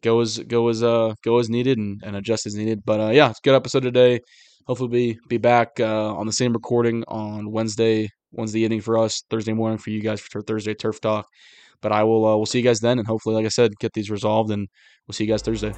go 0.00 0.20
as 0.20 0.38
go 0.38 0.68
as 0.68 0.82
uh 0.82 1.14
go 1.24 1.38
as 1.38 1.48
needed 1.48 1.78
and, 1.78 2.00
and 2.04 2.16
adjust 2.16 2.46
as 2.46 2.54
needed. 2.54 2.80
But 2.84 3.00
uh, 3.00 3.10
yeah, 3.10 3.30
it's 3.30 3.40
a 3.40 3.44
good 3.44 3.54
episode 3.54 3.82
today. 3.82 4.20
Hopefully, 4.66 4.88
be 4.88 5.18
be 5.28 5.38
back 5.38 5.80
uh, 5.80 6.14
on 6.14 6.26
the 6.26 6.32
same 6.32 6.52
recording 6.52 7.04
on 7.08 7.50
Wednesday 7.50 8.08
Wednesday 8.32 8.60
evening 8.60 8.80
for 8.80 8.98
us, 8.98 9.22
Thursday 9.30 9.52
morning 9.52 9.78
for 9.78 9.90
you 9.90 10.00
guys 10.00 10.20
for 10.20 10.42
Thursday 10.42 10.74
turf 10.74 11.00
talk. 11.00 11.26
But 11.80 11.92
I 11.92 12.04
will 12.04 12.24
uh, 12.26 12.36
we'll 12.36 12.46
see 12.46 12.58
you 12.58 12.64
guys 12.64 12.80
then, 12.80 12.98
and 12.98 13.06
hopefully, 13.06 13.34
like 13.34 13.44
I 13.44 13.48
said, 13.48 13.78
get 13.78 13.92
these 13.92 14.10
resolved, 14.10 14.50
and 14.50 14.68
we'll 15.06 15.14
see 15.14 15.24
you 15.24 15.30
guys 15.30 15.42
Thursday. 15.42 15.72